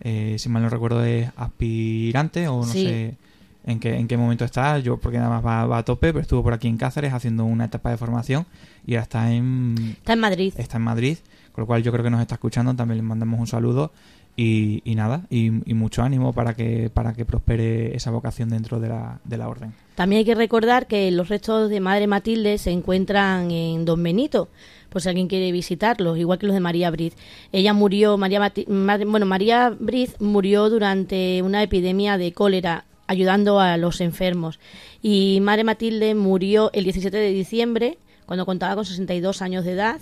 Eh, 0.00 0.36
si 0.38 0.48
mal 0.48 0.62
no 0.62 0.68
recuerdo 0.68 1.04
es 1.04 1.30
aspirante 1.36 2.48
o 2.48 2.58
no 2.58 2.64
Sí. 2.64 2.84
sé 2.84 3.16
en 3.64 3.80
qué, 3.80 3.96
en 3.96 4.08
qué 4.08 4.16
momento 4.16 4.44
está. 4.44 4.78
Yo 4.78 4.98
porque 4.98 5.18
nada 5.18 5.30
más 5.30 5.44
va, 5.46 5.66
va 5.66 5.78
a 5.78 5.84
tope, 5.84 6.08
pero 6.08 6.20
estuvo 6.20 6.42
por 6.42 6.52
aquí 6.52 6.68
en 6.68 6.76
Cáceres 6.76 7.12
haciendo 7.12 7.44
una 7.44 7.66
etapa 7.66 7.90
de 7.90 7.96
formación 7.96 8.46
y 8.86 8.94
ahora 8.94 9.02
está 9.04 9.32
en... 9.32 9.74
Está 9.98 10.12
en 10.14 10.20
Madrid. 10.20 10.52
Está 10.56 10.76
en 10.76 10.82
Madrid, 10.82 11.18
con 11.52 11.62
lo 11.62 11.66
cual 11.66 11.82
yo 11.82 11.92
creo 11.92 12.04
que 12.04 12.10
nos 12.10 12.20
está 12.20 12.34
escuchando. 12.34 12.74
También 12.74 12.98
le 12.98 13.02
mandamos 13.02 13.38
un 13.40 13.46
saludo 13.46 13.92
y, 14.36 14.82
y 14.84 14.94
nada, 14.96 15.26
y, 15.30 15.50
mucho 15.50 16.02
ánimo 16.02 16.32
para 16.32 16.54
que, 16.54 16.90
para 16.90 17.12
que 17.14 17.24
prospere 17.24 17.94
esa 17.96 18.10
vocación 18.10 18.48
dentro 18.48 18.80
de 18.80 18.88
la, 18.88 19.20
de 19.24 19.36
la 19.36 19.48
orden. 19.48 19.72
También 19.94 20.18
hay 20.20 20.24
que 20.24 20.34
recordar 20.34 20.86
que 20.88 21.10
los 21.12 21.28
restos 21.28 21.70
de 21.70 21.78
Madre 21.80 22.06
Matilde 22.08 22.58
se 22.58 22.72
encuentran 22.72 23.50
en 23.52 23.84
Don 23.84 24.02
Benito, 24.02 24.48
por 24.88 25.02
si 25.02 25.08
alguien 25.08 25.28
quiere 25.28 25.52
visitarlos, 25.52 26.18
igual 26.18 26.38
que 26.38 26.46
los 26.46 26.54
de 26.54 26.60
María 26.60 26.90
Briz. 26.90 27.14
Ella 27.52 27.72
murió, 27.72 28.16
María 28.16 28.40
Mati- 28.40 28.66
bueno, 29.06 29.26
María 29.26 29.70
Briz 29.70 30.20
murió 30.20 30.68
durante 30.68 31.40
una 31.42 31.62
epidemia 31.62 32.18
de 32.18 32.32
cólera 32.32 32.84
ayudando 33.06 33.60
a 33.60 33.76
los 33.76 34.00
enfermos. 34.00 34.58
Y 35.02 35.38
Madre 35.42 35.62
Matilde 35.64 36.14
murió 36.14 36.70
el 36.72 36.84
17 36.84 37.16
de 37.16 37.30
diciembre, 37.30 37.98
cuando 38.26 38.46
contaba 38.46 38.74
con 38.74 38.84
62 38.84 39.42
años 39.42 39.64
de 39.64 39.72
edad, 39.72 40.00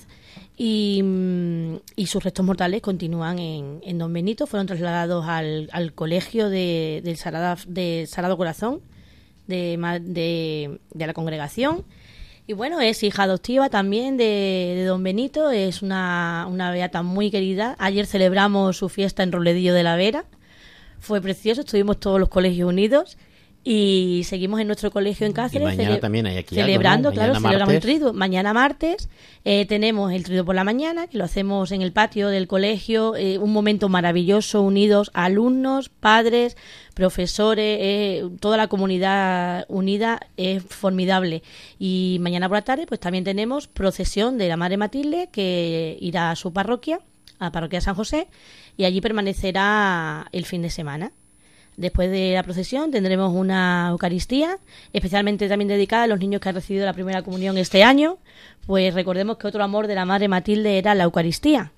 y, 0.56 1.00
mm, 1.02 1.76
y 1.96 2.06
sus 2.06 2.22
restos 2.22 2.44
mortales 2.44 2.82
continúan 2.82 3.38
en, 3.38 3.98
Don 3.98 4.12
Benito. 4.12 4.46
Fueron 4.46 4.66
trasladados 4.66 5.26
al, 5.26 5.92
colegio 5.94 6.50
de, 6.50 7.00
del 7.02 7.16
Corazón 8.36 8.80
de, 9.46 10.78
de, 10.94 11.06
la 11.06 11.14
congregación. 11.14 11.84
Y 12.46 12.54
bueno, 12.54 12.80
es 12.80 13.02
hija 13.02 13.24
adoptiva 13.24 13.70
también 13.70 14.16
de, 14.16 14.74
de 14.76 14.84
don 14.84 15.02
Benito, 15.02 15.52
es 15.52 15.80
una, 15.80 16.46
una 16.50 16.72
beata 16.72 17.02
muy 17.02 17.30
querida. 17.30 17.76
Ayer 17.78 18.04
celebramos 18.04 18.76
su 18.76 18.88
fiesta 18.88 19.22
en 19.22 19.30
Roledillo 19.30 19.74
de 19.74 19.84
la 19.84 19.96
Vera. 19.96 20.24
Fue 20.98 21.20
precioso, 21.20 21.60
estuvimos 21.60 22.00
todos 22.00 22.18
los 22.18 22.28
colegios 22.28 22.68
unidos 22.68 23.16
y 23.64 24.22
seguimos 24.24 24.60
en 24.60 24.66
nuestro 24.66 24.90
colegio 24.90 25.26
en 25.26 25.32
Cáceres. 25.32 25.64
mañana 25.68 25.90
cele- 25.96 26.00
también 26.00 26.26
hay 26.26 26.36
aquí 26.38 26.56
algo, 26.58 26.66
Celebrando, 26.66 27.10
¿no? 27.10 27.14
claro, 27.14 27.34
celebramos 27.34 27.60
el 27.60 27.74
martes. 27.74 27.80
triduo. 27.82 28.12
Mañana 28.12 28.52
martes 28.52 29.08
eh, 29.44 29.66
tenemos 29.66 30.12
el 30.12 30.24
triduo 30.24 30.44
por 30.44 30.54
la 30.56 30.64
mañana, 30.64 31.06
que 31.06 31.16
lo 31.18 31.24
hacemos 31.24 31.70
en 31.70 31.80
el 31.82 31.92
patio 31.92 32.28
del 32.28 32.48
colegio. 32.48 33.14
eh, 33.16 33.38
un 33.38 33.52
momento 33.52 33.88
maravilloso, 33.88 34.62
unidos 34.62 35.10
alumnos, 35.14 35.88
padres, 35.90 36.56
profesores, 36.94 37.78
eh, 37.80 38.24
toda 38.40 38.56
la 38.56 38.66
comunidad 38.68 39.64
unida 39.68 40.20
es 40.36 40.62
formidable. 40.64 41.42
Y 41.78 42.18
mañana 42.20 42.48
por 42.48 42.58
la 42.58 42.62
tarde, 42.62 42.86
pues 42.86 43.00
también 43.00 43.24
tenemos 43.24 43.68
procesión 43.68 44.38
de 44.38 44.48
la 44.48 44.56
Madre 44.56 44.76
Matilde, 44.76 45.28
que 45.32 45.96
irá 46.00 46.30
a 46.32 46.36
su 46.36 46.52
parroquia, 46.52 46.98
a 47.38 47.44
la 47.46 47.52
parroquia 47.52 47.78
de 47.78 47.84
San 47.84 47.94
José, 47.94 48.26
y 48.76 48.84
allí 48.84 49.00
permanecerá 49.00 50.26
el 50.32 50.44
fin 50.46 50.62
de 50.62 50.70
semana. 50.70 51.12
Después 51.76 52.10
de 52.10 52.32
la 52.34 52.42
procesión 52.42 52.90
tendremos 52.90 53.32
una 53.34 53.88
Eucaristía, 53.90 54.58
especialmente 54.92 55.48
también 55.48 55.68
dedicada 55.68 56.02
a 56.04 56.06
los 56.06 56.18
niños 56.18 56.40
que 56.40 56.48
han 56.50 56.54
recibido 56.54 56.84
la 56.84 56.92
primera 56.92 57.22
comunión 57.22 57.56
este 57.56 57.82
año. 57.82 58.18
Pues 58.66 58.92
recordemos 58.94 59.38
que 59.38 59.46
otro 59.46 59.64
amor 59.64 59.86
de 59.86 59.94
la 59.94 60.04
Madre 60.04 60.28
Matilde 60.28 60.76
era 60.78 60.94
la 60.94 61.04
Eucaristía. 61.04 61.72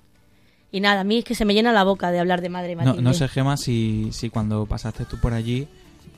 Y 0.71 0.81
nada, 0.81 1.01
a 1.01 1.03
mí 1.05 1.19
es 1.19 1.23
que 1.23 1.35
se 1.35 1.45
me 1.45 1.53
llena 1.53 1.71
la 1.71 1.83
boca 1.85 2.11
de 2.11 2.19
hablar 2.19 2.41
de 2.41 2.49
Madre 2.49 2.75
No, 2.75 2.83
Matilde. 2.83 3.01
no 3.01 3.13
sé, 3.13 3.27
Gema, 3.29 3.55
si, 3.55 4.09
si 4.11 4.29
cuando 4.29 4.65
pasaste 4.65 5.05
tú 5.05 5.17
por 5.21 5.33
allí 5.33 5.67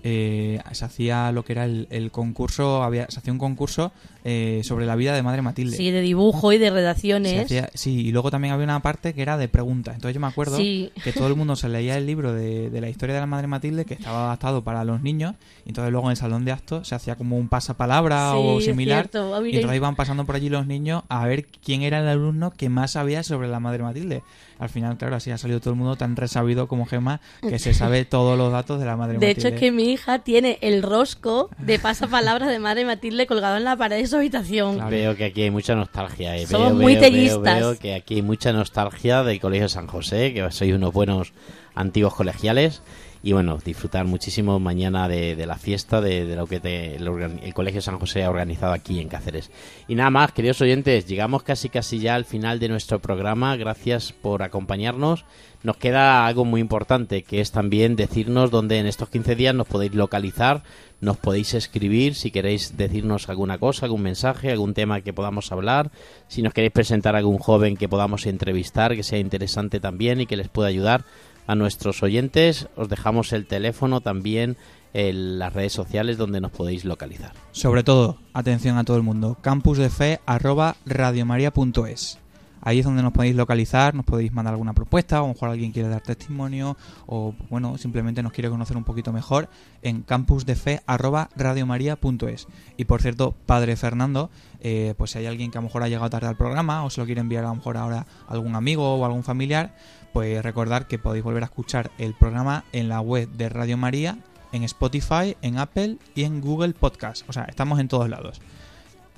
eh, 0.10 0.62
se 0.72 0.86
hacía 0.86 1.32
lo 1.34 1.44
que 1.44 1.52
era 1.52 1.66
el, 1.66 1.88
el 1.90 2.12
concurso, 2.12 2.82
había, 2.84 3.08
se 3.10 3.20
hacía 3.20 3.34
un 3.34 3.40
concurso 3.40 3.92
eh, 4.24 4.62
sobre 4.64 4.86
la 4.86 4.96
vida 4.96 5.14
de 5.14 5.22
Madre 5.22 5.42
Matilde. 5.42 5.76
Sí, 5.76 5.92
de 5.92 6.00
dibujo 6.02 6.54
y 6.54 6.58
de 6.58 6.70
redacciones. 6.70 7.46
hacía- 7.46 7.70
sí, 7.74 8.08
y 8.08 8.12
luego 8.12 8.32
también 8.32 8.54
había 8.54 8.64
una 8.64 8.82
parte 8.82 9.14
que 9.14 9.22
era 9.22 9.38
de 9.38 9.48
preguntas. 9.50 9.96
Entonces 9.96 10.14
yo 10.16 10.22
me 10.22 10.28
acuerdo 10.28 10.58
Sí. 10.58 10.92
que 11.04 11.12
todo 11.12 11.28
el 11.28 11.36
mundo 11.36 11.56
se 11.58 11.68
leía 11.70 11.98
el 11.98 12.06
libro 12.06 12.34
de, 12.34 12.70
de 12.70 12.82
la 12.82 12.90
historia 12.90 13.16
de 13.16 13.22
la 13.22 13.28
Madre 13.28 13.48
Matilde 13.48 13.84
que 13.86 13.96
estaba 13.96 14.26
adaptado 14.28 14.64
para 14.64 14.84
los 14.86 15.02
niños. 15.02 15.36
Y 15.66 15.70
entonces 15.70 15.92
luego 15.92 16.08
en 16.08 16.12
el 16.12 16.18
salón 16.18 16.46
de 16.46 16.52
actos 16.54 16.88
se 16.88 16.96
hacía 16.96 17.16
como 17.16 17.38
un 17.38 17.50
pasapalabra 17.50 18.32
Sí, 18.32 18.38
o 18.40 18.62
similar. 18.62 19.10
Ah, 19.14 19.42
Y 19.46 19.56
entonces 19.56 19.76
iban 19.76 19.96
pasando 19.98 20.26
por 20.26 20.36
allí 20.36 20.48
los 20.50 20.66
niños 20.68 21.04
a 21.10 21.26
ver 21.26 21.46
quién 21.46 21.82
era 21.82 22.00
el 22.00 22.08
alumno 22.08 22.52
que 22.52 22.70
más 22.70 22.92
sabía 22.92 23.24
sobre 23.24 23.48
la 23.50 23.60
Madre 23.60 23.84
Matilde. 23.84 24.24
Al 24.60 24.70
final, 24.70 24.98
claro, 24.98 25.16
así 25.16 25.30
ha 25.30 25.38
salido 25.38 25.60
todo 25.60 25.72
el 25.72 25.76
mundo 25.78 25.96
tan 25.98 26.16
resabido 26.16 26.68
como 26.68 26.86
Gema 26.88 27.22
que 27.42 27.60
se 27.60 27.76
sabe 27.76 28.06
todos 28.06 28.36
los 28.38 28.52
datos 28.52 28.80
de 28.80 28.86
la 28.88 28.98
Madre 28.98 29.20
De 29.20 29.28
Matilde. 29.28 29.32
hecho, 29.40 29.48
es 29.56 29.60
que 29.60 29.72
mi 29.72 29.97
hija 29.98 30.20
tiene 30.20 30.58
el 30.62 30.84
rosco 30.84 31.50
de 31.58 31.80
pasapalabras 31.80 32.50
de 32.50 32.60
Madre 32.60 32.86
Matilde 32.86 33.28
colgado 33.28 33.58
en 33.58 33.64
la 33.64 33.76
pared 33.76 33.98
de 33.98 34.08
su 34.08 34.16
habitación. 34.16 34.80
Veo 34.90 35.16
que 35.16 35.26
aquí 35.26 35.42
hay 35.44 35.52
mucha 35.52 35.76
nostalgia. 35.76 36.36
eh. 36.38 36.46
Somos 36.48 36.70
Veo, 36.70 36.76
muy 36.82 36.94
veo, 36.96 37.02
veo, 37.02 37.10
tellistas. 37.12 37.60
veo 37.60 37.78
que 37.80 37.94
aquí 37.96 38.16
hay 38.16 38.22
mucha 38.22 38.54
nostalgia 38.54 39.24
del 39.24 39.40
Colegio 39.40 39.68
San 39.70 39.88
José, 39.88 40.34
que 40.34 40.50
sois 40.52 40.74
unos 40.74 40.94
buenos 40.94 41.34
antiguos 41.78 42.16
colegiales. 42.16 42.82
Y 43.24 43.34
bueno, 43.34 43.58
disfrutar 43.58 44.06
muchísimo 44.06 44.60
mañana 44.60 45.08
de, 45.10 45.46
la 45.46 45.58
fiesta, 45.58 46.02
de, 46.02 46.36
lo 46.36 46.46
que 46.46 46.60
te- 46.60 46.96
el, 46.96 47.54
Colegio 47.54 47.82
San 47.82 48.00
José 48.00 48.24
ha 48.24 48.30
organizado 48.30 48.74
aquí 48.74 49.00
en 49.00 49.10
Cáceres. 49.10 49.50
Y 49.88 49.96
nada 49.96 50.12
más, 50.12 50.32
queridos 50.32 50.62
oyentes, 50.62 51.08
llegamos 51.08 51.44
casi 51.44 51.68
casi 51.68 52.00
ya 52.00 52.16
al 52.16 52.26
final 52.26 52.60
de 52.60 52.70
nuestro 52.70 53.00
programa. 53.00 53.56
Gracias 53.58 54.14
por 54.14 54.44
acompañarnos. 54.44 55.26
Nos 55.64 55.78
queda 55.78 56.28
algo 56.28 56.46
muy 56.46 56.62
importante, 56.62 57.24
que 57.24 57.42
es 57.42 57.52
también 57.52 57.96
decirnos 57.96 58.52
dónde 58.52 58.78
en 58.78 58.86
estos 58.86 59.10
15 59.10 59.36
días 59.36 59.56
nos 59.56 59.68
podéis 59.68 59.96
localizar, 59.96 60.64
nos 61.02 61.18
podéis 61.18 61.56
escribir 61.56 62.14
si 62.14 62.30
queréis 62.30 62.78
decirnos 62.78 63.28
alguna 63.28 63.58
cosa, 63.58 63.88
algún 63.88 64.04
mensaje, 64.04 64.52
algún 64.52 64.76
tema 64.76 65.02
que 65.02 65.14
podamos 65.14 65.52
hablar, 65.52 65.92
si 66.28 66.44
nos 66.44 66.54
queréis 66.54 66.72
presentar 66.72 67.16
algún 67.16 67.40
joven 67.40 67.76
que 67.76 67.90
podamos 67.90 68.28
entrevistar, 68.28 68.96
que 68.96 69.04
sea 69.04 69.20
interesante 69.20 69.80
también 69.80 70.22
y 70.22 70.28
que 70.28 70.38
les 70.38 70.48
pueda 70.48 70.70
ayudar 70.70 71.04
a 71.48 71.56
nuestros 71.56 72.04
oyentes, 72.04 72.68
os 72.76 72.90
dejamos 72.90 73.34
el 73.34 73.48
teléfono 73.48 74.02
también 74.02 74.58
en 74.94 75.40
las 75.40 75.54
redes 75.54 75.74
sociales 75.74 76.18
donde 76.18 76.42
nos 76.42 76.52
podéis 76.52 76.86
localizar. 76.86 77.34
Sobre 77.52 77.84
todo, 77.84 78.18
atención 78.34 78.78
a 78.78 78.84
todo 78.84 78.98
el 78.98 79.04
mundo, 79.04 79.38
campusdefe 79.42 80.20
arroba 80.26 80.76
radiomaria.es. 80.86 82.20
Ahí 82.68 82.80
es 82.80 82.86
donde 82.86 83.02
nos 83.02 83.14
podéis 83.14 83.34
localizar, 83.34 83.96
nos 83.96 84.04
podéis 84.04 84.34
mandar 84.34 84.54
alguna 84.54 84.74
propuesta, 84.74 85.22
o 85.22 85.24
a 85.24 85.28
lo 85.30 85.34
mejor 85.34 85.52
alguien 85.52 85.72
quiere 85.72 85.88
dar 85.88 86.02
testimonio, 86.02 86.76
o 87.06 87.34
bueno, 87.50 87.78
simplemente 87.78 88.22
nos 88.22 88.34
quiere 88.34 88.50
conocer 88.50 88.76
un 88.76 88.84
poquito 88.84 89.14
mejor 89.14 89.48
en 89.84 90.02
campusdefe 90.02 90.82
arroba 90.86 91.30
radiomaria.es. 91.38 92.48
Y 92.76 92.84
por 92.84 93.02
cierto, 93.02 93.34
padre 93.46 93.78
Fernando, 93.78 94.30
eh, 94.60 94.96
pues 94.98 95.12
si 95.12 95.20
hay 95.20 95.28
alguien 95.28 95.50
que 95.50 95.58
a 95.58 95.62
lo 95.62 95.68
mejor 95.68 95.82
ha 95.82 95.88
llegado 95.88 96.10
tarde 96.10 96.28
al 96.28 96.36
programa, 96.36 96.84
o 96.84 96.90
se 96.90 97.00
lo 97.00 97.06
quiere 97.06 97.22
enviar 97.22 97.46
a 97.46 97.48
lo 97.48 97.56
mejor 97.56 97.78
ahora 97.78 98.06
algún 98.28 98.54
amigo 98.54 98.96
o 98.96 99.06
algún 99.06 99.24
familiar, 99.24 99.74
pues 100.12 100.44
recordar 100.44 100.90
que 100.90 101.00
podéis 101.00 101.24
volver 101.24 101.44
a 101.44 101.46
escuchar 101.46 101.92
el 101.98 102.16
programa 102.16 102.66
en 102.74 102.90
la 102.90 103.00
web 103.00 103.30
de 103.30 103.48
Radio 103.48 103.78
María, 103.78 104.18
en 104.52 104.64
Spotify, 104.64 105.38
en 105.42 105.58
Apple 105.58 106.00
y 106.16 106.26
en 106.26 106.42
Google 106.42 106.74
Podcast. 106.74 107.24
O 107.30 107.32
sea, 107.32 107.46
estamos 107.46 107.80
en 107.80 107.88
todos 107.88 108.10
lados. 108.10 108.42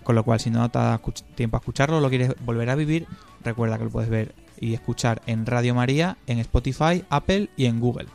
Con 0.04 0.16
lo 0.16 0.24
cual, 0.24 0.40
si 0.40 0.50
no 0.50 0.70
te 0.70 0.80
da 0.80 1.02
tiempo 1.36 1.58
a 1.58 1.60
escucharlo, 1.60 2.00
lo 2.00 2.10
quieres 2.10 2.34
volver 2.44 2.70
a 2.70 2.76
vivir, 2.76 3.08
recuerda 3.44 3.78
que 3.78 3.86
lo 3.86 3.90
puedes 3.90 4.10
ver 4.10 4.34
y 4.60 4.74
escuchar 4.74 5.22
en 5.26 5.46
Radio 5.46 5.74
María, 5.76 6.18
en 6.28 6.40
Spotify, 6.40 7.04
Apple 7.10 7.50
y 7.56 7.66
en 7.66 7.80
Google. 7.80 8.08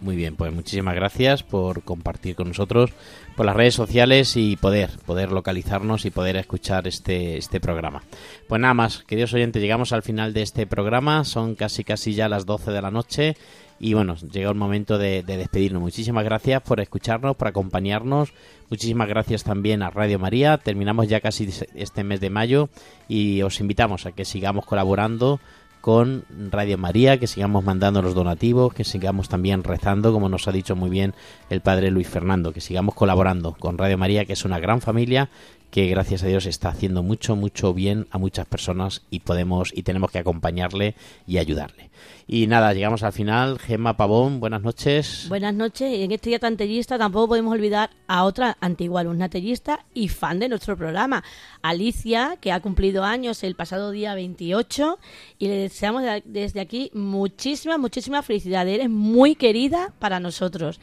Muy 0.00 0.16
bien, 0.16 0.36
pues 0.36 0.52
muchísimas 0.52 0.94
gracias 0.94 1.42
por 1.42 1.82
compartir 1.82 2.34
con 2.34 2.48
nosotros 2.48 2.90
por 3.36 3.46
las 3.46 3.54
redes 3.54 3.74
sociales 3.74 4.36
y 4.36 4.56
poder, 4.56 4.90
poder 5.06 5.30
localizarnos 5.30 6.04
y 6.04 6.10
poder 6.10 6.36
escuchar 6.36 6.88
este, 6.88 7.36
este 7.36 7.60
programa. 7.60 8.02
Pues 8.48 8.60
nada 8.60 8.74
más, 8.74 9.04
queridos 9.04 9.32
oyentes, 9.34 9.62
llegamos 9.62 9.92
al 9.92 10.02
final 10.02 10.32
de 10.32 10.42
este 10.42 10.66
programa, 10.66 11.24
son 11.24 11.54
casi 11.54 11.84
casi 11.84 12.14
ya 12.14 12.28
las 12.28 12.46
12 12.46 12.72
de 12.72 12.82
la 12.82 12.90
noche 12.90 13.36
y 13.78 13.94
bueno, 13.94 14.16
llega 14.16 14.50
el 14.50 14.56
momento 14.56 14.98
de, 14.98 15.22
de 15.22 15.36
despedirnos. 15.36 15.82
Muchísimas 15.82 16.24
gracias 16.24 16.62
por 16.62 16.80
escucharnos, 16.80 17.36
por 17.36 17.48
acompañarnos, 17.48 18.32
muchísimas 18.70 19.08
gracias 19.08 19.44
también 19.44 19.82
a 19.82 19.90
Radio 19.90 20.18
María, 20.18 20.58
terminamos 20.58 21.08
ya 21.08 21.20
casi 21.20 21.48
este 21.74 22.04
mes 22.04 22.20
de 22.20 22.30
mayo 22.30 22.68
y 23.08 23.42
os 23.42 23.60
invitamos 23.60 24.06
a 24.06 24.12
que 24.12 24.24
sigamos 24.24 24.66
colaborando 24.66 25.40
con 25.82 26.24
Radio 26.50 26.78
María, 26.78 27.18
que 27.18 27.26
sigamos 27.26 27.64
mandando 27.64 28.00
los 28.00 28.14
donativos, 28.14 28.72
que 28.72 28.84
sigamos 28.84 29.28
también 29.28 29.64
rezando, 29.64 30.12
como 30.12 30.28
nos 30.28 30.46
ha 30.46 30.52
dicho 30.52 30.76
muy 30.76 30.88
bien 30.88 31.12
el 31.50 31.60
padre 31.60 31.90
Luis 31.90 32.08
Fernando, 32.08 32.52
que 32.52 32.60
sigamos 32.60 32.94
colaborando 32.94 33.54
con 33.58 33.76
Radio 33.76 33.98
María, 33.98 34.24
que 34.24 34.32
es 34.32 34.44
una 34.44 34.60
gran 34.60 34.80
familia 34.80 35.28
que 35.72 35.88
gracias 35.88 36.22
a 36.22 36.26
Dios 36.26 36.44
está 36.44 36.68
haciendo 36.68 37.02
mucho, 37.02 37.34
mucho 37.34 37.72
bien 37.72 38.06
a 38.10 38.18
muchas 38.18 38.46
personas 38.46 39.02
y 39.08 39.20
podemos 39.20 39.72
y 39.74 39.82
tenemos 39.82 40.10
que 40.10 40.18
acompañarle 40.18 40.94
y 41.26 41.38
ayudarle. 41.38 41.90
Y 42.26 42.46
nada, 42.46 42.74
llegamos 42.74 43.02
al 43.02 43.12
final. 43.12 43.58
Gemma 43.58 43.96
Pavón, 43.96 44.38
buenas 44.38 44.60
noches. 44.60 45.26
Buenas 45.30 45.54
noches. 45.54 45.90
Y 45.96 46.02
en 46.02 46.12
este 46.12 46.28
día 46.28 46.38
tan 46.38 46.58
tellista 46.58 46.98
tampoco 46.98 47.28
podemos 47.28 47.54
olvidar 47.54 47.88
a 48.06 48.24
otra 48.24 48.58
antigua 48.60 49.00
alumna 49.00 49.30
tellista 49.30 49.86
y 49.94 50.08
fan 50.08 50.38
de 50.38 50.50
nuestro 50.50 50.76
programa, 50.76 51.24
Alicia, 51.62 52.36
que 52.40 52.52
ha 52.52 52.60
cumplido 52.60 53.02
años 53.02 53.42
el 53.42 53.54
pasado 53.54 53.90
día 53.92 54.14
28 54.14 54.98
y 55.38 55.48
le 55.48 55.56
deseamos 55.72 56.02
de- 56.02 56.22
desde 56.24 56.60
aquí 56.60 56.90
muchísimas, 56.94 57.78
muchísimas 57.78 58.24
felicidades. 58.24 58.74
Eres 58.74 58.90
muy 58.90 59.34
querida 59.34 59.92
para 59.98 60.20
nosotros. 60.20 60.80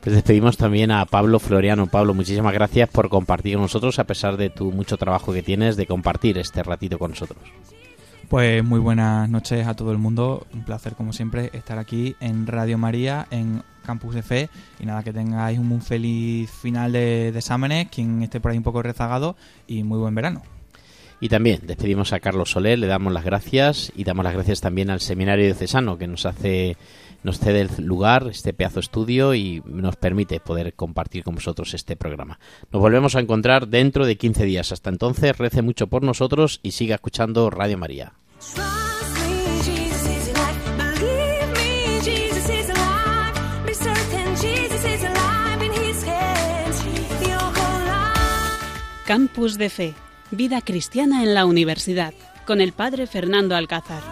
Pues 0.00 0.14
despedimos 0.14 0.56
también 0.56 0.90
a 0.90 1.04
Pablo 1.06 1.38
Floriano. 1.40 1.88
Pablo, 1.88 2.14
muchísimas 2.14 2.54
gracias 2.54 2.88
por 2.88 3.08
compartir 3.08 3.54
con 3.54 3.62
nosotros, 3.62 3.98
a 3.98 4.04
pesar 4.04 4.36
de 4.36 4.48
tu 4.48 4.70
mucho 4.70 4.96
trabajo 4.96 5.32
que 5.32 5.42
tienes, 5.42 5.76
de 5.76 5.86
compartir 5.86 6.38
este 6.38 6.62
ratito 6.62 6.98
con 6.98 7.10
nosotros. 7.10 7.38
Pues 8.28 8.62
muy 8.62 8.78
buenas 8.78 9.28
noches 9.28 9.66
a 9.66 9.74
todo 9.74 9.90
el 9.90 9.98
mundo. 9.98 10.46
Un 10.52 10.64
placer, 10.64 10.94
como 10.94 11.12
siempre, 11.12 11.50
estar 11.52 11.78
aquí 11.78 12.14
en 12.20 12.46
Radio 12.46 12.78
María, 12.78 13.26
en 13.30 13.62
Campus 13.84 14.14
de 14.14 14.22
Fe. 14.22 14.50
Y 14.78 14.86
nada, 14.86 15.02
que 15.02 15.12
tengáis 15.12 15.58
un 15.58 15.66
muy 15.66 15.80
feliz 15.80 16.50
final 16.50 16.92
de, 16.92 17.32
de 17.32 17.38
exámenes, 17.38 17.88
quien 17.88 18.22
esté 18.22 18.38
por 18.38 18.52
ahí 18.52 18.58
un 18.58 18.64
poco 18.64 18.82
rezagado, 18.82 19.34
y 19.66 19.82
muy 19.82 19.98
buen 19.98 20.14
verano. 20.14 20.42
Y 21.20 21.28
también 21.28 21.60
despedimos 21.64 22.12
a 22.12 22.20
Carlos 22.20 22.50
Soler, 22.50 22.78
le 22.78 22.86
damos 22.86 23.12
las 23.12 23.24
gracias 23.24 23.92
y 23.96 24.04
damos 24.04 24.24
las 24.24 24.34
gracias 24.34 24.60
también 24.60 24.88
al 24.90 25.00
Seminario 25.00 25.46
Diocesano 25.46 25.98
que 25.98 26.06
nos 26.06 26.26
hace, 26.26 26.76
nos 27.24 27.40
cede 27.40 27.62
el 27.62 27.84
lugar, 27.84 28.28
este 28.30 28.52
pedazo 28.52 28.78
estudio 28.78 29.34
y 29.34 29.60
nos 29.66 29.96
permite 29.96 30.38
poder 30.38 30.74
compartir 30.74 31.24
con 31.24 31.34
vosotros 31.34 31.74
este 31.74 31.96
programa. 31.96 32.38
Nos 32.70 32.80
volvemos 32.80 33.16
a 33.16 33.20
encontrar 33.20 33.66
dentro 33.66 34.06
de 34.06 34.16
15 34.16 34.44
días. 34.44 34.70
Hasta 34.70 34.90
entonces, 34.90 35.36
rece 35.36 35.62
mucho 35.62 35.88
por 35.88 36.04
nosotros 36.04 36.60
y 36.62 36.70
siga 36.70 36.94
escuchando 36.94 37.50
Radio 37.50 37.78
María. 37.78 38.12
Campus 49.08 49.56
de 49.56 49.70
Fe, 49.70 49.94
Vida 50.30 50.60
Cristiana 50.60 51.22
en 51.22 51.32
la 51.34 51.46
Universidad, 51.46 52.12
con 52.46 52.60
el 52.60 52.72
padre 52.72 53.06
Fernando 53.06 53.56
Alcázar. 53.56 54.02